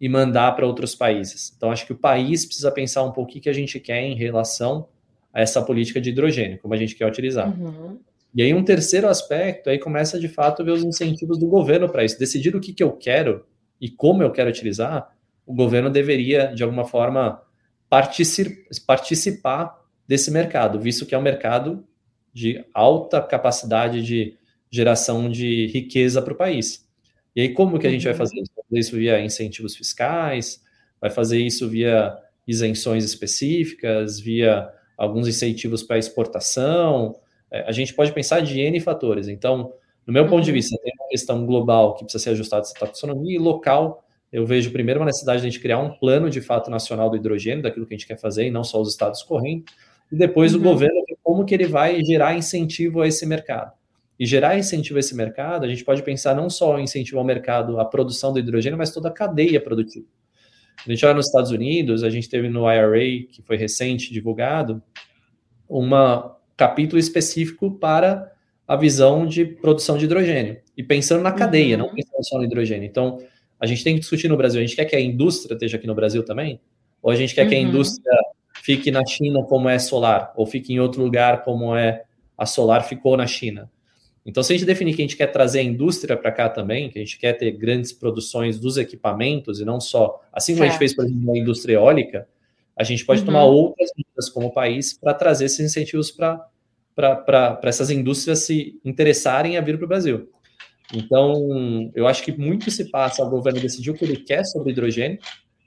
e 0.00 0.08
mandar 0.08 0.52
para 0.54 0.66
outros 0.66 0.94
países. 0.94 1.52
Então, 1.56 1.72
acho 1.72 1.86
que 1.86 1.92
o 1.92 1.98
país 1.98 2.44
precisa 2.44 2.70
pensar 2.70 3.02
um 3.02 3.10
pouco 3.10 3.36
o 3.36 3.40
que 3.40 3.48
a 3.48 3.52
gente 3.52 3.80
quer 3.80 4.02
em 4.02 4.14
relação 4.14 4.86
a 5.32 5.40
essa 5.40 5.60
política 5.60 6.00
de 6.00 6.10
hidrogênio, 6.10 6.58
como 6.58 6.72
a 6.72 6.76
gente 6.76 6.94
quer 6.94 7.06
utilizar. 7.06 7.48
Uhum. 7.60 7.98
E 8.32 8.42
aí, 8.42 8.54
um 8.54 8.64
terceiro 8.64 9.08
aspecto, 9.08 9.70
aí 9.70 9.78
começa 9.78 10.20
de 10.20 10.28
fato 10.28 10.64
ver 10.64 10.72
os 10.72 10.84
incentivos 10.84 11.38
do 11.38 11.46
governo 11.46 11.88
para 11.88 12.04
isso, 12.04 12.18
decidir 12.18 12.54
o 12.54 12.60
que, 12.60 12.72
que 12.72 12.82
eu 12.82 12.92
quero 12.92 13.44
e 13.80 13.88
como 13.88 14.22
eu 14.22 14.30
quero 14.30 14.50
utilizar, 14.50 15.14
o 15.46 15.54
governo 15.54 15.90
deveria, 15.90 16.46
de 16.54 16.62
alguma 16.62 16.84
forma, 16.84 17.42
participar 17.88 19.82
desse 20.06 20.30
mercado, 20.30 20.80
visto 20.80 21.06
que 21.06 21.14
é 21.14 21.18
um 21.18 21.22
mercado 21.22 21.86
de 22.32 22.64
alta 22.72 23.20
capacidade 23.22 24.02
de 24.02 24.36
geração 24.70 25.30
de 25.30 25.66
riqueza 25.68 26.20
para 26.20 26.32
o 26.32 26.36
país. 26.36 26.84
E 27.34 27.40
aí, 27.42 27.48
como 27.52 27.78
que 27.78 27.86
a 27.86 27.90
gente 27.90 28.04
vai 28.04 28.12
uhum. 28.12 28.18
fazer 28.18 28.40
isso? 28.40 28.52
Vai 28.56 28.64
fazer 28.64 28.80
isso 28.80 28.96
via 28.96 29.20
incentivos 29.20 29.76
fiscais, 29.76 30.62
vai 31.00 31.10
fazer 31.10 31.38
isso 31.38 31.68
via 31.68 32.16
isenções 32.46 33.04
específicas, 33.04 34.20
via 34.20 34.68
alguns 34.96 35.28
incentivos 35.28 35.82
para 35.82 35.98
exportação. 35.98 37.16
É, 37.50 37.62
a 37.62 37.72
gente 37.72 37.94
pode 37.94 38.12
pensar 38.12 38.40
de 38.40 38.60
N 38.60 38.78
fatores. 38.80 39.28
Então, 39.28 39.72
no 40.06 40.12
meu 40.12 40.26
ponto 40.26 40.44
de 40.44 40.50
uhum. 40.50 40.54
vista, 40.54 40.76
tem 40.82 40.92
questão 41.08 41.44
global 41.46 41.94
que 41.94 42.04
precisa 42.04 42.22
ser 42.22 42.30
ajustada 42.30 42.62
essa 42.62 42.74
taxonomia 42.74 43.36
e 43.36 43.38
local. 43.38 44.04
Eu 44.32 44.44
vejo 44.44 44.72
primeiro 44.72 45.00
uma 45.00 45.06
necessidade 45.06 45.40
de 45.40 45.46
a 45.46 45.50
gente 45.50 45.60
criar 45.60 45.78
um 45.78 45.90
plano 45.90 46.28
de 46.28 46.40
fato 46.40 46.70
nacional 46.70 47.08
do 47.08 47.16
hidrogênio, 47.16 47.62
daquilo 47.62 47.86
que 47.86 47.94
a 47.94 47.96
gente 47.96 48.06
quer 48.06 48.18
fazer, 48.18 48.46
e 48.46 48.50
não 48.50 48.64
só 48.64 48.80
os 48.80 48.90
estados 48.90 49.22
correndo. 49.22 49.64
E 50.10 50.16
depois 50.16 50.54
uhum. 50.54 50.60
o 50.60 50.62
governo, 50.62 51.04
como 51.22 51.44
que 51.44 51.54
ele 51.54 51.66
vai 51.66 52.02
gerar 52.04 52.36
incentivo 52.36 53.00
a 53.00 53.08
esse 53.08 53.24
mercado. 53.26 53.72
E 54.18 54.26
gerar 54.26 54.56
incentivo 54.56 54.96
a 54.96 55.00
esse 55.00 55.14
mercado, 55.14 55.64
a 55.64 55.68
gente 55.68 55.84
pode 55.84 56.02
pensar 56.02 56.34
não 56.34 56.48
só 56.48 56.78
em 56.78 56.84
incentivo 56.84 57.18
ao 57.18 57.24
mercado, 57.24 57.80
à 57.80 57.84
produção 57.84 58.32
do 58.32 58.38
hidrogênio, 58.38 58.78
mas 58.78 58.92
toda 58.92 59.08
a 59.08 59.12
cadeia 59.12 59.60
produtiva. 59.60 60.06
A 60.86 60.90
gente 60.90 61.04
olha 61.04 61.14
nos 61.14 61.26
Estados 61.26 61.50
Unidos, 61.50 62.04
a 62.04 62.10
gente 62.10 62.28
teve 62.28 62.48
no 62.48 62.70
IRA, 62.70 63.26
que 63.30 63.42
foi 63.42 63.56
recente 63.56 64.12
divulgado, 64.12 64.82
um 65.68 65.88
capítulo 66.56 66.98
específico 66.98 67.78
para 67.78 68.33
a 68.66 68.76
visão 68.76 69.26
de 69.26 69.44
produção 69.44 69.98
de 69.98 70.06
hidrogênio. 70.06 70.58
E 70.76 70.82
pensando 70.82 71.22
na 71.22 71.32
cadeia, 71.32 71.76
uhum. 71.76 71.84
não 71.84 71.94
pensando 71.94 72.24
só 72.24 72.38
no 72.38 72.44
hidrogênio. 72.44 72.86
Então, 72.86 73.18
a 73.60 73.66
gente 73.66 73.84
tem 73.84 73.94
que 73.94 74.00
discutir 74.00 74.28
no 74.28 74.36
Brasil. 74.36 74.60
A 74.60 74.64
gente 74.64 74.76
quer 74.76 74.84
que 74.84 74.96
a 74.96 75.00
indústria 75.00 75.54
esteja 75.54 75.76
aqui 75.76 75.86
no 75.86 75.94
Brasil 75.94 76.24
também? 76.24 76.60
Ou 77.02 77.10
a 77.10 77.16
gente 77.16 77.34
quer 77.34 77.42
uhum. 77.42 77.48
que 77.48 77.54
a 77.54 77.58
uhum. 77.58 77.68
indústria 77.68 78.18
fique 78.62 78.90
na 78.90 79.04
China 79.04 79.42
como 79.44 79.68
é 79.68 79.78
solar? 79.78 80.32
Ou 80.36 80.46
fique 80.46 80.72
em 80.72 80.80
outro 80.80 81.02
lugar 81.02 81.44
como 81.44 81.76
é 81.76 82.04
a 82.36 82.46
solar 82.46 82.82
ficou 82.82 83.16
na 83.16 83.26
China? 83.26 83.70
Então, 84.26 84.42
se 84.42 84.54
a 84.54 84.56
gente 84.56 84.66
definir 84.66 84.94
que 84.94 85.02
a 85.02 85.04
gente 85.04 85.16
quer 85.16 85.26
trazer 85.26 85.60
a 85.60 85.62
indústria 85.62 86.16
para 86.16 86.32
cá 86.32 86.48
também, 86.48 86.88
que 86.88 86.98
a 86.98 87.02
gente 87.02 87.18
quer 87.18 87.34
ter 87.34 87.50
grandes 87.52 87.92
produções 87.92 88.58
dos 88.58 88.78
equipamentos 88.78 89.60
e 89.60 89.66
não 89.66 89.78
só, 89.78 90.22
assim 90.32 90.54
como 90.54 90.64
a 90.64 90.68
gente 90.68 90.78
fez, 90.78 90.94
por 90.94 91.04
exemplo, 91.04 91.26
na 91.26 91.38
indústria 91.38 91.74
eólica, 91.74 92.26
a 92.74 92.82
gente 92.82 93.04
pode 93.04 93.20
uhum. 93.20 93.26
tomar 93.26 93.44
outras 93.44 93.90
medidas 93.94 94.30
como 94.30 94.50
país 94.50 94.96
para 94.98 95.12
trazer 95.12 95.44
esses 95.44 95.60
incentivos 95.60 96.10
para 96.10 96.42
para 96.94 97.60
essas 97.64 97.90
indústrias 97.90 98.40
se 98.40 98.80
interessarem 98.84 99.56
a 99.56 99.60
vir 99.60 99.76
para 99.76 99.84
o 99.84 99.88
Brasil. 99.88 100.28
Então, 100.92 101.90
eu 101.94 102.06
acho 102.06 102.22
que 102.22 102.32
muito 102.32 102.70
se 102.70 102.90
passa 102.90 103.22
o 103.22 103.30
governo 103.30 103.60
decidir 103.60 103.90
o 103.90 103.94
que 103.94 104.04
ele 104.04 104.16
quer 104.16 104.44
sobre 104.44 104.72
hidrogênio 104.72 105.18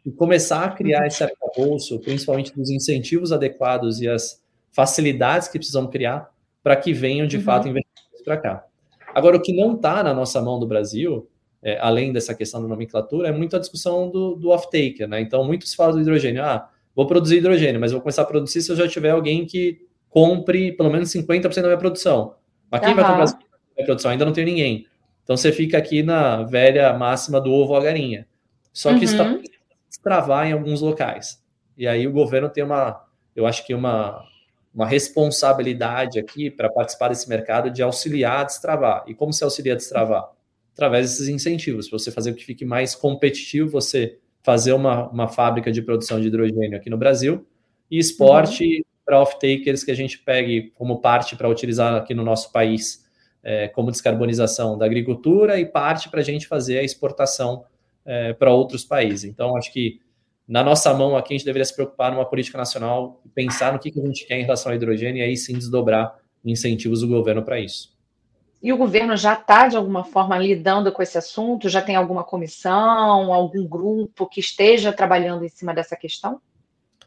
e 0.06 0.12
começar 0.12 0.64
a 0.64 0.70
criar 0.70 1.06
esse 1.06 1.24
arcabouço, 1.24 2.00
principalmente 2.00 2.56
dos 2.56 2.70
incentivos 2.70 3.32
adequados 3.32 4.00
e 4.00 4.08
as 4.08 4.42
facilidades 4.72 5.48
que 5.48 5.58
precisam 5.58 5.88
criar 5.88 6.30
para 6.64 6.76
que 6.76 6.94
venham 6.94 7.28
de 7.28 7.38
uhum. 7.38 7.44
fato 7.44 7.68
investimentos 7.68 8.22
para 8.24 8.38
cá. 8.38 8.66
Agora, 9.14 9.38
o 9.38 9.42
que 9.42 9.52
não 9.52 9.76
está 9.76 10.04
na 10.04 10.14
nossa 10.14 10.42
mão 10.42 10.60
do 10.60 10.68
Brasil, 10.68 11.28
é, 11.64 11.78
além 11.80 12.14
dessa 12.14 12.36
questão 12.36 12.62
da 12.62 12.68
nomenclatura, 12.68 13.30
é 13.30 13.32
muito 13.32 13.56
a 13.56 13.60
discussão 13.60 14.10
do, 14.10 14.36
do 14.36 14.50
off-taker, 14.50 15.08
né? 15.08 15.20
Então, 15.20 15.44
muitos 15.44 15.74
falam 15.74 15.96
do 15.96 16.02
hidrogênio. 16.02 16.44
Ah, 16.44 16.70
vou 16.96 17.08
produzir 17.08 17.38
hidrogênio, 17.38 17.82
mas 17.82 17.92
vou 17.92 18.00
começar 18.00 18.22
a 18.22 18.26
produzir 18.26 18.62
se 18.62 18.72
eu 18.72 18.76
já 18.76 18.88
tiver 18.88 19.10
alguém 19.10 19.46
que 19.46 19.87
compre 20.10 20.72
pelo 20.72 20.90
menos 20.90 21.10
50% 21.10 21.56
da 21.56 21.62
minha 21.64 21.78
produção. 21.78 22.36
Mas 22.72 22.82
quem 22.82 22.90
uhum. 22.90 22.96
vai 22.96 23.06
comprar 23.06 23.24
a 23.24 23.38
minha 23.76 23.86
produção? 23.86 24.12
Ainda 24.12 24.26
não 24.26 24.34
tem 24.34 24.46
ninguém. 24.46 24.88
Então 25.24 25.36
você 25.36 25.52
fica 25.52 25.78
aqui 25.78 26.02
na 26.02 26.44
velha 26.44 26.94
máxima 26.94 27.40
do 27.42 27.52
ovo 27.52 27.76
à 27.76 27.82
galinha. 27.82 28.28
Só 28.72 28.90
que 28.90 28.98
uhum. 28.98 29.04
isso 29.04 29.14
está 29.16 29.38
travar 30.02 30.48
em 30.48 30.54
alguns 30.54 30.82
locais. 30.82 31.44
E 31.78 31.88
aí 31.88 32.08
o 32.08 32.12
governo 32.12 32.50
tem 32.50 32.64
uma, 32.64 33.06
eu 33.36 33.46
acho 33.46 33.66
que 33.66 33.74
uma, 33.74 34.24
uma 34.74 34.86
responsabilidade 34.86 36.20
aqui 36.20 36.50
para 36.50 36.70
participar 36.70 37.10
desse 37.10 37.28
mercado 37.28 37.70
de 37.70 37.84
auxiliar 37.84 38.40
a 38.40 38.44
destravar. 38.46 39.04
E 39.08 39.14
como 39.14 39.34
se 39.34 39.44
auxilia 39.44 39.74
a 39.74 39.76
destravar? 39.76 40.32
Através 40.74 41.10
desses 41.10 41.28
incentivos, 41.28 41.90
para 41.90 42.00
você 42.00 42.12
fazer 42.12 42.32
o 42.32 42.36
que 42.36 42.46
fique 42.46 42.64
mais 42.64 42.96
competitivo, 42.96 43.70
você 43.70 44.18
fazer 44.44 44.74
uma, 44.74 45.10
uma 45.10 45.28
fábrica 45.28 45.72
de 45.72 45.82
produção 45.82 46.22
de 46.22 46.28
hidrogênio 46.28 46.78
aqui 46.78 46.90
no 46.90 46.98
Brasil 46.98 47.46
e 47.92 47.98
exporte 47.98 48.64
uhum 48.64 48.97
para 49.08 49.22
off-takers 49.22 49.86
que 49.86 49.92
a 49.92 49.96
gente 49.96 50.20
pegue 50.20 50.74
como 50.76 51.00
parte 51.00 51.38
para 51.38 51.48
utilizar 51.48 51.96
aqui 51.96 52.14
no 52.14 52.26
nosso 52.26 52.52
país, 52.52 53.06
é, 53.42 53.70
como 53.70 53.90
descarbonização 53.90 54.78
da 54.78 54.86
agricultura, 54.86 55.58
e 55.58 55.66
parte 55.66 56.10
para 56.10 56.20
a 56.20 56.24
gente 56.24 56.46
fazer 56.46 56.80
a 56.80 56.84
exportação 56.84 57.64
é, 58.06 58.34
para 58.34 58.52
outros 58.52 58.84
países. 58.84 59.24
Então, 59.24 59.56
acho 59.56 59.72
que 59.72 60.02
na 60.46 60.62
nossa 60.62 60.94
mão 60.94 61.16
aqui 61.16 61.34
a 61.34 61.38
gente 61.38 61.46
deveria 61.46 61.64
se 61.64 61.74
preocupar 61.74 62.12
numa 62.12 62.26
política 62.26 62.58
nacional, 62.58 63.22
pensar 63.34 63.72
no 63.72 63.80
que, 63.80 63.92
que 63.92 64.02
a 64.02 64.06
gente 64.06 64.28
quer 64.28 64.40
em 64.40 64.44
relação 64.44 64.74
ao 64.74 64.76
hidrogênio 64.76 65.22
e 65.22 65.24
aí 65.24 65.38
sim 65.38 65.54
desdobrar 65.54 66.20
incentivos 66.44 67.00
do 67.00 67.08
governo 67.08 67.44
para 67.44 67.62
isso. 67.62 67.96
E 68.62 68.74
o 68.74 68.78
governo 68.78 69.16
já 69.16 69.36
está, 69.36 69.70
de 69.70 69.78
alguma 69.78 70.04
forma, 70.04 70.38
lidando 70.38 70.92
com 70.92 71.02
esse 71.02 71.18
assunto? 71.18 71.70
Já 71.70 71.82
tem 71.82 71.96
alguma 71.96 72.26
comissão, 72.26 73.32
algum 73.32 73.66
grupo 73.66 74.28
que 74.28 74.42
esteja 74.42 74.92
trabalhando 74.92 75.46
em 75.46 75.50
cima 75.50 75.74
dessa 75.74 75.96
questão? 75.96 76.42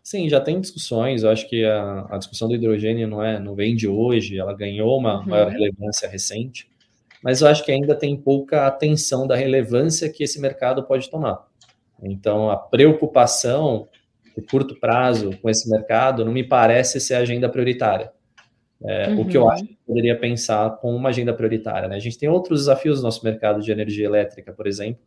Sim, 0.03 0.29
já 0.29 0.41
tem 0.41 0.61
discussões. 0.61 1.23
Eu 1.23 1.31
acho 1.31 1.49
que 1.49 1.65
a, 1.65 2.07
a, 2.11 2.19
discussão 2.19 2.49
do 2.49 2.55
hidrogênio 2.55 3.07
não 3.07 3.23
é, 3.23 3.39
não 3.39 3.55
vem 3.55 3.77
de 3.77 3.87
hoje. 3.87 4.39
Ela 4.39 4.55
ganhou 4.55 4.99
uma 4.99 5.21
uhum. 5.21 5.27
maior 5.27 5.49
relevância 5.49 6.09
recente, 6.09 6.69
mas 7.23 7.41
eu 7.41 7.49
acho 7.49 7.65
que 7.65 7.71
ainda 7.71 7.95
tem 7.95 8.17
pouca 8.17 8.67
atenção 8.67 9.27
da 9.27 9.37
relevância 9.37 10.09
que 10.09 10.25
esse 10.25 10.41
mercado 10.41 10.83
pode 10.85 11.11
tomar. 11.11 11.47
Então, 12.03 12.51
a 12.51 12.57
preocupação 12.57 13.89
de 14.37 14.43
curto 14.43 14.79
prazo 14.81 15.37
com 15.43 15.51
esse 15.51 15.69
mercado 15.69 16.25
não 16.25 16.33
me 16.33 16.43
parece 16.43 17.01
ser 17.01 17.15
a 17.15 17.19
agenda 17.19 17.49
prioritária. 17.49 18.11
É, 18.83 19.11
uhum. 19.11 19.21
O 19.21 19.29
que 19.29 19.37
eu 19.37 19.43
uhum. 19.43 19.51
acho 19.51 19.65
que 19.65 19.77
poderia 19.87 20.19
pensar 20.19 20.77
com 20.79 20.95
uma 20.95 21.11
agenda 21.11 21.35
prioritária. 21.35 21.89
Né? 21.89 21.97
A 21.97 22.01
gente 22.01 22.19
tem 22.19 22.29
outros 22.29 22.61
desafios 22.61 22.99
no 22.99 23.05
nosso 23.05 23.23
mercado 23.23 23.61
de 23.61 23.71
energia 23.71 24.07
elétrica, 24.07 24.53
por 24.53 24.67
exemplo, 24.67 25.03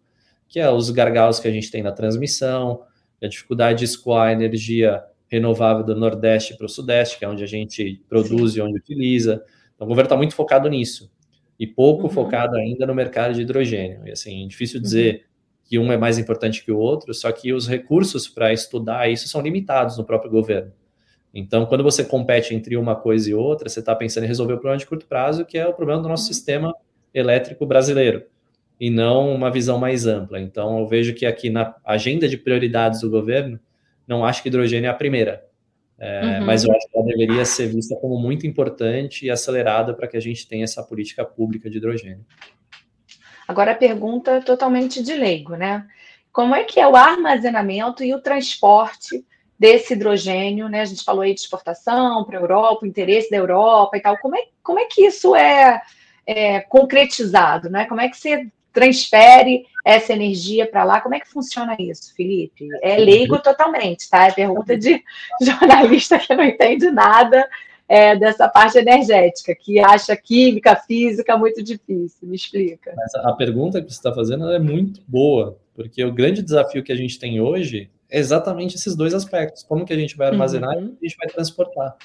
que 0.48 0.60
é 0.60 0.70
os 0.70 0.92
gargalos 0.92 1.40
que 1.40 1.48
a 1.48 1.52
gente 1.52 1.72
tem 1.72 1.82
na 1.82 1.92
transmissão, 1.92 2.84
a 3.26 3.28
dificuldade 3.28 3.80
de 3.80 3.86
escoar 3.86 4.32
energia 4.32 5.04
renovável 5.28 5.84
do 5.84 5.96
Nordeste 5.96 6.56
para 6.56 6.66
o 6.66 6.70
Sudeste, 6.70 7.18
que 7.18 7.26
é 7.26 7.28
onde 7.28 7.44
a 7.44 7.48
gente 7.48 8.02
produz 8.08 8.54
Sim. 8.54 8.60
e 8.60 8.62
onde 8.62 8.78
utiliza. 8.78 9.44
Então, 9.74 9.86
o 9.86 9.90
governo 9.90 10.06
está 10.06 10.18
muito 10.18 10.36
focado 10.36 10.70
nisso 10.70 11.12
e 11.60 11.66
pouco 11.66 12.04
uhum. 12.04 12.10
focado 12.10 12.56
ainda 12.56 12.86
no 12.86 12.94
mercado 12.94 13.34
de 13.34 13.42
hidrogênio. 13.42 14.06
E 14.06 14.12
assim, 14.12 14.48
difícil 14.48 14.80
dizer 14.80 15.14
uhum. 15.16 15.22
que 15.64 15.80
um 15.80 15.92
é 15.92 15.98
mais 15.98 16.18
importante 16.20 16.64
que 16.64 16.72
o 16.72 16.78
outro, 16.78 17.14
só 17.14 17.32
que 17.32 17.54
os 17.54 17.68
recursos 17.68 18.28
para 18.28 18.54
estudar 18.54 19.10
isso 19.10 19.28
são 19.28 19.42
limitados 19.42 19.98
no 19.98 20.04
próprio 20.04 20.30
governo. 20.30 20.72
Então, 21.34 21.66
quando 21.66 21.84
você 21.84 22.06
compete 22.06 22.54
entre 22.54 22.78
uma 22.78 22.96
coisa 22.96 23.30
e 23.30 23.34
outra, 23.34 23.68
você 23.68 23.80
está 23.80 23.96
pensando 23.96 24.26
em 24.26 24.28
resolver 24.28 24.54
o 24.54 24.58
problema 24.58 24.78
de 24.78 24.86
curto 24.86 25.08
prazo, 25.08 25.46
que 25.46 25.58
é 25.58 25.68
o 25.68 25.74
problema 25.74 26.02
do 26.02 26.08
nosso 26.08 26.28
uhum. 26.28 26.34
sistema 26.34 26.76
elétrico 27.12 27.66
brasileiro, 27.66 28.24
e 28.84 28.90
não 28.90 29.34
uma 29.34 29.50
visão 29.50 29.80
mais 29.80 30.06
ampla. 30.06 30.42
Então, 30.42 30.80
eu 30.80 30.86
vejo 30.86 31.14
que 31.14 31.26
aqui 31.26 31.50
na 31.50 31.74
agenda 31.86 32.28
de 32.28 32.36
prioridades 32.36 33.00
do 33.00 33.10
governo, 33.10 33.58
não 34.06 34.26
acho 34.26 34.44
que 34.44 34.50
hidrogênio 34.50 34.88
é 34.88 34.90
a 34.90 34.94
primeira, 34.94 35.42
é, 35.98 36.40
uhum. 36.40 36.46
mas 36.46 36.66
eu 36.66 36.76
acho 36.76 36.90
que 36.90 36.98
ela 36.98 37.06
deveria 37.06 37.46
ser 37.46 37.68
vista 37.68 37.96
como 37.96 38.20
muito 38.20 38.46
importante 38.46 39.26
e 39.26 39.32
acelerada 39.32 39.94
para 39.94 40.06
que 40.06 40.18
a 40.18 40.20
gente 40.20 40.46
tenha 40.46 40.66
essa 40.66 40.84
política 40.84 41.24
pública 41.24 41.70
de 41.70 41.78
hidrogênio. 41.78 42.26
Agora 43.48 43.72
a 43.72 43.76
pergunta 43.76 44.42
totalmente 44.42 45.02
de 45.02 45.14
leigo, 45.14 45.56
né? 45.56 45.88
Como 46.30 46.54
é 46.54 46.66
que 46.66 46.78
é 46.78 46.86
o 46.86 46.98
armazenamento 46.98 48.04
e 48.04 48.14
o 48.14 48.20
transporte 48.20 49.26
desse 49.58 49.94
hidrogênio, 49.94 50.68
né? 50.68 50.82
A 50.82 50.86
gente 50.86 51.06
falou 51.06 51.22
aí 51.22 51.34
de 51.34 51.40
exportação 51.40 52.26
para 52.26 52.38
a 52.38 52.42
Europa, 52.42 52.80
o 52.84 52.86
interesse 52.86 53.32
da 53.32 53.38
Europa 53.38 53.96
e 53.96 54.02
tal. 54.02 54.18
Como 54.18 54.36
é, 54.36 54.42
como 54.62 54.78
é 54.78 54.86
que 54.88 55.06
isso 55.06 55.34
é, 55.38 55.82
é 56.28 56.60
concretizado, 56.60 57.70
né? 57.70 57.86
Como 57.86 58.02
é 58.02 58.10
que 58.10 58.18
você 58.18 58.52
transfere 58.74 59.66
essa 59.86 60.14
energia 60.14 60.66
para 60.66 60.84
lá? 60.84 61.00
Como 61.00 61.16
é 61.16 61.20
que 61.20 61.30
funciona 61.30 61.76
isso, 61.80 62.14
Felipe? 62.16 62.68
É 62.82 62.98
leigo 62.98 63.40
totalmente, 63.40 64.10
tá? 64.10 64.28
É 64.28 64.32
pergunta 64.32 64.76
de 64.76 65.02
jornalista 65.42 66.18
que 66.20 66.36
não 66.36 66.44
entende 66.44 66.90
nada 66.90 67.48
é, 67.88 68.16
dessa 68.16 68.48
parte 68.48 68.78
energética, 68.78 69.54
que 69.56 69.80
acha 69.80 70.16
química, 70.16 70.76
física 70.76 71.38
muito 71.38 71.62
difícil. 71.62 72.28
Me 72.28 72.36
explica. 72.36 72.94
Mas 72.96 73.14
a 73.16 73.34
pergunta 73.34 73.82
que 73.82 73.90
você 73.92 73.98
está 73.98 74.14
fazendo 74.14 74.50
é 74.50 74.60
muito 74.60 75.02
boa, 75.08 75.58
porque 75.76 76.04
o 76.04 76.12
grande 76.12 76.42
desafio 76.42 76.84
que 76.84 76.92
a 76.92 76.96
gente 76.96 77.20
tem 77.20 77.40
hoje 77.40 77.90
é 78.10 78.20
exatamente 78.20 78.76
esses 78.76 78.96
dois 78.96 79.14
aspectos. 79.14 79.64
Como 79.64 79.86
que 79.86 79.94
a 79.94 79.98
gente 79.98 80.16
vai 80.16 80.28
armazenar 80.28 80.76
uhum. 80.76 80.96
e 81.02 81.06
a 81.06 81.10
gente 81.10 81.18
vai 81.18 81.28
transportar. 81.28 81.96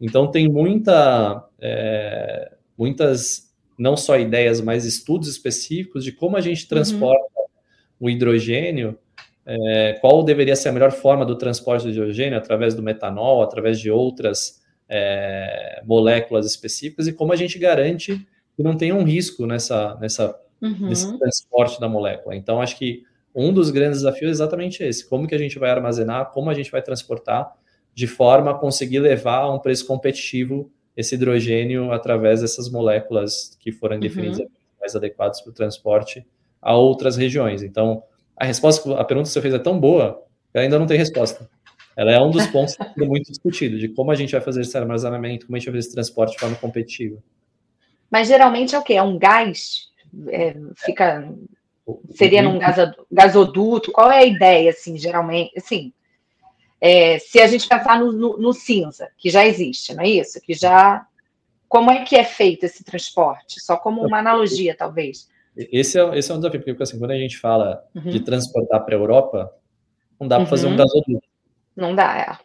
Então, 0.00 0.30
tem 0.30 0.48
muita, 0.48 1.44
é, 1.60 2.52
muitas, 2.76 3.53
não 3.78 3.96
só 3.96 4.18
ideias, 4.18 4.60
mas 4.60 4.84
estudos 4.84 5.28
específicos 5.28 6.04
de 6.04 6.12
como 6.12 6.36
a 6.36 6.40
gente 6.40 6.68
transporta 6.68 7.24
uhum. 7.36 8.06
o 8.06 8.10
hidrogênio, 8.10 8.98
é, 9.46 9.98
qual 10.00 10.22
deveria 10.22 10.56
ser 10.56 10.70
a 10.70 10.72
melhor 10.72 10.92
forma 10.92 11.24
do 11.24 11.36
transporte 11.36 11.84
do 11.84 11.90
hidrogênio, 11.90 12.38
através 12.38 12.74
do 12.74 12.82
metanol, 12.82 13.42
através 13.42 13.78
de 13.78 13.90
outras 13.90 14.62
é, 14.88 15.82
moléculas 15.84 16.46
específicas, 16.46 17.06
e 17.06 17.12
como 17.12 17.32
a 17.32 17.36
gente 17.36 17.58
garante 17.58 18.26
que 18.56 18.62
não 18.62 18.76
tenha 18.76 18.94
um 18.94 19.02
risco 19.02 19.46
nessa, 19.46 19.96
nessa, 20.00 20.38
uhum. 20.62 20.88
nesse 20.88 21.18
transporte 21.18 21.80
da 21.80 21.88
molécula. 21.88 22.36
Então, 22.36 22.60
acho 22.60 22.78
que 22.78 23.02
um 23.34 23.52
dos 23.52 23.70
grandes 23.70 23.98
desafios 23.98 24.28
é 24.28 24.32
exatamente 24.32 24.82
esse: 24.82 25.08
como 25.08 25.26
que 25.26 25.34
a 25.34 25.38
gente 25.38 25.58
vai 25.58 25.70
armazenar, 25.70 26.30
como 26.30 26.50
a 26.50 26.54
gente 26.54 26.70
vai 26.70 26.80
transportar, 26.80 27.52
de 27.92 28.06
forma 28.06 28.52
a 28.52 28.54
conseguir 28.54 29.00
levar 29.00 29.40
a 29.40 29.52
um 29.52 29.58
preço 29.58 29.86
competitivo 29.86 30.70
esse 30.96 31.14
hidrogênio 31.14 31.92
através 31.92 32.40
dessas 32.40 32.70
moléculas 32.70 33.56
que 33.58 33.72
foram 33.72 33.98
definidas 33.98 34.38
uhum. 34.38 34.48
mais 34.80 34.94
adequadas 34.94 35.40
para 35.40 35.50
o 35.50 35.54
transporte 35.54 36.26
a 36.60 36.74
outras 36.76 37.16
regiões. 37.16 37.62
Então, 37.62 38.02
a 38.36 38.44
resposta, 38.44 38.98
a 38.98 39.04
pergunta 39.04 39.28
que 39.28 39.32
você 39.32 39.40
fez 39.40 39.54
é 39.54 39.58
tão 39.58 39.78
boa 39.78 40.22
que 40.52 40.58
ainda 40.58 40.78
não 40.78 40.86
tem 40.86 40.96
resposta. 40.96 41.48
Ela 41.96 42.12
é 42.12 42.20
um 42.20 42.30
dos 42.30 42.46
pontos 42.48 42.76
que 42.76 43.02
é 43.02 43.06
muito 43.06 43.30
discutido, 43.30 43.78
de 43.78 43.88
como 43.88 44.10
a 44.10 44.14
gente 44.14 44.32
vai 44.32 44.40
fazer 44.40 44.62
esse 44.62 44.76
armazenamento, 44.76 45.46
como 45.46 45.56
a 45.56 45.58
gente 45.58 45.66
vai 45.66 45.74
fazer 45.74 45.86
esse 45.86 45.94
transporte 45.94 46.32
de 46.32 46.38
forma 46.38 46.56
competitiva. 46.56 47.22
Mas 48.10 48.28
geralmente 48.28 48.74
é 48.74 48.78
o 48.78 48.82
quê? 48.82 48.94
É 48.94 49.02
um 49.02 49.18
gás? 49.18 49.88
É, 50.28 50.54
fica 50.76 51.28
Seria 52.14 52.42
num 52.42 52.58
gasoduto? 53.10 53.92
Qual 53.92 54.10
é 54.10 54.18
a 54.18 54.26
ideia, 54.26 54.70
assim, 54.70 54.96
geralmente? 54.96 55.52
Assim, 55.56 55.92
é, 56.86 57.18
se 57.18 57.40
a 57.40 57.46
gente 57.46 57.66
pensar 57.66 57.98
no, 57.98 58.12
no, 58.12 58.36
no, 58.36 58.52
cinza, 58.52 59.08
que 59.16 59.30
já 59.30 59.46
existe, 59.46 59.94
não 59.94 60.04
é 60.04 60.08
isso? 60.08 60.38
Que 60.38 60.52
já. 60.52 61.06
Como 61.66 61.90
é 61.90 62.04
que 62.04 62.14
é 62.14 62.22
feito 62.22 62.64
esse 62.64 62.84
transporte? 62.84 63.58
Só 63.58 63.78
como 63.78 64.06
uma 64.06 64.18
analogia, 64.18 64.76
talvez. 64.76 65.26
Esse 65.56 65.98
é, 65.98 66.18
esse 66.18 66.30
é 66.30 66.34
um 66.34 66.36
desafio, 66.36 66.60
porque 66.62 66.82
assim, 66.82 66.98
quando 66.98 67.12
a 67.12 67.16
gente 67.16 67.38
fala 67.38 67.82
uhum. 67.94 68.10
de 68.10 68.20
transportar 68.20 68.84
para 68.84 68.94
a 68.94 68.98
Europa, 68.98 69.50
não 70.20 70.28
dá 70.28 70.36
para 70.36 70.44
uhum. 70.44 70.50
fazer 70.50 70.66
um 70.66 70.72
uhum. 70.72 70.76
gasoduto. 70.76 71.26
Não 71.74 71.94
dá, 71.94 72.18
é. 72.18 72.44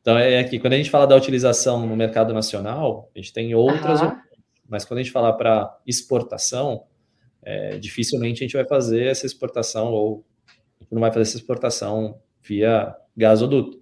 Então 0.00 0.16
é 0.16 0.42
que 0.42 0.58
quando 0.58 0.72
a 0.72 0.76
gente 0.78 0.88
fala 0.88 1.06
da 1.06 1.14
utilização 1.14 1.86
no 1.86 1.94
mercado 1.94 2.32
nacional, 2.32 3.10
a 3.14 3.18
gente 3.18 3.30
tem 3.30 3.54
outras, 3.54 4.00
uhum. 4.00 4.16
mas 4.66 4.86
quando 4.86 5.00
a 5.00 5.02
gente 5.02 5.12
fala 5.12 5.34
para 5.34 5.78
exportação, 5.86 6.84
é, 7.42 7.76
dificilmente 7.76 8.42
a 8.42 8.46
gente 8.46 8.56
vai 8.56 8.64
fazer 8.64 9.04
essa 9.04 9.26
exportação 9.26 9.92
ou 9.92 10.24
a 10.48 10.82
gente 10.82 10.94
não 10.94 11.00
vai 11.02 11.10
fazer 11.10 11.28
essa 11.28 11.36
exportação 11.36 12.18
via 12.42 12.96
gasoduto. 13.20 13.78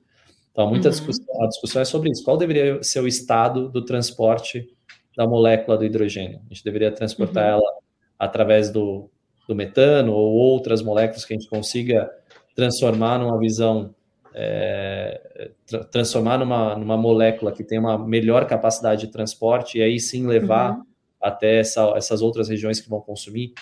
Então, 0.52 0.68
muita 0.68 0.88
uhum. 0.88 0.92
discussão, 0.92 1.42
a 1.42 1.46
discussão 1.48 1.82
é 1.82 1.84
sobre 1.84 2.10
isso. 2.10 2.24
Qual 2.24 2.36
deveria 2.36 2.82
ser 2.82 3.00
o 3.00 3.08
estado 3.08 3.68
do 3.68 3.84
transporte 3.84 4.68
da 5.16 5.26
molécula 5.26 5.78
do 5.78 5.84
hidrogênio? 5.84 6.40
A 6.44 6.54
gente 6.54 6.64
deveria 6.64 6.90
transportar 6.90 7.44
uhum. 7.44 7.60
ela 7.60 7.72
através 8.18 8.70
do, 8.70 9.08
do 9.46 9.54
metano 9.54 10.12
ou 10.12 10.32
outras 10.34 10.82
moléculas 10.82 11.24
que 11.24 11.32
a 11.32 11.36
gente 11.36 11.48
consiga 11.48 12.10
transformar 12.54 13.18
numa 13.18 13.38
visão, 13.38 13.94
é, 14.34 15.50
tra 15.64 15.84
transformar 15.84 16.38
numa, 16.38 16.76
numa 16.76 16.96
molécula 16.96 17.52
que 17.52 17.62
tem 17.62 17.78
uma 17.78 17.96
melhor 17.96 18.44
capacidade 18.46 19.06
de 19.06 19.12
transporte 19.12 19.78
e 19.78 19.82
aí 19.82 20.00
sim 20.00 20.26
levar 20.26 20.72
uhum 20.72 20.88
até 21.20 21.58
essa, 21.58 21.92
essas 21.96 22.22
outras 22.22 22.48
regiões 22.48 22.80
que 22.80 22.88
vão 22.88 23.00
consumir. 23.00 23.52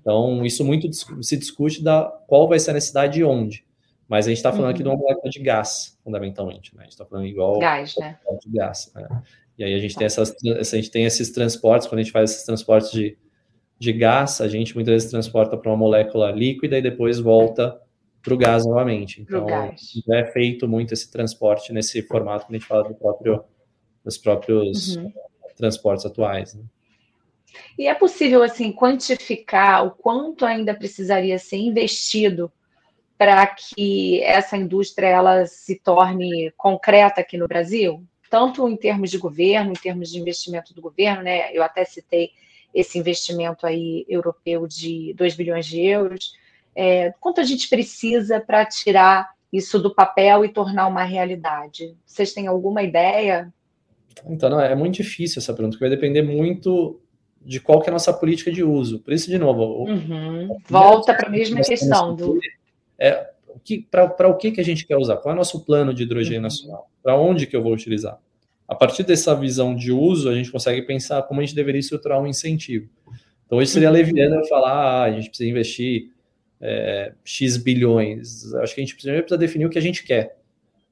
Então, 0.00 0.44
isso 0.44 0.64
muito 0.64 0.88
se 0.92 1.36
discute 1.36 1.82
da 1.82 2.04
qual 2.26 2.48
vai 2.48 2.58
ser 2.58 2.70
a 2.70 2.74
necessidade 2.74 3.20
e 3.20 3.24
onde. 3.24 3.64
Mas 4.10 4.26
a 4.26 4.30
gente 4.30 4.38
está 4.38 4.50
falando 4.50 4.64
uhum. 4.64 4.70
aqui 4.70 4.82
de 4.82 4.88
uma 4.88 4.96
molécula 4.96 5.30
de 5.30 5.38
gás, 5.38 5.96
fundamentalmente. 6.02 6.74
Né? 6.74 6.80
A 6.80 6.82
gente 6.82 6.92
está 6.94 7.06
falando 7.06 7.26
igual 7.26 7.60
gás, 7.60 7.94
né? 7.96 8.18
de 8.44 8.50
gás. 8.50 8.92
Né? 8.92 9.08
E 9.56 9.62
aí 9.62 9.72
a 9.72 9.78
gente, 9.78 9.94
tem 9.94 10.04
essas, 10.04 10.34
a 10.44 10.76
gente 10.76 10.90
tem 10.90 11.04
esses 11.04 11.30
transportes, 11.30 11.86
quando 11.86 12.00
a 12.00 12.02
gente 12.02 12.10
faz 12.10 12.32
esses 12.32 12.44
transportes 12.44 12.90
de, 12.90 13.16
de 13.78 13.92
gás, 13.92 14.40
a 14.40 14.48
gente 14.48 14.74
muitas 14.74 14.94
vezes 14.94 15.10
transporta 15.10 15.56
para 15.56 15.70
uma 15.70 15.76
molécula 15.76 16.32
líquida 16.32 16.76
e 16.76 16.82
depois 16.82 17.20
volta 17.20 17.80
para 18.20 18.34
o 18.34 18.36
gás 18.36 18.66
novamente. 18.66 19.22
Então, 19.22 19.46
é 19.48 20.26
feito 20.32 20.66
muito 20.66 20.92
esse 20.92 21.08
transporte 21.08 21.72
nesse 21.72 22.02
formato 22.02 22.48
que 22.48 22.52
a 22.52 22.58
gente 22.58 22.66
fala 22.66 22.88
do 22.88 22.94
próprio, 22.96 23.44
dos 24.04 24.18
próprios 24.18 24.96
uhum. 24.96 25.12
transportes 25.56 26.04
atuais. 26.04 26.54
Né? 26.54 26.64
E 27.78 27.86
é 27.86 27.94
possível 27.94 28.42
assim 28.42 28.72
quantificar 28.72 29.86
o 29.86 29.92
quanto 29.92 30.44
ainda 30.44 30.74
precisaria 30.74 31.38
ser 31.38 31.58
investido 31.58 32.50
para 33.20 33.46
que 33.48 34.22
essa 34.22 34.56
indústria 34.56 35.06
ela 35.08 35.44
se 35.44 35.78
torne 35.78 36.50
concreta 36.56 37.20
aqui 37.20 37.36
no 37.36 37.46
Brasil, 37.46 38.02
tanto 38.30 38.66
em 38.66 38.74
termos 38.74 39.10
de 39.10 39.18
governo, 39.18 39.72
em 39.72 39.74
termos 39.74 40.10
de 40.10 40.18
investimento 40.18 40.72
do 40.72 40.80
governo, 40.80 41.24
né? 41.24 41.54
Eu 41.54 41.62
até 41.62 41.84
citei 41.84 42.30
esse 42.74 42.98
investimento 42.98 43.66
aí 43.66 44.06
europeu 44.08 44.66
de 44.66 45.12
2 45.18 45.34
bilhões 45.36 45.66
de 45.66 45.82
euros. 45.82 46.32
É, 46.74 47.12
quanto 47.20 47.42
a 47.42 47.44
gente 47.44 47.68
precisa 47.68 48.40
para 48.40 48.64
tirar 48.64 49.28
isso 49.52 49.78
do 49.78 49.94
papel 49.94 50.42
e 50.42 50.48
tornar 50.48 50.86
uma 50.86 51.04
realidade? 51.04 51.94
Vocês 52.06 52.32
têm 52.32 52.46
alguma 52.46 52.82
ideia? 52.82 53.52
Então, 54.24 54.48
não, 54.48 54.62
é 54.62 54.74
muito 54.74 54.94
difícil 54.94 55.40
essa 55.40 55.52
pergunta, 55.52 55.76
porque 55.76 55.86
vai 55.86 55.94
depender 55.94 56.22
muito 56.22 56.98
de 57.38 57.60
qual 57.60 57.82
que 57.82 57.90
é 57.90 57.90
a 57.90 57.92
nossa 57.92 58.14
política 58.14 58.50
de 58.50 58.64
uso. 58.64 59.00
Por 59.00 59.12
isso, 59.12 59.28
de 59.28 59.36
novo, 59.36 59.84
uhum. 59.84 60.56
volta 60.66 61.12
para 61.12 61.26
a 61.26 61.30
mesma 61.30 61.60
questão 61.60 62.16
do 62.16 62.40
é 63.00 63.30
para 63.90 64.28
o 64.28 64.36
que 64.36 64.52
que 64.52 64.60
a 64.60 64.64
gente 64.64 64.86
quer 64.86 64.96
usar? 64.96 65.16
Qual 65.16 65.32
é 65.32 65.34
o 65.34 65.38
nosso 65.38 65.64
plano 65.64 65.92
de 65.92 66.02
hidrogênio 66.02 66.38
uhum. 66.38 66.44
nacional? 66.44 66.90
Para 67.02 67.16
onde 67.16 67.46
que 67.46 67.56
eu 67.56 67.62
vou 67.62 67.72
utilizar? 67.72 68.18
A 68.68 68.74
partir 68.74 69.02
dessa 69.02 69.34
visão 69.34 69.74
de 69.74 69.90
uso, 69.90 70.28
a 70.28 70.34
gente 70.34 70.52
consegue 70.52 70.82
pensar 70.82 71.22
como 71.24 71.40
a 71.40 71.44
gente 71.44 71.56
deveria 71.56 71.80
estruturar 71.80 72.20
um 72.20 72.26
incentivo. 72.26 72.88
Então, 73.44 73.58
hoje 73.58 73.70
seria 73.70 73.88
uhum. 73.88 73.94
leviano 73.94 74.46
falar, 74.46 74.72
ah, 74.72 75.02
a 75.04 75.10
gente 75.10 75.28
precisa 75.28 75.50
investir 75.50 76.12
é, 76.60 77.12
X 77.24 77.56
bilhões. 77.56 78.54
Acho 78.54 78.74
que 78.74 78.80
a 78.80 78.84
gente 78.84 78.94
precisa, 78.94 79.14
precisa 79.14 79.38
definir 79.38 79.66
o 79.66 79.70
que 79.70 79.78
a 79.78 79.82
gente 79.82 80.04
quer. 80.04 80.38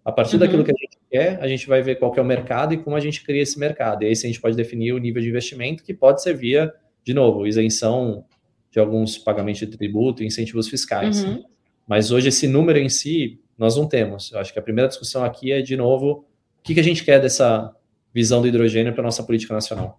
A 0.04 0.10
partir 0.10 0.34
uhum. 0.34 0.40
daquilo 0.40 0.64
que 0.64 0.72
a 0.72 0.74
gente 0.74 0.98
quer, 1.10 1.38
a 1.40 1.46
gente 1.46 1.68
vai 1.68 1.82
ver 1.82 1.96
qual 1.96 2.12
é 2.16 2.20
o 2.20 2.24
mercado 2.24 2.74
e 2.74 2.78
como 2.78 2.96
a 2.96 3.00
gente 3.00 3.22
cria 3.22 3.42
esse 3.42 3.58
mercado. 3.58 4.02
E 4.02 4.06
aí 4.06 4.12
a 4.12 4.14
gente 4.14 4.40
pode 4.40 4.56
definir 4.56 4.92
o 4.92 4.98
nível 4.98 5.22
de 5.22 5.28
investimento, 5.28 5.84
que 5.84 5.94
pode 5.94 6.22
ser 6.22 6.34
via, 6.34 6.72
de 7.04 7.14
novo, 7.14 7.46
isenção 7.46 8.24
de 8.70 8.80
alguns 8.80 9.18
pagamentos 9.18 9.60
de 9.60 9.66
tributo 9.68 10.22
e 10.22 10.26
incentivos 10.26 10.68
fiscais. 10.68 11.22
Uhum. 11.22 11.44
Mas 11.88 12.10
hoje 12.10 12.28
esse 12.28 12.46
número 12.46 12.78
em 12.78 12.90
si, 12.90 13.40
nós 13.56 13.76
não 13.76 13.88
temos. 13.88 14.30
Eu 14.30 14.38
acho 14.38 14.52
que 14.52 14.58
a 14.58 14.62
primeira 14.62 14.88
discussão 14.88 15.24
aqui 15.24 15.50
é, 15.50 15.62
de 15.62 15.74
novo, 15.74 16.26
o 16.58 16.62
que, 16.62 16.74
que 16.74 16.80
a 16.80 16.84
gente 16.84 17.02
quer 17.02 17.18
dessa 17.18 17.74
visão 18.12 18.42
do 18.42 18.46
hidrogênio 18.46 18.92
para 18.92 19.00
a 19.00 19.04
nossa 19.04 19.22
política 19.22 19.54
nacional. 19.54 19.98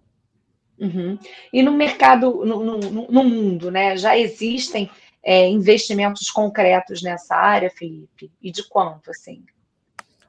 Uhum. 0.78 1.18
E 1.52 1.62
no 1.62 1.72
mercado, 1.72 2.44
no, 2.44 2.64
no, 2.64 2.78
no, 3.10 3.24
mundo, 3.24 3.70
né, 3.70 3.96
já 3.96 4.16
existem 4.16 4.88
é, 5.22 5.48
investimentos 5.48 6.30
concretos 6.30 7.02
nessa 7.02 7.34
área, 7.34 7.70
Felipe? 7.70 8.30
E 8.40 8.52
de 8.52 8.66
quanto, 8.66 9.10
assim? 9.10 9.42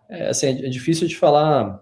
É, 0.10 0.30
assim, 0.30 0.48
é 0.48 0.70
difícil 0.70 1.08
de 1.08 1.16
falar. 1.16 1.82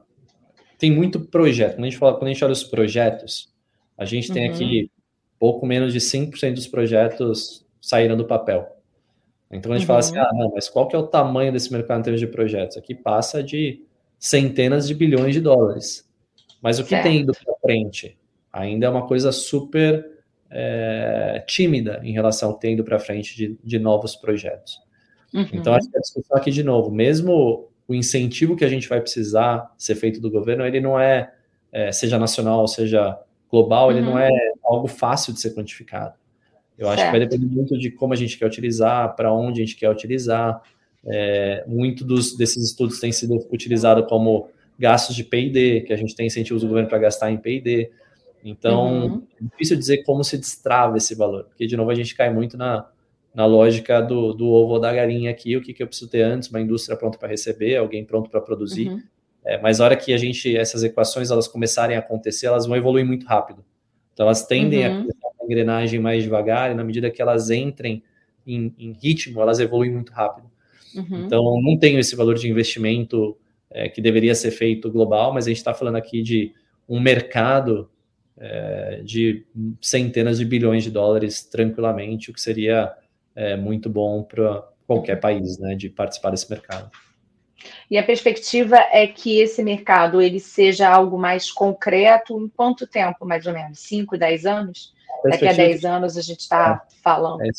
Tem 0.77 0.91
muito 0.91 1.19
projeto. 1.21 1.75
Quando 1.75 1.86
a 1.86 1.89
gente, 1.89 1.97
fala, 1.97 2.13
quando 2.13 2.27
a 2.27 2.34
gente 2.34 2.43
olha 2.43 2.53
os 2.53 2.63
projetos, 2.63 3.51
a 3.97 4.05
gente 4.05 4.32
tem 4.32 4.49
uhum. 4.49 4.55
aqui 4.55 4.91
pouco 5.39 5.65
menos 5.65 5.93
de 5.93 5.99
5% 5.99 6.53
dos 6.53 6.67
projetos 6.67 7.65
saíram 7.82 8.17
do 8.17 8.27
papel. 8.27 8.78
Então 9.51 9.71
a 9.71 9.75
gente 9.75 9.83
uhum. 9.83 9.87
fala 9.87 9.99
assim, 9.99 10.17
uhum. 10.17 10.23
ah, 10.23 10.33
não, 10.33 10.51
mas 10.53 10.69
qual 10.69 10.87
que 10.87 10.95
é 10.95 10.99
o 10.99 11.07
tamanho 11.07 11.51
desse 11.51 11.71
mercado 11.71 11.99
em 11.99 12.03
termos 12.03 12.19
de 12.19 12.27
projetos? 12.27 12.77
Aqui 12.77 12.93
passa 12.93 13.41
de 13.43 13.83
centenas 14.19 14.87
de 14.87 14.93
bilhões 14.93 15.33
de 15.33 15.41
dólares. 15.41 16.07
Mas 16.61 16.77
o 16.77 16.83
que 16.83 16.89
certo. 16.89 17.03
tem 17.03 17.21
ido 17.21 17.33
para 17.33 17.55
frente? 17.61 18.17
Ainda 18.51 18.85
é 18.85 18.89
uma 18.89 19.07
coisa 19.07 19.31
super 19.31 20.05
é, 20.49 21.43
tímida 21.47 21.99
em 22.03 22.11
relação 22.11 22.49
ao 22.49 22.55
que 22.55 22.61
tem 22.61 22.73
ido 22.73 22.83
para 22.83 22.99
frente 22.99 23.35
de, 23.35 23.57
de, 23.63 23.79
novos 23.79 24.15
projetos. 24.15 24.79
Uhum. 25.33 25.47
Então, 25.53 25.73
acho 25.73 25.89
que 25.89 25.97
a 25.97 26.01
discussão 26.01 26.37
aqui, 26.37 26.51
de 26.51 26.63
novo, 26.63 26.91
mesmo 26.91 27.69
o 27.87 27.93
incentivo 27.93 28.55
que 28.55 28.65
a 28.65 28.69
gente 28.69 28.87
vai 28.89 28.99
precisar 28.99 29.73
ser 29.77 29.95
feito 29.95 30.19
do 30.19 30.29
governo, 30.29 30.65
ele 30.65 30.79
não 30.79 30.99
é, 30.99 31.31
é 31.71 31.91
seja 31.91 32.19
nacional, 32.19 32.67
seja 32.67 33.17
global, 33.49 33.87
uhum. 33.87 33.91
ele 33.91 34.01
não 34.01 34.13
uhum. 34.13 34.19
é 34.19 34.29
algo 34.63 34.87
fácil 34.87 35.33
de 35.33 35.39
ser 35.39 35.55
quantificado. 35.55 36.13
Eu 36.80 36.89
acho 36.89 37.03
que 37.03 37.11
vai 37.11 37.19
depender 37.19 37.45
muito 37.45 37.77
de 37.77 37.91
como 37.91 38.13
a 38.13 38.15
gente 38.15 38.39
quer 38.39 38.45
utilizar, 38.45 39.13
para 39.15 39.34
onde 39.34 39.61
a 39.61 39.65
gente 39.65 39.75
quer 39.75 39.89
utilizar. 39.89 40.61
É, 41.05 41.63
muito 41.67 42.05
dos, 42.05 42.36
desses 42.38 42.63
estudos 42.63 42.99
têm 42.99 43.11
sido 43.11 43.36
utilizados 43.51 44.07
como 44.07 44.49
gastos 44.77 45.13
de 45.15 45.25
P&D, 45.25 45.82
que 45.82 45.91
a 45.91 45.97
gente 45.97 46.15
tem 46.15 46.27
incentivos 46.27 46.61
do 46.61 46.69
governo 46.69 46.88
para 46.88 46.97
gastar 46.97 47.30
em 47.30 47.38
P&D. 47.38 47.91
Então, 48.43 49.07
uhum. 49.07 49.23
é 49.41 49.43
difícil 49.43 49.77
dizer 49.77 50.03
como 50.03 50.23
se 50.23 50.38
destrava 50.38 50.95
esse 50.95 51.13
valor, 51.13 51.43
porque, 51.45 51.67
de 51.67 51.75
novo, 51.75 51.91
a 51.91 51.95
gente 51.95 52.15
cai 52.15 52.34
muito 52.34 52.57
na, 52.57 52.89
na 53.36 53.45
lógica 53.45 54.01
do, 54.01 54.34
do 54.34 54.47
ovo 54.47 54.75
ou 54.75 54.80
da 54.80 54.93
galinha 54.93 55.30
aqui, 55.30 55.57
o 55.57 55.61
que, 55.61 55.73
que 55.73 55.84
eu 55.84 55.88
preciso 55.88 56.09
ter 56.09 56.21
antes, 56.21 56.49
uma 56.49 56.61
indústria 56.61 56.97
pronta 56.97 57.17
para 57.17 57.27
receber, 57.27 57.75
alguém 57.75 58.05
pronto 58.05 58.30
para 58.30 58.39
produzir. 58.39 58.88
Uhum. 58.88 59.03
É, 59.45 59.61
mas 59.61 59.82
a 59.82 59.86
hora 59.86 59.97
que 59.97 60.13
a 60.13 60.17
gente, 60.17 60.55
essas 60.55 60.84
equações, 60.84 61.30
elas 61.30 61.47
começarem 61.47 61.97
a 61.97 61.99
acontecer, 61.99 62.47
elas 62.47 62.65
vão 62.65 62.77
evoluir 62.77 63.05
muito 63.05 63.25
rápido. 63.25 63.65
Então, 64.13 64.25
elas 64.25 64.45
tendem 64.45 64.88
uhum. 64.88 65.07
a 65.23 65.28
engrenagem 65.49 65.99
mais 65.99 66.23
devagar, 66.23 66.71
e 66.71 66.75
na 66.75 66.83
medida 66.83 67.09
que 67.09 67.21
elas 67.21 67.49
entrem 67.49 68.03
em, 68.45 68.73
em 68.77 68.93
ritmo, 68.93 69.41
elas 69.41 69.59
evoluem 69.59 69.91
muito 69.91 70.11
rápido. 70.11 70.49
Uhum. 70.95 71.25
Então, 71.25 71.61
não 71.61 71.77
tenho 71.77 71.99
esse 71.99 72.15
valor 72.15 72.35
de 72.35 72.49
investimento 72.49 73.37
é, 73.69 73.89
que 73.89 74.01
deveria 74.01 74.35
ser 74.35 74.51
feito 74.51 74.91
global, 74.91 75.33
mas 75.33 75.45
a 75.45 75.49
gente 75.49 75.57
está 75.57 75.73
falando 75.73 75.95
aqui 75.95 76.21
de 76.21 76.53
um 76.87 76.99
mercado 76.99 77.89
é, 78.37 79.01
de 79.03 79.45
centenas 79.81 80.39
de 80.39 80.45
bilhões 80.45 80.83
de 80.83 80.91
dólares 80.91 81.43
tranquilamente, 81.43 82.31
o 82.31 82.33
que 82.33 82.41
seria 82.41 82.91
é, 83.35 83.55
muito 83.55 83.89
bom 83.89 84.23
para 84.23 84.67
qualquer 84.87 85.19
país, 85.19 85.59
né, 85.59 85.75
de 85.75 85.89
participar 85.89 86.31
desse 86.31 86.49
mercado. 86.49 86.89
E 87.91 87.97
a 87.97 88.03
perspectiva 88.03 88.77
é 88.91 89.05
que 89.05 89.39
esse 89.39 89.61
mercado 89.63 90.21
ele 90.21 90.39
seja 90.39 90.89
algo 90.89 91.17
mais 91.17 91.51
concreto 91.51 92.39
em 92.39 92.47
quanto 92.47 92.87
tempo, 92.87 93.25
mais 93.25 93.45
ou 93.45 93.53
menos? 93.53 93.79
5, 93.79 94.17
10 94.17 94.45
anos? 94.45 94.93
Daqui 95.24 95.47
a 95.47 95.53
10 95.53 95.86
anos 95.86 96.18
a 96.18 96.22
gente 96.22 96.39
está 96.39 96.86
é, 96.86 97.01
falando. 97.01 97.41
É 97.41 97.49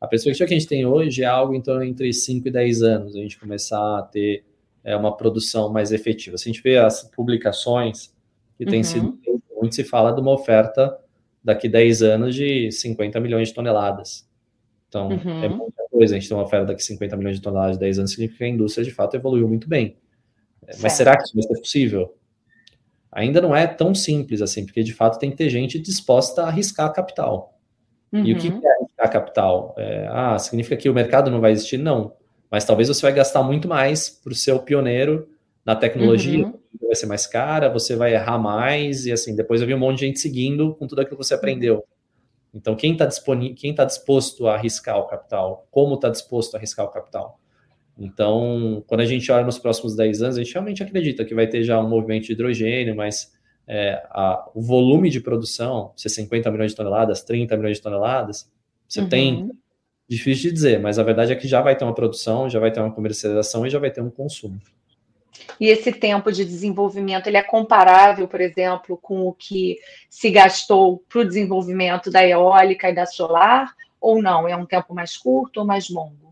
a 0.00 0.06
perspectiva 0.06 0.46
que 0.46 0.54
a 0.54 0.58
gente 0.58 0.68
tem 0.68 0.86
hoje 0.86 1.22
é 1.22 1.26
algo 1.26 1.54
então 1.54 1.82
entre 1.82 2.12
5 2.12 2.46
e 2.46 2.50
10 2.50 2.82
anos, 2.82 3.16
a 3.16 3.18
gente 3.18 3.38
começar 3.38 3.98
a 3.98 4.02
ter 4.02 4.44
é, 4.84 4.96
uma 4.96 5.16
produção 5.16 5.72
mais 5.72 5.92
efetiva. 5.92 6.38
Se 6.38 6.48
a 6.48 6.52
gente 6.52 6.62
vê 6.62 6.78
as 6.78 7.02
publicações 7.02 8.14
que 8.56 8.64
uhum. 8.64 8.70
tem 8.70 8.82
sido 8.84 9.18
muito 9.60 9.74
se 9.74 9.84
fala 9.84 10.12
de 10.12 10.20
uma 10.20 10.32
oferta 10.32 10.96
daqui 11.42 11.68
10 11.68 12.02
anos 12.02 12.34
de 12.34 12.70
50 12.70 13.18
milhões 13.20 13.48
de 13.48 13.54
toneladas. 13.54 14.28
Então, 14.88 15.08
uhum. 15.08 15.44
é 15.44 15.48
muita 15.48 15.82
coisa. 15.90 16.14
A 16.14 16.18
gente 16.18 16.28
tem 16.28 16.36
uma 16.36 16.44
oferta 16.44 16.66
daqui 16.66 16.82
50 16.82 17.16
milhões 17.16 17.36
de 17.36 17.42
toneladas 17.42 17.76
de 17.76 17.80
10 17.80 17.98
anos, 17.98 18.10
significa 18.12 18.38
que 18.38 18.44
a 18.44 18.48
indústria, 18.48 18.84
de 18.84 18.92
fato, 18.92 19.16
evoluiu 19.16 19.48
muito 19.48 19.68
bem. 19.68 19.96
É, 20.62 20.72
certo. 20.72 20.82
Mas 20.82 20.92
será 20.92 21.16
que 21.16 21.24
isso 21.24 21.34
vai 21.34 21.42
ser 21.42 21.60
possível? 21.60 22.17
Ainda 23.10 23.40
não 23.40 23.56
é 23.56 23.66
tão 23.66 23.94
simples 23.94 24.42
assim, 24.42 24.64
porque, 24.64 24.82
de 24.82 24.92
fato, 24.92 25.18
tem 25.18 25.30
que 25.30 25.36
ter 25.36 25.48
gente 25.48 25.78
disposta 25.78 26.42
a 26.42 26.48
arriscar 26.48 26.92
capital. 26.92 27.58
Uhum. 28.12 28.24
E 28.24 28.32
o 28.32 28.38
que 28.38 28.48
uhum. 28.48 28.60
é 28.62 28.72
arriscar 28.72 29.10
capital? 29.10 29.74
É, 29.78 30.08
ah, 30.10 30.38
significa 30.38 30.76
que 30.76 30.88
o 30.88 30.94
mercado 30.94 31.30
não 31.30 31.40
vai 31.40 31.52
existir? 31.52 31.78
Não. 31.78 32.12
Mas 32.50 32.64
talvez 32.64 32.88
você 32.88 33.02
vai 33.02 33.12
gastar 33.12 33.42
muito 33.42 33.68
mais 33.68 34.08
para 34.08 34.32
o 34.32 34.34
seu 34.34 34.60
pioneiro 34.60 35.28
na 35.64 35.76
tecnologia, 35.76 36.46
uhum. 36.46 36.58
vai 36.82 36.94
ser 36.94 37.06
mais 37.06 37.26
cara, 37.26 37.68
você 37.68 37.94
vai 37.94 38.14
errar 38.14 38.38
mais, 38.38 39.04
e 39.04 39.12
assim, 39.12 39.36
depois 39.36 39.60
eu 39.60 39.66
vi 39.66 39.74
um 39.74 39.78
monte 39.78 39.98
de 39.98 40.06
gente 40.06 40.18
seguindo 40.18 40.74
com 40.74 40.86
tudo 40.86 41.02
aquilo 41.02 41.18
que 41.18 41.24
você 41.24 41.34
aprendeu. 41.34 41.84
Então, 42.54 42.74
quem 42.74 42.92
está 42.92 43.06
tá 43.06 43.84
disposto 43.84 44.46
a 44.46 44.54
arriscar 44.54 44.98
o 44.98 45.06
capital? 45.06 45.66
Como 45.70 45.94
está 45.94 46.08
disposto 46.08 46.54
a 46.54 46.58
arriscar 46.58 46.86
o 46.86 46.88
capital? 46.88 47.38
Então, 47.98 48.82
quando 48.86 49.00
a 49.00 49.06
gente 49.06 49.30
olha 49.32 49.44
nos 49.44 49.58
próximos 49.58 49.96
10 49.96 50.22
anos, 50.22 50.36
a 50.36 50.42
gente 50.42 50.52
realmente 50.52 50.82
acredita 50.82 51.24
que 51.24 51.34
vai 51.34 51.46
ter 51.46 51.64
já 51.64 51.80
um 51.80 51.88
movimento 51.88 52.26
de 52.26 52.32
hidrogênio, 52.32 52.94
mas 52.94 53.32
é, 53.66 54.02
a, 54.10 54.48
o 54.54 54.62
volume 54.62 55.10
de 55.10 55.20
produção, 55.20 55.92
se 55.96 56.08
50 56.08 56.50
milhões 56.50 56.70
de 56.70 56.76
toneladas, 56.76 57.22
30 57.22 57.56
milhões 57.56 57.78
de 57.78 57.82
toneladas, 57.82 58.50
você 58.86 59.00
uhum. 59.00 59.08
tem, 59.08 59.50
difícil 60.08 60.48
de 60.48 60.54
dizer, 60.54 60.80
mas 60.80 60.98
a 60.98 61.02
verdade 61.02 61.32
é 61.32 61.36
que 61.36 61.46
já 61.46 61.60
vai 61.60 61.76
ter 61.76 61.84
uma 61.84 61.94
produção, 61.94 62.48
já 62.48 62.58
vai 62.58 62.72
ter 62.72 62.80
uma 62.80 62.90
comercialização 62.90 63.66
e 63.66 63.70
já 63.70 63.78
vai 63.78 63.90
ter 63.90 64.00
um 64.00 64.10
consumo. 64.10 64.58
E 65.60 65.66
esse 65.66 65.92
tempo 65.92 66.32
de 66.32 66.44
desenvolvimento 66.44 67.26
ele 67.26 67.36
é 67.36 67.42
comparável, 67.42 68.26
por 68.26 68.40
exemplo, 68.40 68.96
com 68.96 69.26
o 69.26 69.32
que 69.32 69.76
se 70.08 70.30
gastou 70.30 71.04
para 71.08 71.20
o 71.20 71.24
desenvolvimento 71.24 72.10
da 72.10 72.26
eólica 72.26 72.88
e 72.88 72.94
da 72.94 73.04
solar, 73.04 73.74
ou 74.00 74.22
não? 74.22 74.48
É 74.48 74.56
um 74.56 74.64
tempo 74.64 74.94
mais 74.94 75.16
curto 75.16 75.60
ou 75.60 75.66
mais 75.66 75.90
longo? 75.90 76.27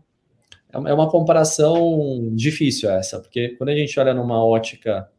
É, 0.71 0.77
é 0.77 0.93
uma 0.93 1.09
comparação 1.09 2.29
difícil 2.33 2.89
essa, 2.89 3.19
porque 3.19 3.49
quando 3.57 3.69
a 3.69 3.75
gente 3.75 3.99
olha 3.99 4.13
numa 4.13 4.43
ótica 4.43 5.09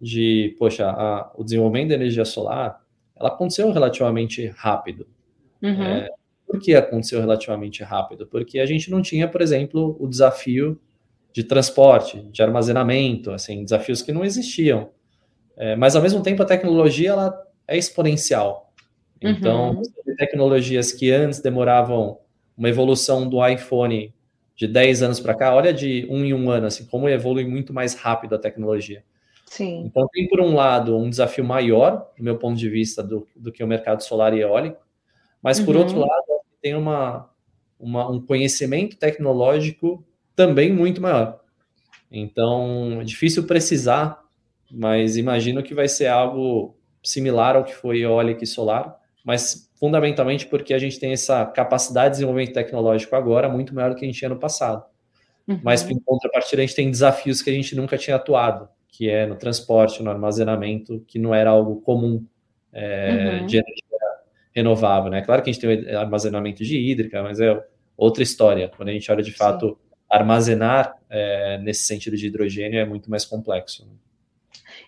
de, 0.00 0.54
poxa, 0.58 0.88
a, 0.88 1.32
o 1.36 1.44
desenvolvimento 1.44 1.88
da 1.88 1.94
energia 1.94 2.24
solar, 2.24 2.80
ela 3.14 3.28
aconteceu 3.28 3.70
relativamente 3.70 4.46
rápido. 4.56 5.06
Uhum. 5.62 5.82
É, 5.82 6.08
por 6.46 6.60
que 6.60 6.74
aconteceu 6.74 7.20
relativamente 7.20 7.82
rápido? 7.82 8.26
Porque 8.26 8.58
a 8.58 8.66
gente 8.66 8.90
não 8.90 9.02
tinha, 9.02 9.26
por 9.26 9.40
exemplo, 9.40 9.96
o 9.98 10.06
desafio 10.06 10.78
de 11.32 11.42
transporte, 11.44 12.22
de 12.30 12.42
armazenamento, 12.42 13.30
assim, 13.30 13.64
desafios 13.64 14.00
que 14.02 14.12
não 14.12 14.24
existiam. 14.24 14.90
É, 15.56 15.74
mas 15.74 15.96
ao 15.96 16.02
mesmo 16.02 16.22
tempo 16.22 16.42
a 16.42 16.46
tecnologia 16.46 17.10
ela 17.10 17.46
é 17.66 17.76
exponencial. 17.76 18.72
Então, 19.20 19.76
uhum. 19.76 19.82
tecnologias 20.16 20.92
que 20.92 21.10
antes 21.10 21.40
demoravam 21.40 22.18
uma 22.56 22.68
evolução 22.68 23.28
do 23.28 23.46
iPhone 23.46 24.14
de 24.56 24.66
10 24.66 25.02
anos 25.02 25.20
para 25.20 25.34
cá, 25.34 25.54
olha 25.54 25.72
de 25.72 26.06
um 26.10 26.24
em 26.24 26.32
um 26.32 26.50
ano, 26.50 26.66
assim, 26.66 26.86
como 26.86 27.08
evolui 27.08 27.44
muito 27.44 27.74
mais 27.74 27.94
rápido 27.94 28.34
a 28.34 28.38
tecnologia. 28.38 29.04
Sim. 29.44 29.84
Então, 29.84 30.08
tem 30.12 30.26
por 30.26 30.40
um 30.40 30.54
lado 30.54 30.96
um 30.96 31.10
desafio 31.10 31.44
maior, 31.44 32.10
do 32.16 32.24
meu 32.24 32.36
ponto 32.36 32.58
de 32.58 32.68
vista, 32.68 33.02
do, 33.02 33.28
do 33.36 33.52
que 33.52 33.62
o 33.62 33.66
mercado 33.66 34.02
solar 34.02 34.34
e 34.34 34.40
eólico, 34.40 34.84
mas 35.42 35.60
por 35.60 35.76
uhum. 35.76 35.82
outro 35.82 35.98
lado, 36.00 36.40
tem 36.60 36.74
uma, 36.74 37.30
uma, 37.78 38.10
um 38.10 38.20
conhecimento 38.20 38.96
tecnológico 38.96 40.04
também 40.34 40.72
muito 40.72 41.00
maior. 41.00 41.40
Então, 42.10 43.00
é 43.00 43.04
difícil 43.04 43.46
precisar, 43.46 44.22
mas 44.70 45.16
imagino 45.16 45.62
que 45.62 45.74
vai 45.74 45.86
ser 45.86 46.06
algo 46.06 46.76
similar 47.04 47.56
ao 47.56 47.64
que 47.64 47.74
foi 47.74 48.00
eólica 48.00 48.42
e 48.42 48.46
solar, 48.46 48.96
mas 49.24 49.65
fundamentalmente 49.78 50.46
porque 50.46 50.74
a 50.74 50.78
gente 50.78 50.98
tem 50.98 51.12
essa 51.12 51.44
capacidade 51.46 52.08
de 52.08 52.12
desenvolvimento 52.16 52.54
tecnológico 52.54 53.14
agora 53.14 53.48
muito 53.48 53.74
maior 53.74 53.90
do 53.90 53.96
que 53.96 54.04
a 54.04 54.08
gente 54.08 54.18
tinha 54.18 54.28
no 54.28 54.38
passado. 54.38 54.84
Uhum. 55.46 55.60
Mas, 55.62 55.88
em 55.88 55.98
contrapartida, 56.00 56.62
a 56.62 56.66
gente 56.66 56.74
tem 56.74 56.90
desafios 56.90 57.40
que 57.40 57.50
a 57.50 57.52
gente 57.52 57.76
nunca 57.76 57.96
tinha 57.96 58.16
atuado, 58.16 58.68
que 58.88 59.08
é 59.08 59.26
no 59.26 59.36
transporte, 59.36 60.02
no 60.02 60.10
armazenamento, 60.10 61.04
que 61.06 61.18
não 61.18 61.34
era 61.34 61.50
algo 61.50 61.80
comum 61.82 62.24
é, 62.72 63.38
uhum. 63.40 63.46
de 63.46 63.58
energia 63.58 63.84
renovável. 64.52 65.10
Né? 65.10 65.22
Claro 65.22 65.42
que 65.42 65.50
a 65.50 65.52
gente 65.52 65.60
tem 65.62 65.94
armazenamento 65.94 66.64
de 66.64 66.78
hídrica, 66.78 67.22
mas 67.22 67.40
é 67.40 67.62
outra 67.96 68.22
história. 68.22 68.70
Quando 68.76 68.88
a 68.88 68.92
gente 68.92 69.10
olha 69.10 69.22
de 69.22 69.32
fato 69.32 69.68
Sim 69.68 69.86
armazenar 70.08 70.94
é, 71.10 71.58
nesse 71.58 71.82
sentido 71.82 72.16
de 72.16 72.26
hidrogênio 72.26 72.78
é 72.78 72.84
muito 72.84 73.10
mais 73.10 73.24
complexo. 73.24 73.84
Né? 73.84 73.92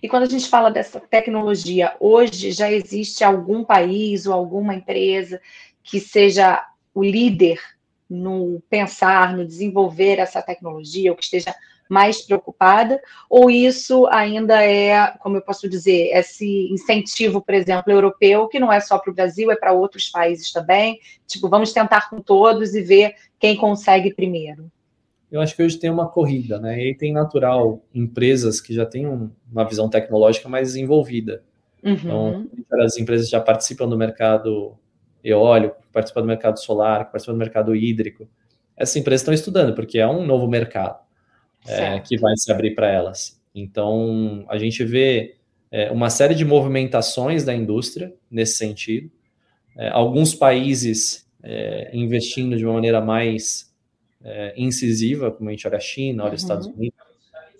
E 0.02 0.08
quando 0.08 0.24
a 0.24 0.28
gente 0.28 0.48
fala 0.48 0.70
dessa 0.70 1.00
tecnologia, 1.00 1.94
hoje 1.98 2.52
já 2.52 2.70
existe 2.70 3.24
algum 3.24 3.64
país 3.64 4.26
ou 4.26 4.32
alguma 4.32 4.74
empresa 4.74 5.40
que 5.82 6.00
seja 6.00 6.64
o 6.94 7.02
líder 7.02 7.60
no 8.08 8.62
pensar, 8.70 9.36
no 9.36 9.46
desenvolver 9.46 10.18
essa 10.18 10.40
tecnologia, 10.40 11.10
ou 11.10 11.16
que 11.16 11.24
esteja 11.24 11.54
mais 11.88 12.20
preocupada, 12.20 13.00
ou 13.30 13.50
isso 13.50 14.06
ainda 14.08 14.62
é, 14.62 15.08
como 15.20 15.38
eu 15.38 15.42
posso 15.42 15.68
dizer, 15.68 16.10
esse 16.12 16.68
incentivo, 16.70 17.40
por 17.40 17.54
exemplo, 17.54 17.90
europeu, 17.90 18.46
que 18.46 18.60
não 18.60 18.72
é 18.72 18.78
só 18.78 18.98
para 18.98 19.10
o 19.10 19.14
Brasil, 19.14 19.50
é 19.50 19.56
para 19.56 19.72
outros 19.72 20.08
países 20.10 20.52
também. 20.52 21.00
Tipo, 21.26 21.48
vamos 21.48 21.72
tentar 21.72 22.10
com 22.10 22.20
todos 22.20 22.74
e 22.74 22.82
ver 22.82 23.14
quem 23.38 23.56
consegue 23.56 24.12
primeiro. 24.12 24.70
Eu 25.30 25.40
acho 25.40 25.54
que 25.54 25.62
hoje 25.62 25.78
tem 25.78 25.90
uma 25.90 26.08
corrida, 26.08 26.58
né? 26.58 26.82
E 26.82 26.94
tem 26.94 27.12
natural 27.12 27.82
empresas 27.94 28.60
que 28.60 28.74
já 28.74 28.86
têm 28.86 29.06
um, 29.06 29.30
uma 29.50 29.64
visão 29.64 29.88
tecnológica 29.88 30.48
mais 30.48 30.68
desenvolvida. 30.68 31.42
Então, 31.82 32.30
uhum. 32.30 32.48
Então, 32.58 32.82
as 32.82 32.96
empresas 32.96 33.28
já 33.28 33.40
participam 33.40 33.88
do 33.88 33.96
mercado 33.96 34.76
eólico, 35.22 35.76
participam 35.92 36.22
do 36.22 36.26
mercado 36.26 36.58
solar, 36.58 37.10
participam 37.10 37.34
do 37.34 37.38
mercado 37.38 37.76
hídrico. 37.76 38.28
Essas 38.76 38.96
empresas 38.96 39.22
estão 39.22 39.34
estudando, 39.34 39.74
porque 39.74 39.98
é 39.98 40.06
um 40.06 40.24
novo 40.24 40.48
mercado 40.48 40.98
é, 41.66 42.00
que 42.00 42.16
vai 42.16 42.32
se 42.36 42.50
abrir 42.50 42.74
para 42.74 42.88
elas. 42.88 43.40
Então, 43.54 44.44
a 44.48 44.56
gente 44.56 44.84
vê 44.84 45.36
é, 45.70 45.90
uma 45.90 46.10
série 46.10 46.34
de 46.34 46.44
movimentações 46.44 47.44
da 47.44 47.54
indústria 47.54 48.14
nesse 48.30 48.56
sentido. 48.56 49.10
É, 49.76 49.88
alguns 49.88 50.34
países 50.34 51.28
é, 51.42 51.90
investindo 51.92 52.56
de 52.56 52.64
uma 52.64 52.74
maneira 52.74 53.00
mais 53.00 53.67
é, 54.28 54.54
incisiva, 54.56 55.30
como 55.30 55.48
a 55.48 55.52
gente 55.52 55.66
olha 55.66 55.76
a 55.76 55.80
China, 55.80 56.24
olha 56.24 56.34
os 56.34 56.42
Estados 56.42 56.66
uhum. 56.66 56.74
Unidos, 56.74 56.98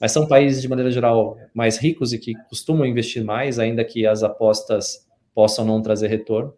mas 0.01 0.13
são 0.13 0.27
países, 0.27 0.63
de 0.63 0.69
maneira 0.69 0.91
geral, 0.91 1.37
mais 1.53 1.77
ricos 1.77 2.13
e 2.13 2.19
que 2.19 2.35
costumam 2.49 2.87
investir 2.87 3.25
mais, 3.25 3.59
ainda 3.59 3.85
que 3.85 4.07
as 4.07 4.23
apostas 4.23 5.07
possam 5.35 5.65
não 5.65 5.83
trazer 5.83 6.09
retorno. 6.09 6.55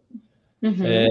Uhum. 0.61 0.85
É, 0.85 1.07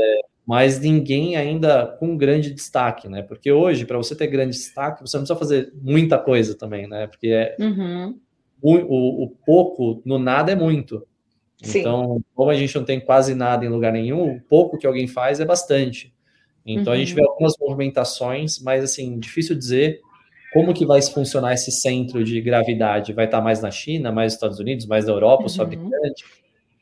mas 0.46 0.80
ninguém 0.80 1.36
ainda 1.36 1.86
com 1.86 2.16
grande 2.16 2.52
destaque, 2.52 3.08
né? 3.08 3.22
Porque 3.22 3.50
hoje, 3.50 3.84
para 3.84 3.96
você 3.96 4.14
ter 4.14 4.28
grande 4.28 4.56
destaque, 4.56 5.00
você 5.00 5.16
não 5.16 5.24
precisa 5.24 5.38
fazer 5.38 5.72
muita 5.80 6.18
coisa 6.18 6.56
também, 6.56 6.86
né? 6.88 7.06
Porque 7.06 7.28
é, 7.28 7.56
uhum. 7.58 8.18
o, 8.62 8.74
o, 8.74 9.24
o, 9.24 9.28
pouco 9.44 10.00
no 10.04 10.18
nada 10.18 10.52
é 10.52 10.56
muito. 10.56 11.06
Sim. 11.62 11.80
Então, 11.80 12.20
como 12.34 12.50
a 12.50 12.54
gente 12.54 12.74
não 12.74 12.84
tem 12.84 13.00
quase 13.00 13.34
nada 13.34 13.64
em 13.64 13.68
lugar 13.68 13.92
nenhum, 13.92 14.36
o 14.36 14.40
pouco 14.40 14.78
que 14.78 14.86
alguém 14.86 15.06
faz 15.06 15.40
é 15.40 15.44
bastante. 15.44 16.12
Então, 16.64 16.92
uhum. 16.92 16.98
a 16.98 17.02
gente 17.02 17.14
vê 17.14 17.22
uhum. 17.22 17.30
algumas 17.30 17.54
movimentações, 17.58 18.58
mas, 18.60 18.84
assim, 18.84 19.18
difícil 19.18 19.56
dizer 19.56 20.00
como 20.52 20.74
que 20.74 20.84
vai 20.84 21.00
funcionar 21.00 21.54
esse 21.54 21.70
centro 21.70 22.24
de 22.24 22.40
gravidade? 22.40 23.12
Vai 23.12 23.26
estar 23.26 23.40
mais 23.40 23.62
na 23.62 23.70
China, 23.70 24.10
mais 24.10 24.32
nos 24.32 24.34
Estados 24.34 24.58
Unidos, 24.58 24.86
mais 24.86 25.06
na 25.06 25.12
Europa, 25.12 25.44
os 25.46 25.52
uhum. 25.52 25.64
fabricantes? 25.64 26.24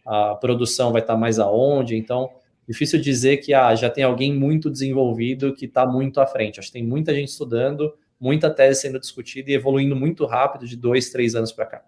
A 0.07 0.35
produção 0.37 0.91
vai 0.91 1.03
estar 1.03 1.17
mais 1.17 1.39
aonde? 1.39 1.95
Então, 1.95 2.31
difícil 2.67 2.99
dizer 2.99 3.39
que 3.39 3.53
ah, 3.53 3.75
já 3.75 3.91
tem 3.91 4.05
alguém 4.05 4.33
muito 4.35 4.71
desenvolvido 4.71 5.55
que 5.55 5.67
está 5.67 5.87
muito 5.87 6.19
à 6.21 6.27
frente. 6.27 6.59
Acho 6.59 6.69
que 6.69 6.75
tem 6.75 6.87
muita 6.87 7.15
gente 7.15 7.29
estudando, 7.29 7.95
muita 8.19 8.49
tese 8.51 8.81
sendo 8.81 8.99
discutida 8.99 9.51
e 9.51 9.55
evoluindo 9.55 9.95
muito 9.95 10.25
rápido 10.25 10.67
de 10.67 10.77
dois, 10.77 11.11
três 11.11 11.35
anos 11.35 11.53
para 11.53 11.67
cá. 11.67 11.83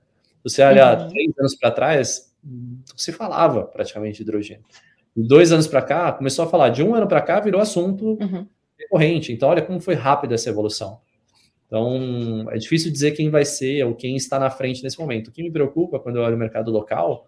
Você 0.45 0.63
olha 0.63 0.99
uhum. 0.99 1.09
três 1.09 1.39
anos 1.39 1.55
para 1.55 1.71
trás, 1.71 2.31
não 2.45 2.97
se 2.97 3.13
falava 3.13 3.65
praticamente 3.65 4.17
de 4.19 4.23
hidrogênio. 4.23 4.65
De 5.17 5.27
dois 5.27 5.53
anos 5.53 5.67
para 5.67 5.83
cá, 5.83 6.13
começou 6.13 6.45
a 6.45 6.49
falar. 6.49 6.71
De 6.71 6.83
um 6.83 6.95
ano 6.95 7.07
para 7.07 7.21
cá, 7.21 7.41
virou 7.41 7.61
assunto 7.61 8.19
uhum. 8.21 8.47
recorrente. 8.79 9.33
Então, 9.33 9.49
olha 9.49 9.63
como 9.63 9.81
foi 9.81 9.95
rápida 9.95 10.35
essa 10.35 10.49
evolução. 10.49 11.01
Então, 11.67 12.49
é 12.51 12.59
difícil 12.59 12.91
dizer 12.91 13.13
quem 13.13 13.31
vai 13.31 13.45
ser 13.45 13.85
ou 13.85 13.95
quem 13.95 14.17
está 14.17 14.39
na 14.39 14.51
frente 14.51 14.83
nesse 14.83 14.99
momento. 14.99 15.29
O 15.29 15.33
que 15.33 15.43
me 15.43 15.51
preocupa 15.51 16.01
quando 16.01 16.17
eu 16.17 16.23
olho 16.23 16.37
o 16.37 16.39
mercado 16.39 16.71
local 16.71 17.27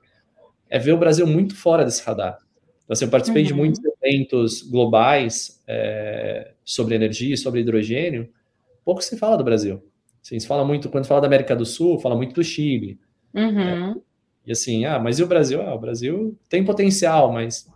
é 0.68 0.78
ver 0.78 0.92
o 0.92 0.98
Brasil 0.98 1.26
muito 1.26 1.54
fora 1.54 1.84
desse 1.84 2.02
radar. 2.02 2.38
Então, 2.84 2.94
assim, 2.94 3.04
eu 3.04 3.10
participei 3.10 3.42
uhum. 3.42 3.48
de 3.48 3.54
muitos 3.54 3.80
eventos 3.84 4.62
globais 4.62 5.62
é, 5.66 6.52
sobre 6.64 6.94
energia, 6.94 7.36
sobre 7.36 7.60
hidrogênio. 7.60 8.28
Pouco 8.84 9.02
se 9.02 9.16
fala 9.16 9.36
do 9.36 9.44
Brasil. 9.44 9.82
Assim, 10.24 10.38
se 10.38 10.46
fala 10.46 10.64
muito, 10.64 10.88
quando 10.88 11.06
fala 11.06 11.20
da 11.20 11.26
América 11.26 11.54
do 11.54 11.66
Sul, 11.66 11.98
fala 11.98 12.16
muito 12.16 12.34
do 12.34 12.44
Chile. 12.44 12.98
Uhum. 13.34 13.60
É, 13.60 13.94
e 14.46 14.52
assim, 14.52 14.84
ah, 14.84 14.98
mas 14.98 15.18
e 15.18 15.22
o 15.22 15.26
Brasil? 15.26 15.62
Ah, 15.62 15.74
o 15.74 15.78
Brasil 15.78 16.38
tem 16.48 16.64
potencial, 16.64 17.32
mas. 17.32 17.70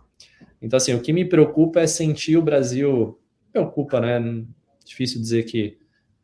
Então, 0.61 0.77
assim, 0.77 0.93
o 0.93 1.01
que 1.01 1.13
me 1.13 1.25
preocupa 1.25 1.81
é 1.81 1.87
sentir 1.87 2.37
o 2.37 2.41
Brasil. 2.41 3.19
Preocupa, 3.51 3.99
né? 3.99 4.43
Difícil 4.85 5.21
dizer 5.21 5.43
que 5.43 5.77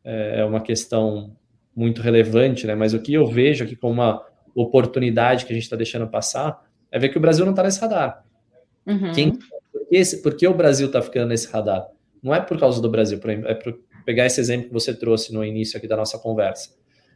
é, 0.03 0.41
é 0.41 0.45
uma 0.45 0.61
questão 0.61 1.36
muito 1.75 2.01
relevante, 2.01 2.67
né? 2.67 2.75
Mas 2.75 2.93
o 2.93 3.01
que 3.01 3.13
eu 3.13 3.25
vejo 3.25 3.63
aqui 3.63 3.75
como 3.75 3.93
uma 3.93 4.25
oportunidade 4.55 5.45
que 5.45 5.51
a 5.51 5.55
gente 5.55 5.63
está 5.63 5.75
deixando 5.75 6.07
passar 6.07 6.63
é 6.91 6.99
ver 6.99 7.09
que 7.09 7.17
o 7.17 7.21
Brasil 7.21 7.45
não 7.45 7.53
está 7.53 7.63
nesse 7.63 7.79
radar. 7.79 8.23
Uhum. 8.86 9.11
Quem, 9.13 9.31
por, 9.34 9.88
que 9.88 9.95
esse, 9.95 10.21
por 10.21 10.36
que 10.36 10.47
o 10.47 10.53
Brasil 10.53 10.88
está 10.88 11.01
ficando 11.01 11.29
nesse 11.29 11.47
radar? 11.51 11.88
Não 12.21 12.34
é 12.34 12.39
por 12.39 12.59
causa 12.59 12.81
do 12.81 12.89
Brasil, 12.89 13.19
é 13.45 13.53
por 13.53 13.79
pegar 14.05 14.25
esse 14.25 14.39
exemplo 14.39 14.67
que 14.67 14.73
você 14.73 14.93
trouxe 14.93 15.34
no 15.34 15.43
início 15.43 15.77
aqui 15.77 15.88
da 15.88 15.97
nossa 15.97 16.19
conversa. 16.19 16.71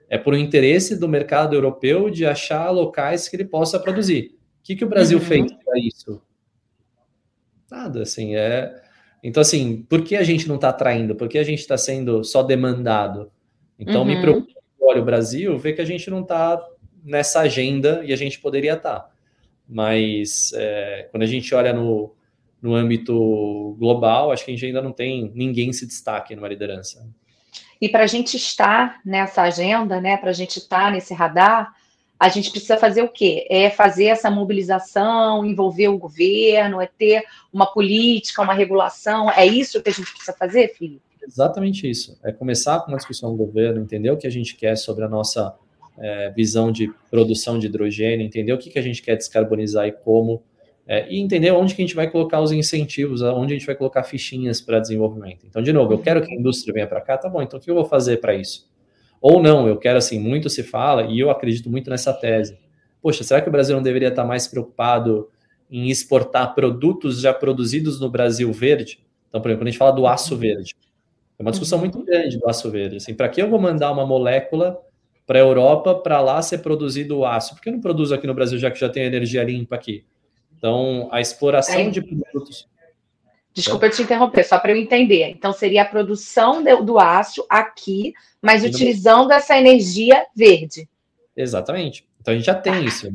É 0.10 0.18
por 0.18 0.34
um 0.34 0.38
interesse 0.38 0.98
do 0.98 1.08
mercado 1.08 1.56
europeu 1.56 2.10
de 2.10 2.26
achar 2.26 2.70
locais 2.72 3.28
que 3.28 3.36
ele 3.36 3.46
possa 3.46 3.80
produzir. 3.80 4.36
O 4.60 4.64
que, 4.64 4.76
que 4.76 4.86
o 4.86 4.90
Brasil 4.90 5.20
uhum. 5.20 5.24
fez 5.24 5.52
para 5.64 5.80
isso? 5.80 6.22
Nada, 7.70 8.02
assim, 8.02 8.36
é 8.36 8.82
então, 9.24 9.42
assim, 9.42 9.86
por 9.90 10.04
que 10.04 10.16
a 10.16 10.24
gente 10.24 10.48
não 10.48 10.56
está 10.56 10.70
atraindo? 10.70 11.16
Por 11.16 11.28
que 11.28 11.38
a 11.38 11.44
gente 11.44 11.60
está 11.60 11.78
sendo 11.78 12.24
só 12.24 12.44
demandado? 12.44 13.32
Então, 13.80 14.02
uhum. 14.02 14.08
me 14.08 14.22
preocupa, 14.22 14.54
olha 14.82 15.02
o 15.02 15.06
Brasil, 15.06 15.58
ver 15.58 15.74
que 15.74 15.82
a 15.82 15.86
gente 15.86 16.10
não 16.10 16.22
está 16.22 16.62
nessa 17.04 17.42
agenda 17.42 18.02
e 18.06 18.14
a 18.14 18.16
gente 18.16 18.40
poderia 18.40 18.74
estar. 18.74 19.00
Tá. 19.00 19.10
Mas, 19.68 20.54
é, 20.56 21.08
quando 21.12 21.24
a 21.24 21.28
gente 21.28 21.54
olha 21.54 21.74
no, 21.74 22.16
no 22.62 22.76
âmbito 22.76 23.76
global, 23.80 24.32
acho 24.32 24.46
que 24.46 24.52
a 24.52 24.54
gente 24.54 24.66
ainda 24.66 24.82
não 24.82 24.92
tem 24.92 25.32
ninguém 25.36 25.74
se 25.74 25.86
destaque 25.86 26.36
numa 26.36 26.48
liderança. 26.48 27.06
E 27.82 27.90
para 27.90 28.04
a 28.04 28.08
gente 28.08 28.38
estar 28.38 29.02
nessa 29.06 29.44
agenda, 29.44 30.00
né, 30.00 30.18
para 30.18 30.30
a 30.30 30.34
gente 30.34 30.58
estar 30.58 30.92
nesse 30.92 31.14
radar, 31.14 31.76
a 32.20 32.30
gente 32.30 32.50
precisa 32.50 32.78
fazer 32.78 33.04
o 33.04 33.10
quê? 33.10 33.46
É 33.50 33.70
fazer 33.70 34.06
essa 34.06 34.30
mobilização, 34.30 35.46
envolver 35.46 35.88
o 35.88 35.98
governo, 35.98 36.82
é 36.82 36.88
ter 36.88 37.24
uma 37.54 37.66
política, 37.66 38.42
uma 38.42 38.54
regulação. 38.54 39.30
É 39.32 39.46
isso 39.46 39.82
que 39.82 39.90
a 39.90 39.94
gente 39.94 40.12
precisa 40.12 40.34
fazer, 40.34 40.70
Felipe? 40.70 41.02
Exatamente 41.22 41.90
isso. 41.90 42.18
É 42.24 42.32
começar 42.32 42.80
com 42.80 42.92
uma 42.92 42.98
discussão 42.98 43.32
do 43.32 43.38
governo, 43.38 43.82
entender 43.82 44.10
o 44.10 44.18
que 44.18 44.26
a 44.26 44.32
gente 44.32 44.56
quer 44.56 44.76
sobre 44.78 45.04
a 45.04 45.10
nossa 45.10 45.54
é, 46.00 46.32
visão 46.32 46.72
de 46.72 46.92
produção 47.12 47.60
de 47.60 47.68
hidrogênio, 47.68 48.26
entender 48.26 48.54
o 48.54 48.58
que, 48.58 48.70
que 48.70 48.80
a 48.80 48.82
gente 48.82 49.02
quer 49.02 49.16
descarbonizar 49.16 49.88
e 49.88 49.92
como, 49.92 50.42
é, 50.88 51.08
e 51.12 51.20
entender 51.20 51.52
onde 51.52 51.76
que 51.76 51.82
a 51.82 51.86
gente 51.86 51.96
vai 51.96 52.10
colocar 52.10 52.40
os 52.40 52.52
incentivos, 52.52 53.22
onde 53.22 53.54
a 53.54 53.58
gente 53.58 53.66
vai 53.66 53.76
colocar 53.76 54.04
fichinhas 54.04 54.62
para 54.62 54.80
desenvolvimento. 54.80 55.46
Então, 55.46 55.62
de 55.62 55.74
novo, 55.74 55.94
eu 55.94 56.00
quero 56.00 56.22
que 56.22 56.34
a 56.34 56.36
indústria 56.36 56.74
venha 56.74 56.88
para 56.88 57.02
cá, 57.02 57.18
tá 57.18 57.30
bom, 57.30 57.42
então 57.42 57.60
o 57.60 57.62
que 57.62 57.70
eu 57.70 57.76
vou 57.76 57.86
fazer 57.86 58.18
para 58.18 58.34
isso? 58.34 58.68
Ou 59.22 59.42
não, 59.42 59.68
eu 59.68 59.78
quero 59.78 59.98
assim, 59.98 60.20
muito 60.20 60.50
se 60.50 60.64
fala, 60.64 61.04
e 61.04 61.20
eu 61.20 61.30
acredito 61.30 61.70
muito 61.70 61.90
nessa 61.90 62.14
tese. 62.14 62.58
Poxa, 63.02 63.24
será 63.24 63.42
que 63.42 63.50
o 63.50 63.52
Brasil 63.52 63.76
não 63.76 63.84
deveria 63.84 64.10
estar 64.10 64.26
mais 64.26 64.48
preocupado 64.48 65.30
em 65.70 65.90
exportar 65.90 66.56
produtos 66.56 67.22
já 67.22 67.34
produzidos 67.34 68.00
no 68.00 68.10
Brasil 68.10 68.52
verde? 68.52 69.00
Então, 69.30 69.42
por 69.42 69.50
exemplo, 69.50 69.62
quando 69.62 69.68
a 69.68 69.72
gente 69.72 69.80
fala 69.80 69.92
do 69.92 70.08
aço 70.08 70.36
verde, 70.36 70.76
é 71.38 71.42
uma 71.42 71.52
discussão 71.52 71.78
muito 71.78 72.04
grande 72.04 72.38
do 72.38 72.50
aço 72.50 72.70
verde. 72.72 72.98
Assim, 72.98 73.14
para 73.14 73.30
que 73.30 73.42
eu 73.42 73.50
vou 73.50 73.60
mandar 73.60 73.92
uma 73.92 74.06
molécula 74.06 74.80
para 75.26 75.40
a 75.40 75.42
Europa 75.42 75.94
para 75.96 76.22
lá 76.22 76.42
ser 76.42 76.60
produzido 76.60 77.20
o 77.20 77.26
aço? 77.26 77.54
Por 77.54 77.62
que 77.62 77.70
eu 77.70 77.74
não 77.74 77.82
produzo 77.82 78.16
aqui 78.16 78.26
no 78.26 78.34
Brasil, 78.34 78.58
já 78.58 78.72
que 78.72 78.80
já 78.80 78.90
tem 78.90 79.04
energia 79.04 79.44
limpa 79.44 79.76
aqui? 79.76 80.06
Então, 80.58 81.08
a 81.12 81.22
exploração 81.22 81.92
de 81.92 82.02
produtos. 82.02 82.68
Desculpa 83.58 83.90
te 83.90 84.04
interromper, 84.04 84.44
só 84.44 84.60
para 84.60 84.72
eu 84.72 84.78
entender. 84.78 85.30
Então, 85.30 85.52
seria 85.52 85.82
a 85.82 85.86
produção 85.86 86.64
do 86.86 87.00
aço 87.00 87.44
aqui, 87.50 88.14
mas 88.40 88.64
utilizando 88.64 89.32
essa 89.32 89.58
energia 89.58 90.24
verde. 90.36 90.88
Exatamente. 91.36 92.08
Então, 92.22 92.36
a 92.36 92.38
gente 92.38 92.46
já 92.46 92.54
tem 92.54 92.86
isso. 92.86 93.12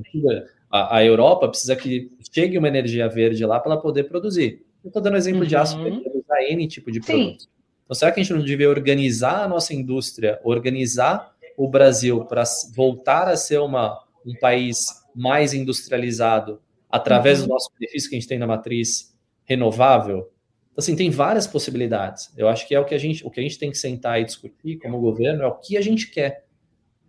A, 0.68 0.96
a 0.96 1.04
Europa 1.04 1.48
precisa 1.48 1.76
que 1.76 2.10
chegue 2.34 2.58
uma 2.58 2.66
energia 2.66 3.08
verde 3.08 3.46
lá 3.46 3.60
para 3.60 3.72
ela 3.72 3.80
poder 3.80 4.04
produzir. 4.04 4.64
Eu 4.82 4.88
estou 4.88 5.00
dando 5.00 5.16
exemplo 5.16 5.42
uhum. 5.42 5.46
de 5.46 5.54
aço 5.54 5.78
para 5.78 5.90
usar 5.90 6.42
N 6.50 6.66
tipo 6.66 6.90
de 6.90 6.98
produto. 6.98 7.42
Sim. 7.42 7.48
Então, 7.84 7.94
será 7.94 8.10
que 8.10 8.18
a 8.18 8.22
gente 8.24 8.32
não 8.32 8.42
devia 8.42 8.68
organizar 8.68 9.44
a 9.44 9.48
nossa 9.48 9.72
indústria, 9.72 10.40
organizar 10.42 11.32
o 11.56 11.68
Brasil 11.68 12.24
para 12.24 12.42
voltar 12.74 13.28
a 13.28 13.36
ser 13.36 13.60
uma, 13.60 14.02
um 14.26 14.34
país 14.34 14.86
mais 15.14 15.54
industrializado 15.54 16.60
através 16.90 17.40
uhum. 17.40 17.46
do 17.46 17.50
nosso 17.52 17.70
benefício 17.78 18.10
que 18.10 18.16
a 18.16 18.18
gente 18.18 18.28
tem 18.28 18.40
na 18.40 18.46
matriz 18.48 19.14
renovável? 19.44 20.31
Então, 20.72 20.82
assim, 20.82 20.96
tem 20.96 21.10
várias 21.10 21.46
possibilidades. 21.46 22.32
Eu 22.36 22.48
acho 22.48 22.66
que 22.66 22.74
é 22.74 22.80
o 22.80 22.84
que 22.84 22.94
a 22.94 22.98
gente, 22.98 23.24
o 23.26 23.30
que 23.30 23.38
a 23.38 23.42
gente 23.42 23.58
tem 23.58 23.70
que 23.70 23.76
sentar 23.76 24.20
e 24.20 24.24
discutir 24.24 24.78
como 24.78 24.98
governo 24.98 25.42
é 25.42 25.46
o 25.46 25.54
que 25.54 25.76
a 25.76 25.82
gente 25.82 26.10
quer. 26.10 26.44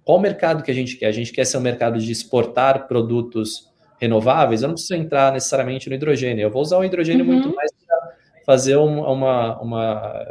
Qual 0.03 0.19
mercado 0.19 0.61
que 0.61 0.69
a 0.69 0.73
gente 0.73 0.97
quer? 0.97 1.07
A 1.07 1.11
gente 1.11 1.31
quer 1.31 1.45
ser 1.45 1.57
um 1.57 1.61
mercado 1.61 1.97
de 1.97 2.11
exportar 2.11 2.87
produtos 2.87 3.71
renováveis? 3.99 4.61
Eu 4.61 4.67
não 4.67 4.75
preciso 4.75 4.95
entrar 4.95 5.31
necessariamente 5.31 5.87
no 5.87 5.95
hidrogênio. 5.95 6.43
Eu 6.43 6.51
vou 6.51 6.61
usar 6.61 6.77
o 6.77 6.83
hidrogênio 6.83 7.25
uhum. 7.25 7.33
muito 7.33 7.55
mais 7.55 7.71
para 7.71 8.17
fazer 8.45 8.75
uma, 8.75 9.61
uma 9.61 10.25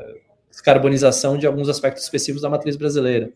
descarbonização 0.51 1.39
de 1.39 1.47
alguns 1.47 1.71
aspectos 1.71 2.05
específicos 2.05 2.43
da 2.43 2.51
matriz 2.51 2.77
brasileira. 2.77 3.33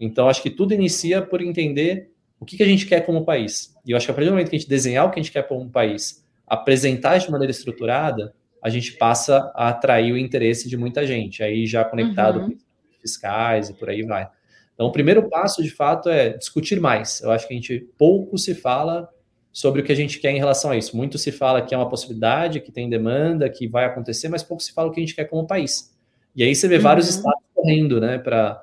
Então, 0.00 0.30
acho 0.30 0.42
que 0.42 0.50
tudo 0.50 0.72
inicia 0.72 1.20
por 1.20 1.42
entender 1.42 2.10
o 2.40 2.46
que, 2.46 2.56
que 2.56 2.62
a 2.62 2.66
gente 2.66 2.86
quer 2.86 3.04
como 3.04 3.24
país. 3.24 3.74
E 3.84 3.90
eu 3.90 3.98
acho 3.98 4.06
que 4.06 4.12
a 4.12 4.14
partir 4.14 4.28
do 4.28 4.32
momento 4.32 4.48
que 4.48 4.56
a 4.56 4.58
gente 4.58 4.68
desenhar 4.68 5.06
o 5.06 5.10
que 5.10 5.20
a 5.20 5.22
gente 5.22 5.32
quer 5.32 5.46
como 5.46 5.68
país, 5.68 6.24
apresentar 6.46 7.18
de 7.18 7.30
maneira 7.30 7.50
estruturada, 7.50 8.34
a 8.62 8.68
gente 8.68 8.92
passa 8.92 9.52
a 9.54 9.68
atrair 9.68 10.12
o 10.12 10.18
interesse 10.18 10.68
de 10.68 10.76
muita 10.76 11.06
gente, 11.06 11.42
aí 11.42 11.66
já 11.66 11.84
conectado 11.84 12.40
uhum. 12.40 12.50
com 12.50 12.56
fiscais 13.00 13.70
e 13.70 13.74
por 13.74 13.88
aí 13.88 14.02
vai. 14.02 14.28
Então, 14.74 14.86
o 14.86 14.92
primeiro 14.92 15.28
passo, 15.28 15.62
de 15.62 15.70
fato, 15.70 16.08
é 16.08 16.36
discutir 16.36 16.80
mais. 16.80 17.20
Eu 17.22 17.30
acho 17.30 17.48
que 17.48 17.54
a 17.54 17.56
gente 17.56 17.88
pouco 17.96 18.36
se 18.36 18.54
fala 18.54 19.08
sobre 19.50 19.80
o 19.80 19.84
que 19.84 19.90
a 19.90 19.96
gente 19.96 20.18
quer 20.18 20.32
em 20.32 20.38
relação 20.38 20.70
a 20.70 20.76
isso. 20.76 20.94
Muito 20.94 21.16
se 21.16 21.32
fala 21.32 21.62
que 21.62 21.74
é 21.74 21.78
uma 21.78 21.88
possibilidade, 21.88 22.60
que 22.60 22.70
tem 22.70 22.90
demanda, 22.90 23.48
que 23.48 23.66
vai 23.66 23.86
acontecer, 23.86 24.28
mas 24.28 24.42
pouco 24.42 24.62
se 24.62 24.72
fala 24.74 24.88
o 24.88 24.92
que 24.92 25.00
a 25.00 25.02
gente 25.02 25.14
quer 25.14 25.24
como 25.24 25.46
país. 25.46 25.96
E 26.34 26.42
aí 26.42 26.54
você 26.54 26.68
vê 26.68 26.76
uhum. 26.76 26.82
vários 26.82 27.08
estados 27.08 27.40
correndo, 27.54 27.98
né, 27.98 28.18
para 28.18 28.62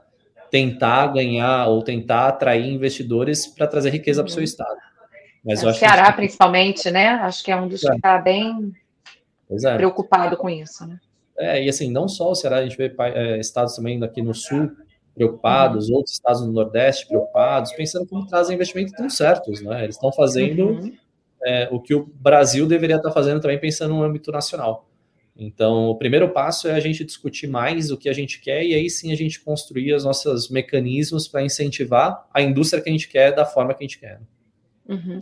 tentar 0.52 1.08
ganhar 1.08 1.68
ou 1.68 1.82
tentar 1.82 2.28
atrair 2.28 2.72
investidores 2.72 3.48
para 3.48 3.66
trazer 3.66 3.90
riqueza 3.90 4.22
para 4.22 4.30
o 4.30 4.32
seu 4.32 4.42
uhum. 4.42 4.44
estado. 4.44 4.78
Mas 5.44 5.62
é, 5.62 5.66
eu 5.66 5.70
acho 5.70 5.80
Ceará, 5.80 6.12
que... 6.12 6.18
principalmente, 6.18 6.92
né? 6.92 7.08
Acho 7.08 7.44
que 7.44 7.52
é 7.52 7.56
um 7.56 7.68
dos 7.68 7.84
é. 7.84 7.90
que 7.90 7.96
está 7.96 8.20
bem 8.20 8.72
é. 9.64 9.76
preocupado 9.78 10.38
com 10.38 10.50
isso, 10.50 10.86
né? 10.88 11.00
É, 11.38 11.64
e 11.64 11.70
assim, 11.70 11.92
não 11.92 12.08
só 12.08 12.32
o 12.32 12.36
Ceará, 12.36 12.58
a 12.58 12.64
gente 12.64 12.78
vê 12.78 12.94
é, 13.00 13.40
estados 13.40 13.76
também 13.76 14.02
aqui 14.04 14.22
no 14.22 14.34
sul 14.34 14.72
preocupados, 15.16 15.90
uhum. 15.90 15.98
outros 15.98 16.14
estados 16.14 16.42
no 16.42 16.52
Nordeste 16.52 17.08
preocupados, 17.08 17.72
pensando 17.74 18.08
como 18.08 18.26
trazem 18.26 18.56
investimento 18.56 18.94
tão 18.94 19.10
certos, 19.10 19.62
né? 19.62 19.84
Eles 19.84 19.96
estão 19.96 20.12
fazendo 20.12 20.70
uhum. 20.70 20.94
é, 21.44 21.70
o 21.72 21.80
que 21.80 21.94
o 21.94 22.06
Brasil 22.16 22.68
deveria 22.68 22.96
estar 22.96 23.12
fazendo 23.12 23.40
também 23.40 23.60
pensando 23.60 23.94
no 23.94 24.04
âmbito 24.04 24.32
nacional. 24.32 24.90
Então, 25.36 25.88
o 25.88 25.96
primeiro 25.96 26.30
passo 26.30 26.68
é 26.68 26.74
a 26.74 26.80
gente 26.80 27.04
discutir 27.04 27.48
mais 27.48 27.90
o 27.90 27.98
que 27.98 28.08
a 28.08 28.14
gente 28.14 28.40
quer 28.40 28.64
e 28.64 28.74
aí 28.76 28.90
sim 28.90 29.12
a 29.12 29.16
gente 29.16 29.40
construir 29.40 29.94
os 29.94 30.04
nossos 30.04 30.50
mecanismos 30.50 31.28
para 31.28 31.44
incentivar 31.44 32.28
a 32.32 32.42
indústria 32.42 32.82
que 32.82 32.90
a 32.90 32.92
gente 32.92 33.08
quer 33.08 33.34
da 33.34 33.46
forma 33.46 33.74
que 33.74 33.84
a 33.84 33.88
gente 33.88 34.00
quer. 34.00 34.22
Uhum. 34.88 35.20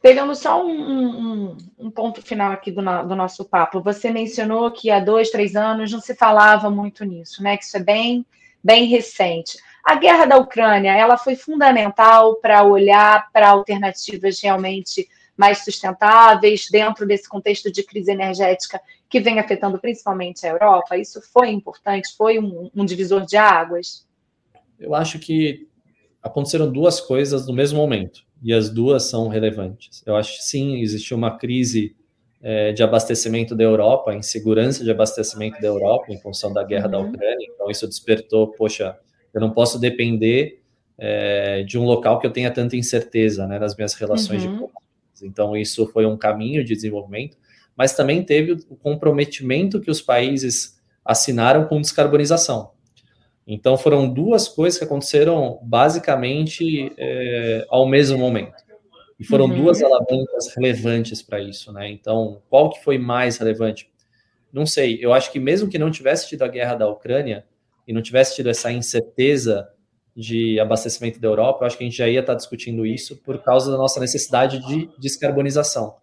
Pegando 0.00 0.34
só 0.34 0.64
um, 0.64 0.70
um, 0.70 1.56
um, 1.76 1.90
ponto 1.90 2.22
final 2.22 2.52
aqui 2.52 2.70
do, 2.70 2.80
do, 2.80 3.16
nosso 3.16 3.44
papo, 3.44 3.82
você 3.82 4.10
mencionou 4.10 4.70
que 4.70 4.90
há 4.90 5.00
dois, 5.00 5.30
três 5.30 5.56
anos 5.56 5.90
não 5.90 6.00
se 6.00 6.14
falava 6.14 6.70
muito 6.70 7.04
nisso, 7.04 7.42
né? 7.42 7.56
Que 7.56 7.64
isso 7.64 7.76
é 7.76 7.82
bem, 7.82 8.24
bem 8.62 8.86
recente. 8.86 9.58
A 9.84 9.96
guerra 9.96 10.24
da 10.24 10.36
Ucrânia, 10.36 10.96
ela 10.96 11.18
foi 11.18 11.34
fundamental 11.34 12.36
para 12.36 12.62
olhar 12.62 13.28
para 13.32 13.48
alternativas 13.48 14.40
realmente 14.40 15.08
mais 15.36 15.64
sustentáveis 15.64 16.68
dentro 16.70 17.04
desse 17.04 17.28
contexto 17.28 17.70
de 17.70 17.82
crise 17.82 18.12
energética 18.12 18.80
que 19.08 19.20
vem 19.20 19.40
afetando 19.40 19.78
principalmente 19.80 20.46
a 20.46 20.50
Europa? 20.50 20.96
Isso 20.96 21.20
foi 21.32 21.50
importante? 21.50 22.14
Foi 22.16 22.38
um, 22.38 22.70
um 22.74 22.84
divisor 22.84 23.26
de 23.26 23.36
águas? 23.36 24.06
Eu 24.78 24.94
acho 24.94 25.18
que 25.18 25.66
aconteceram 26.22 26.70
duas 26.70 27.00
coisas 27.00 27.48
no 27.48 27.54
mesmo 27.54 27.78
momento 27.78 28.27
e 28.42 28.52
as 28.52 28.70
duas 28.70 29.04
são 29.04 29.28
relevantes. 29.28 30.02
Eu 30.06 30.16
acho 30.16 30.36
que 30.38 30.44
sim, 30.44 30.80
existiu 30.80 31.16
uma 31.16 31.36
crise 31.36 31.96
é, 32.40 32.72
de 32.72 32.82
abastecimento 32.82 33.54
da 33.54 33.64
Europa, 33.64 34.14
insegurança 34.14 34.84
de 34.84 34.90
abastecimento 34.90 35.60
da 35.60 35.66
Europa 35.66 36.06
em 36.12 36.18
função 36.18 36.52
da 36.52 36.62
guerra 36.62 36.86
uhum. 36.86 36.90
da 36.90 36.98
Ucrânia. 37.00 37.48
Então 37.54 37.70
isso 37.70 37.86
despertou, 37.86 38.48
poxa, 38.52 38.96
eu 39.34 39.40
não 39.40 39.50
posso 39.50 39.78
depender 39.78 40.62
é, 40.96 41.62
de 41.62 41.78
um 41.78 41.84
local 41.84 42.18
que 42.18 42.26
eu 42.26 42.32
tenha 42.32 42.50
tanta 42.50 42.76
incerteza 42.76 43.46
né, 43.46 43.58
nas 43.58 43.76
minhas 43.76 43.94
relações 43.94 44.44
uhum. 44.44 44.52
de 44.52 44.58
comércio. 44.58 44.78
Então 45.22 45.56
isso 45.56 45.86
foi 45.88 46.06
um 46.06 46.16
caminho 46.16 46.64
de 46.64 46.74
desenvolvimento, 46.74 47.36
mas 47.76 47.92
também 47.94 48.22
teve 48.22 48.52
o 48.52 48.76
comprometimento 48.76 49.80
que 49.80 49.90
os 49.90 50.00
países 50.00 50.78
assinaram 51.04 51.66
com 51.66 51.80
descarbonização. 51.80 52.70
Então 53.50 53.78
foram 53.78 54.06
duas 54.06 54.46
coisas 54.46 54.78
que 54.78 54.84
aconteceram 54.84 55.58
basicamente 55.62 56.92
é, 56.98 57.64
ao 57.70 57.88
mesmo 57.88 58.18
momento. 58.18 58.62
E 59.18 59.24
foram 59.24 59.46
uhum. 59.46 59.62
duas 59.62 59.82
alavancas 59.82 60.54
relevantes 60.54 61.22
para 61.22 61.40
isso, 61.40 61.72
né? 61.72 61.90
Então, 61.90 62.40
qual 62.48 62.70
que 62.70 62.84
foi 62.84 62.98
mais 62.98 63.38
relevante? 63.38 63.90
Não 64.52 64.64
sei. 64.64 64.98
Eu 65.00 65.14
acho 65.14 65.32
que 65.32 65.40
mesmo 65.40 65.68
que 65.68 65.78
não 65.78 65.90
tivesse 65.90 66.28
tido 66.28 66.42
a 66.42 66.48
guerra 66.48 66.74
da 66.74 66.86
Ucrânia 66.86 67.44
e 67.86 67.92
não 67.92 68.02
tivesse 68.02 68.36
tido 68.36 68.50
essa 68.50 68.70
incerteza 68.70 69.68
de 70.14 70.60
abastecimento 70.60 71.18
da 71.18 71.26
Europa, 71.26 71.62
eu 71.62 71.66
acho 71.66 71.78
que 71.78 71.84
a 71.84 71.86
gente 71.86 71.96
já 71.96 72.08
ia 72.08 72.20
estar 72.20 72.34
discutindo 72.34 72.84
isso 72.84 73.16
por 73.16 73.42
causa 73.42 73.72
da 73.72 73.78
nossa 73.78 73.98
necessidade 73.98 74.64
de 74.66 74.88
descarbonização. 74.98 75.96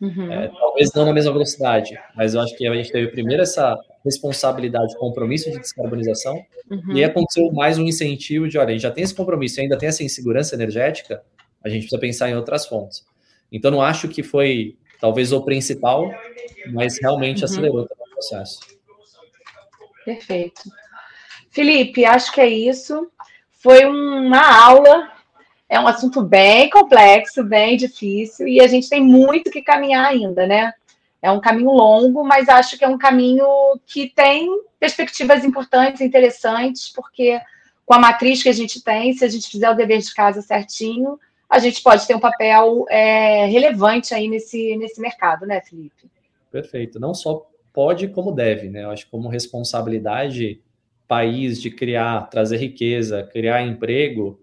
Uhum. 0.00 0.32
É, 0.32 0.48
talvez 0.48 0.92
não 0.94 1.04
na 1.06 1.12
mesma 1.12 1.32
velocidade, 1.32 1.98
mas 2.14 2.34
eu 2.34 2.40
acho 2.40 2.56
que 2.56 2.66
a 2.66 2.74
gente 2.74 2.92
teve 2.92 3.08
primeiro 3.08 3.42
essa 3.42 3.76
responsabilidade, 4.04 4.96
compromisso 4.96 5.50
de 5.50 5.58
descarbonização, 5.58 6.40
uhum. 6.70 6.92
e 6.92 6.98
aí 6.98 7.04
aconteceu 7.04 7.50
mais 7.52 7.78
um 7.78 7.84
incentivo 7.84 8.48
de, 8.48 8.58
olha, 8.58 8.68
a 8.68 8.72
gente 8.72 8.82
já 8.82 8.90
tem 8.90 9.02
esse 9.02 9.14
compromisso 9.14 9.58
e 9.58 9.62
ainda 9.62 9.76
tem 9.76 9.88
essa 9.88 10.04
insegurança 10.04 10.54
energética, 10.54 11.22
a 11.64 11.68
gente 11.68 11.82
precisa 11.82 12.00
pensar 12.00 12.30
em 12.30 12.36
outras 12.36 12.66
fontes. 12.66 13.04
Então, 13.50 13.70
não 13.70 13.82
acho 13.82 14.08
que 14.08 14.22
foi, 14.22 14.76
talvez, 15.00 15.32
o 15.32 15.42
principal, 15.42 16.08
mas 16.72 16.98
realmente 17.00 17.38
uhum. 17.38 17.44
acelerou 17.44 17.82
o 17.82 18.12
processo. 18.12 18.60
Perfeito. 20.04 20.62
Felipe, 21.50 22.04
acho 22.04 22.32
que 22.32 22.40
é 22.40 22.48
isso. 22.48 23.10
Foi 23.50 23.84
uma 23.84 24.64
aula 24.64 25.10
é 25.68 25.78
um 25.78 25.86
assunto 25.86 26.22
bem 26.22 26.70
complexo, 26.70 27.44
bem 27.44 27.76
difícil, 27.76 28.48
e 28.48 28.60
a 28.60 28.66
gente 28.66 28.88
tem 28.88 29.02
muito 29.02 29.50
que 29.50 29.62
caminhar 29.62 30.06
ainda, 30.06 30.46
né? 30.46 30.72
É 31.20 31.30
um 31.30 31.40
caminho 31.40 31.70
longo, 31.70 32.24
mas 32.24 32.48
acho 32.48 32.78
que 32.78 32.84
é 32.84 32.88
um 32.88 32.96
caminho 32.96 33.46
que 33.86 34.08
tem 34.08 34.48
perspectivas 34.80 35.44
importantes, 35.44 36.00
interessantes, 36.00 36.88
porque 36.88 37.40
com 37.84 37.94
a 37.94 37.98
matriz 37.98 38.42
que 38.42 38.48
a 38.48 38.52
gente 38.52 38.82
tem, 38.82 39.12
se 39.12 39.24
a 39.24 39.28
gente 39.28 39.48
fizer 39.48 39.70
o 39.70 39.74
dever 39.74 39.98
de 39.98 40.14
casa 40.14 40.40
certinho, 40.40 41.18
a 41.48 41.58
gente 41.58 41.82
pode 41.82 42.06
ter 42.06 42.14
um 42.14 42.20
papel 42.20 42.84
é, 42.88 43.46
relevante 43.46 44.14
aí 44.14 44.28
nesse, 44.28 44.76
nesse 44.76 45.00
mercado, 45.00 45.46
né, 45.46 45.60
Felipe? 45.62 46.08
Perfeito. 46.50 47.00
Não 47.00 47.14
só 47.14 47.46
pode, 47.72 48.08
como 48.08 48.32
deve, 48.32 48.68
né? 48.68 48.84
Eu 48.84 48.90
acho 48.90 49.06
que 49.06 49.10
como 49.10 49.28
responsabilidade 49.28 50.60
país 51.06 51.60
de 51.60 51.70
criar, 51.70 52.28
trazer 52.28 52.58
riqueza, 52.58 53.22
criar 53.32 53.62
emprego, 53.62 54.38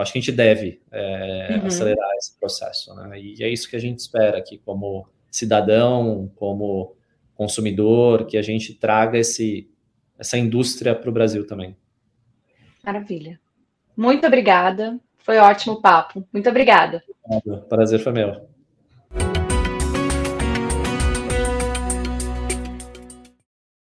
eu 0.00 0.02
acho 0.02 0.12
que 0.12 0.18
a 0.18 0.20
gente 0.20 0.32
deve 0.32 0.80
é, 0.90 1.58
uhum. 1.60 1.66
acelerar 1.66 2.10
esse 2.16 2.38
processo, 2.38 2.94
né? 2.94 3.20
E 3.20 3.42
é 3.42 3.48
isso 3.48 3.68
que 3.68 3.76
a 3.76 3.80
gente 3.80 3.98
espera 3.98 4.38
aqui 4.38 4.58
como 4.58 5.06
cidadão, 5.30 6.30
como 6.36 6.96
consumidor, 7.34 8.26
que 8.26 8.36
a 8.36 8.42
gente 8.42 8.74
traga 8.74 9.18
esse, 9.18 9.70
essa 10.18 10.38
indústria 10.38 10.94
para 10.94 11.10
o 11.10 11.12
Brasil 11.12 11.46
também. 11.46 11.76
Maravilha. 12.82 13.38
Muito 13.96 14.26
obrigada. 14.26 14.98
Foi 15.18 15.36
ótimo 15.38 15.80
papo. 15.80 16.26
Muito 16.32 16.48
obrigada. 16.48 17.04
Prazer 17.68 18.00
foi 18.00 18.12
meu. 18.12 18.49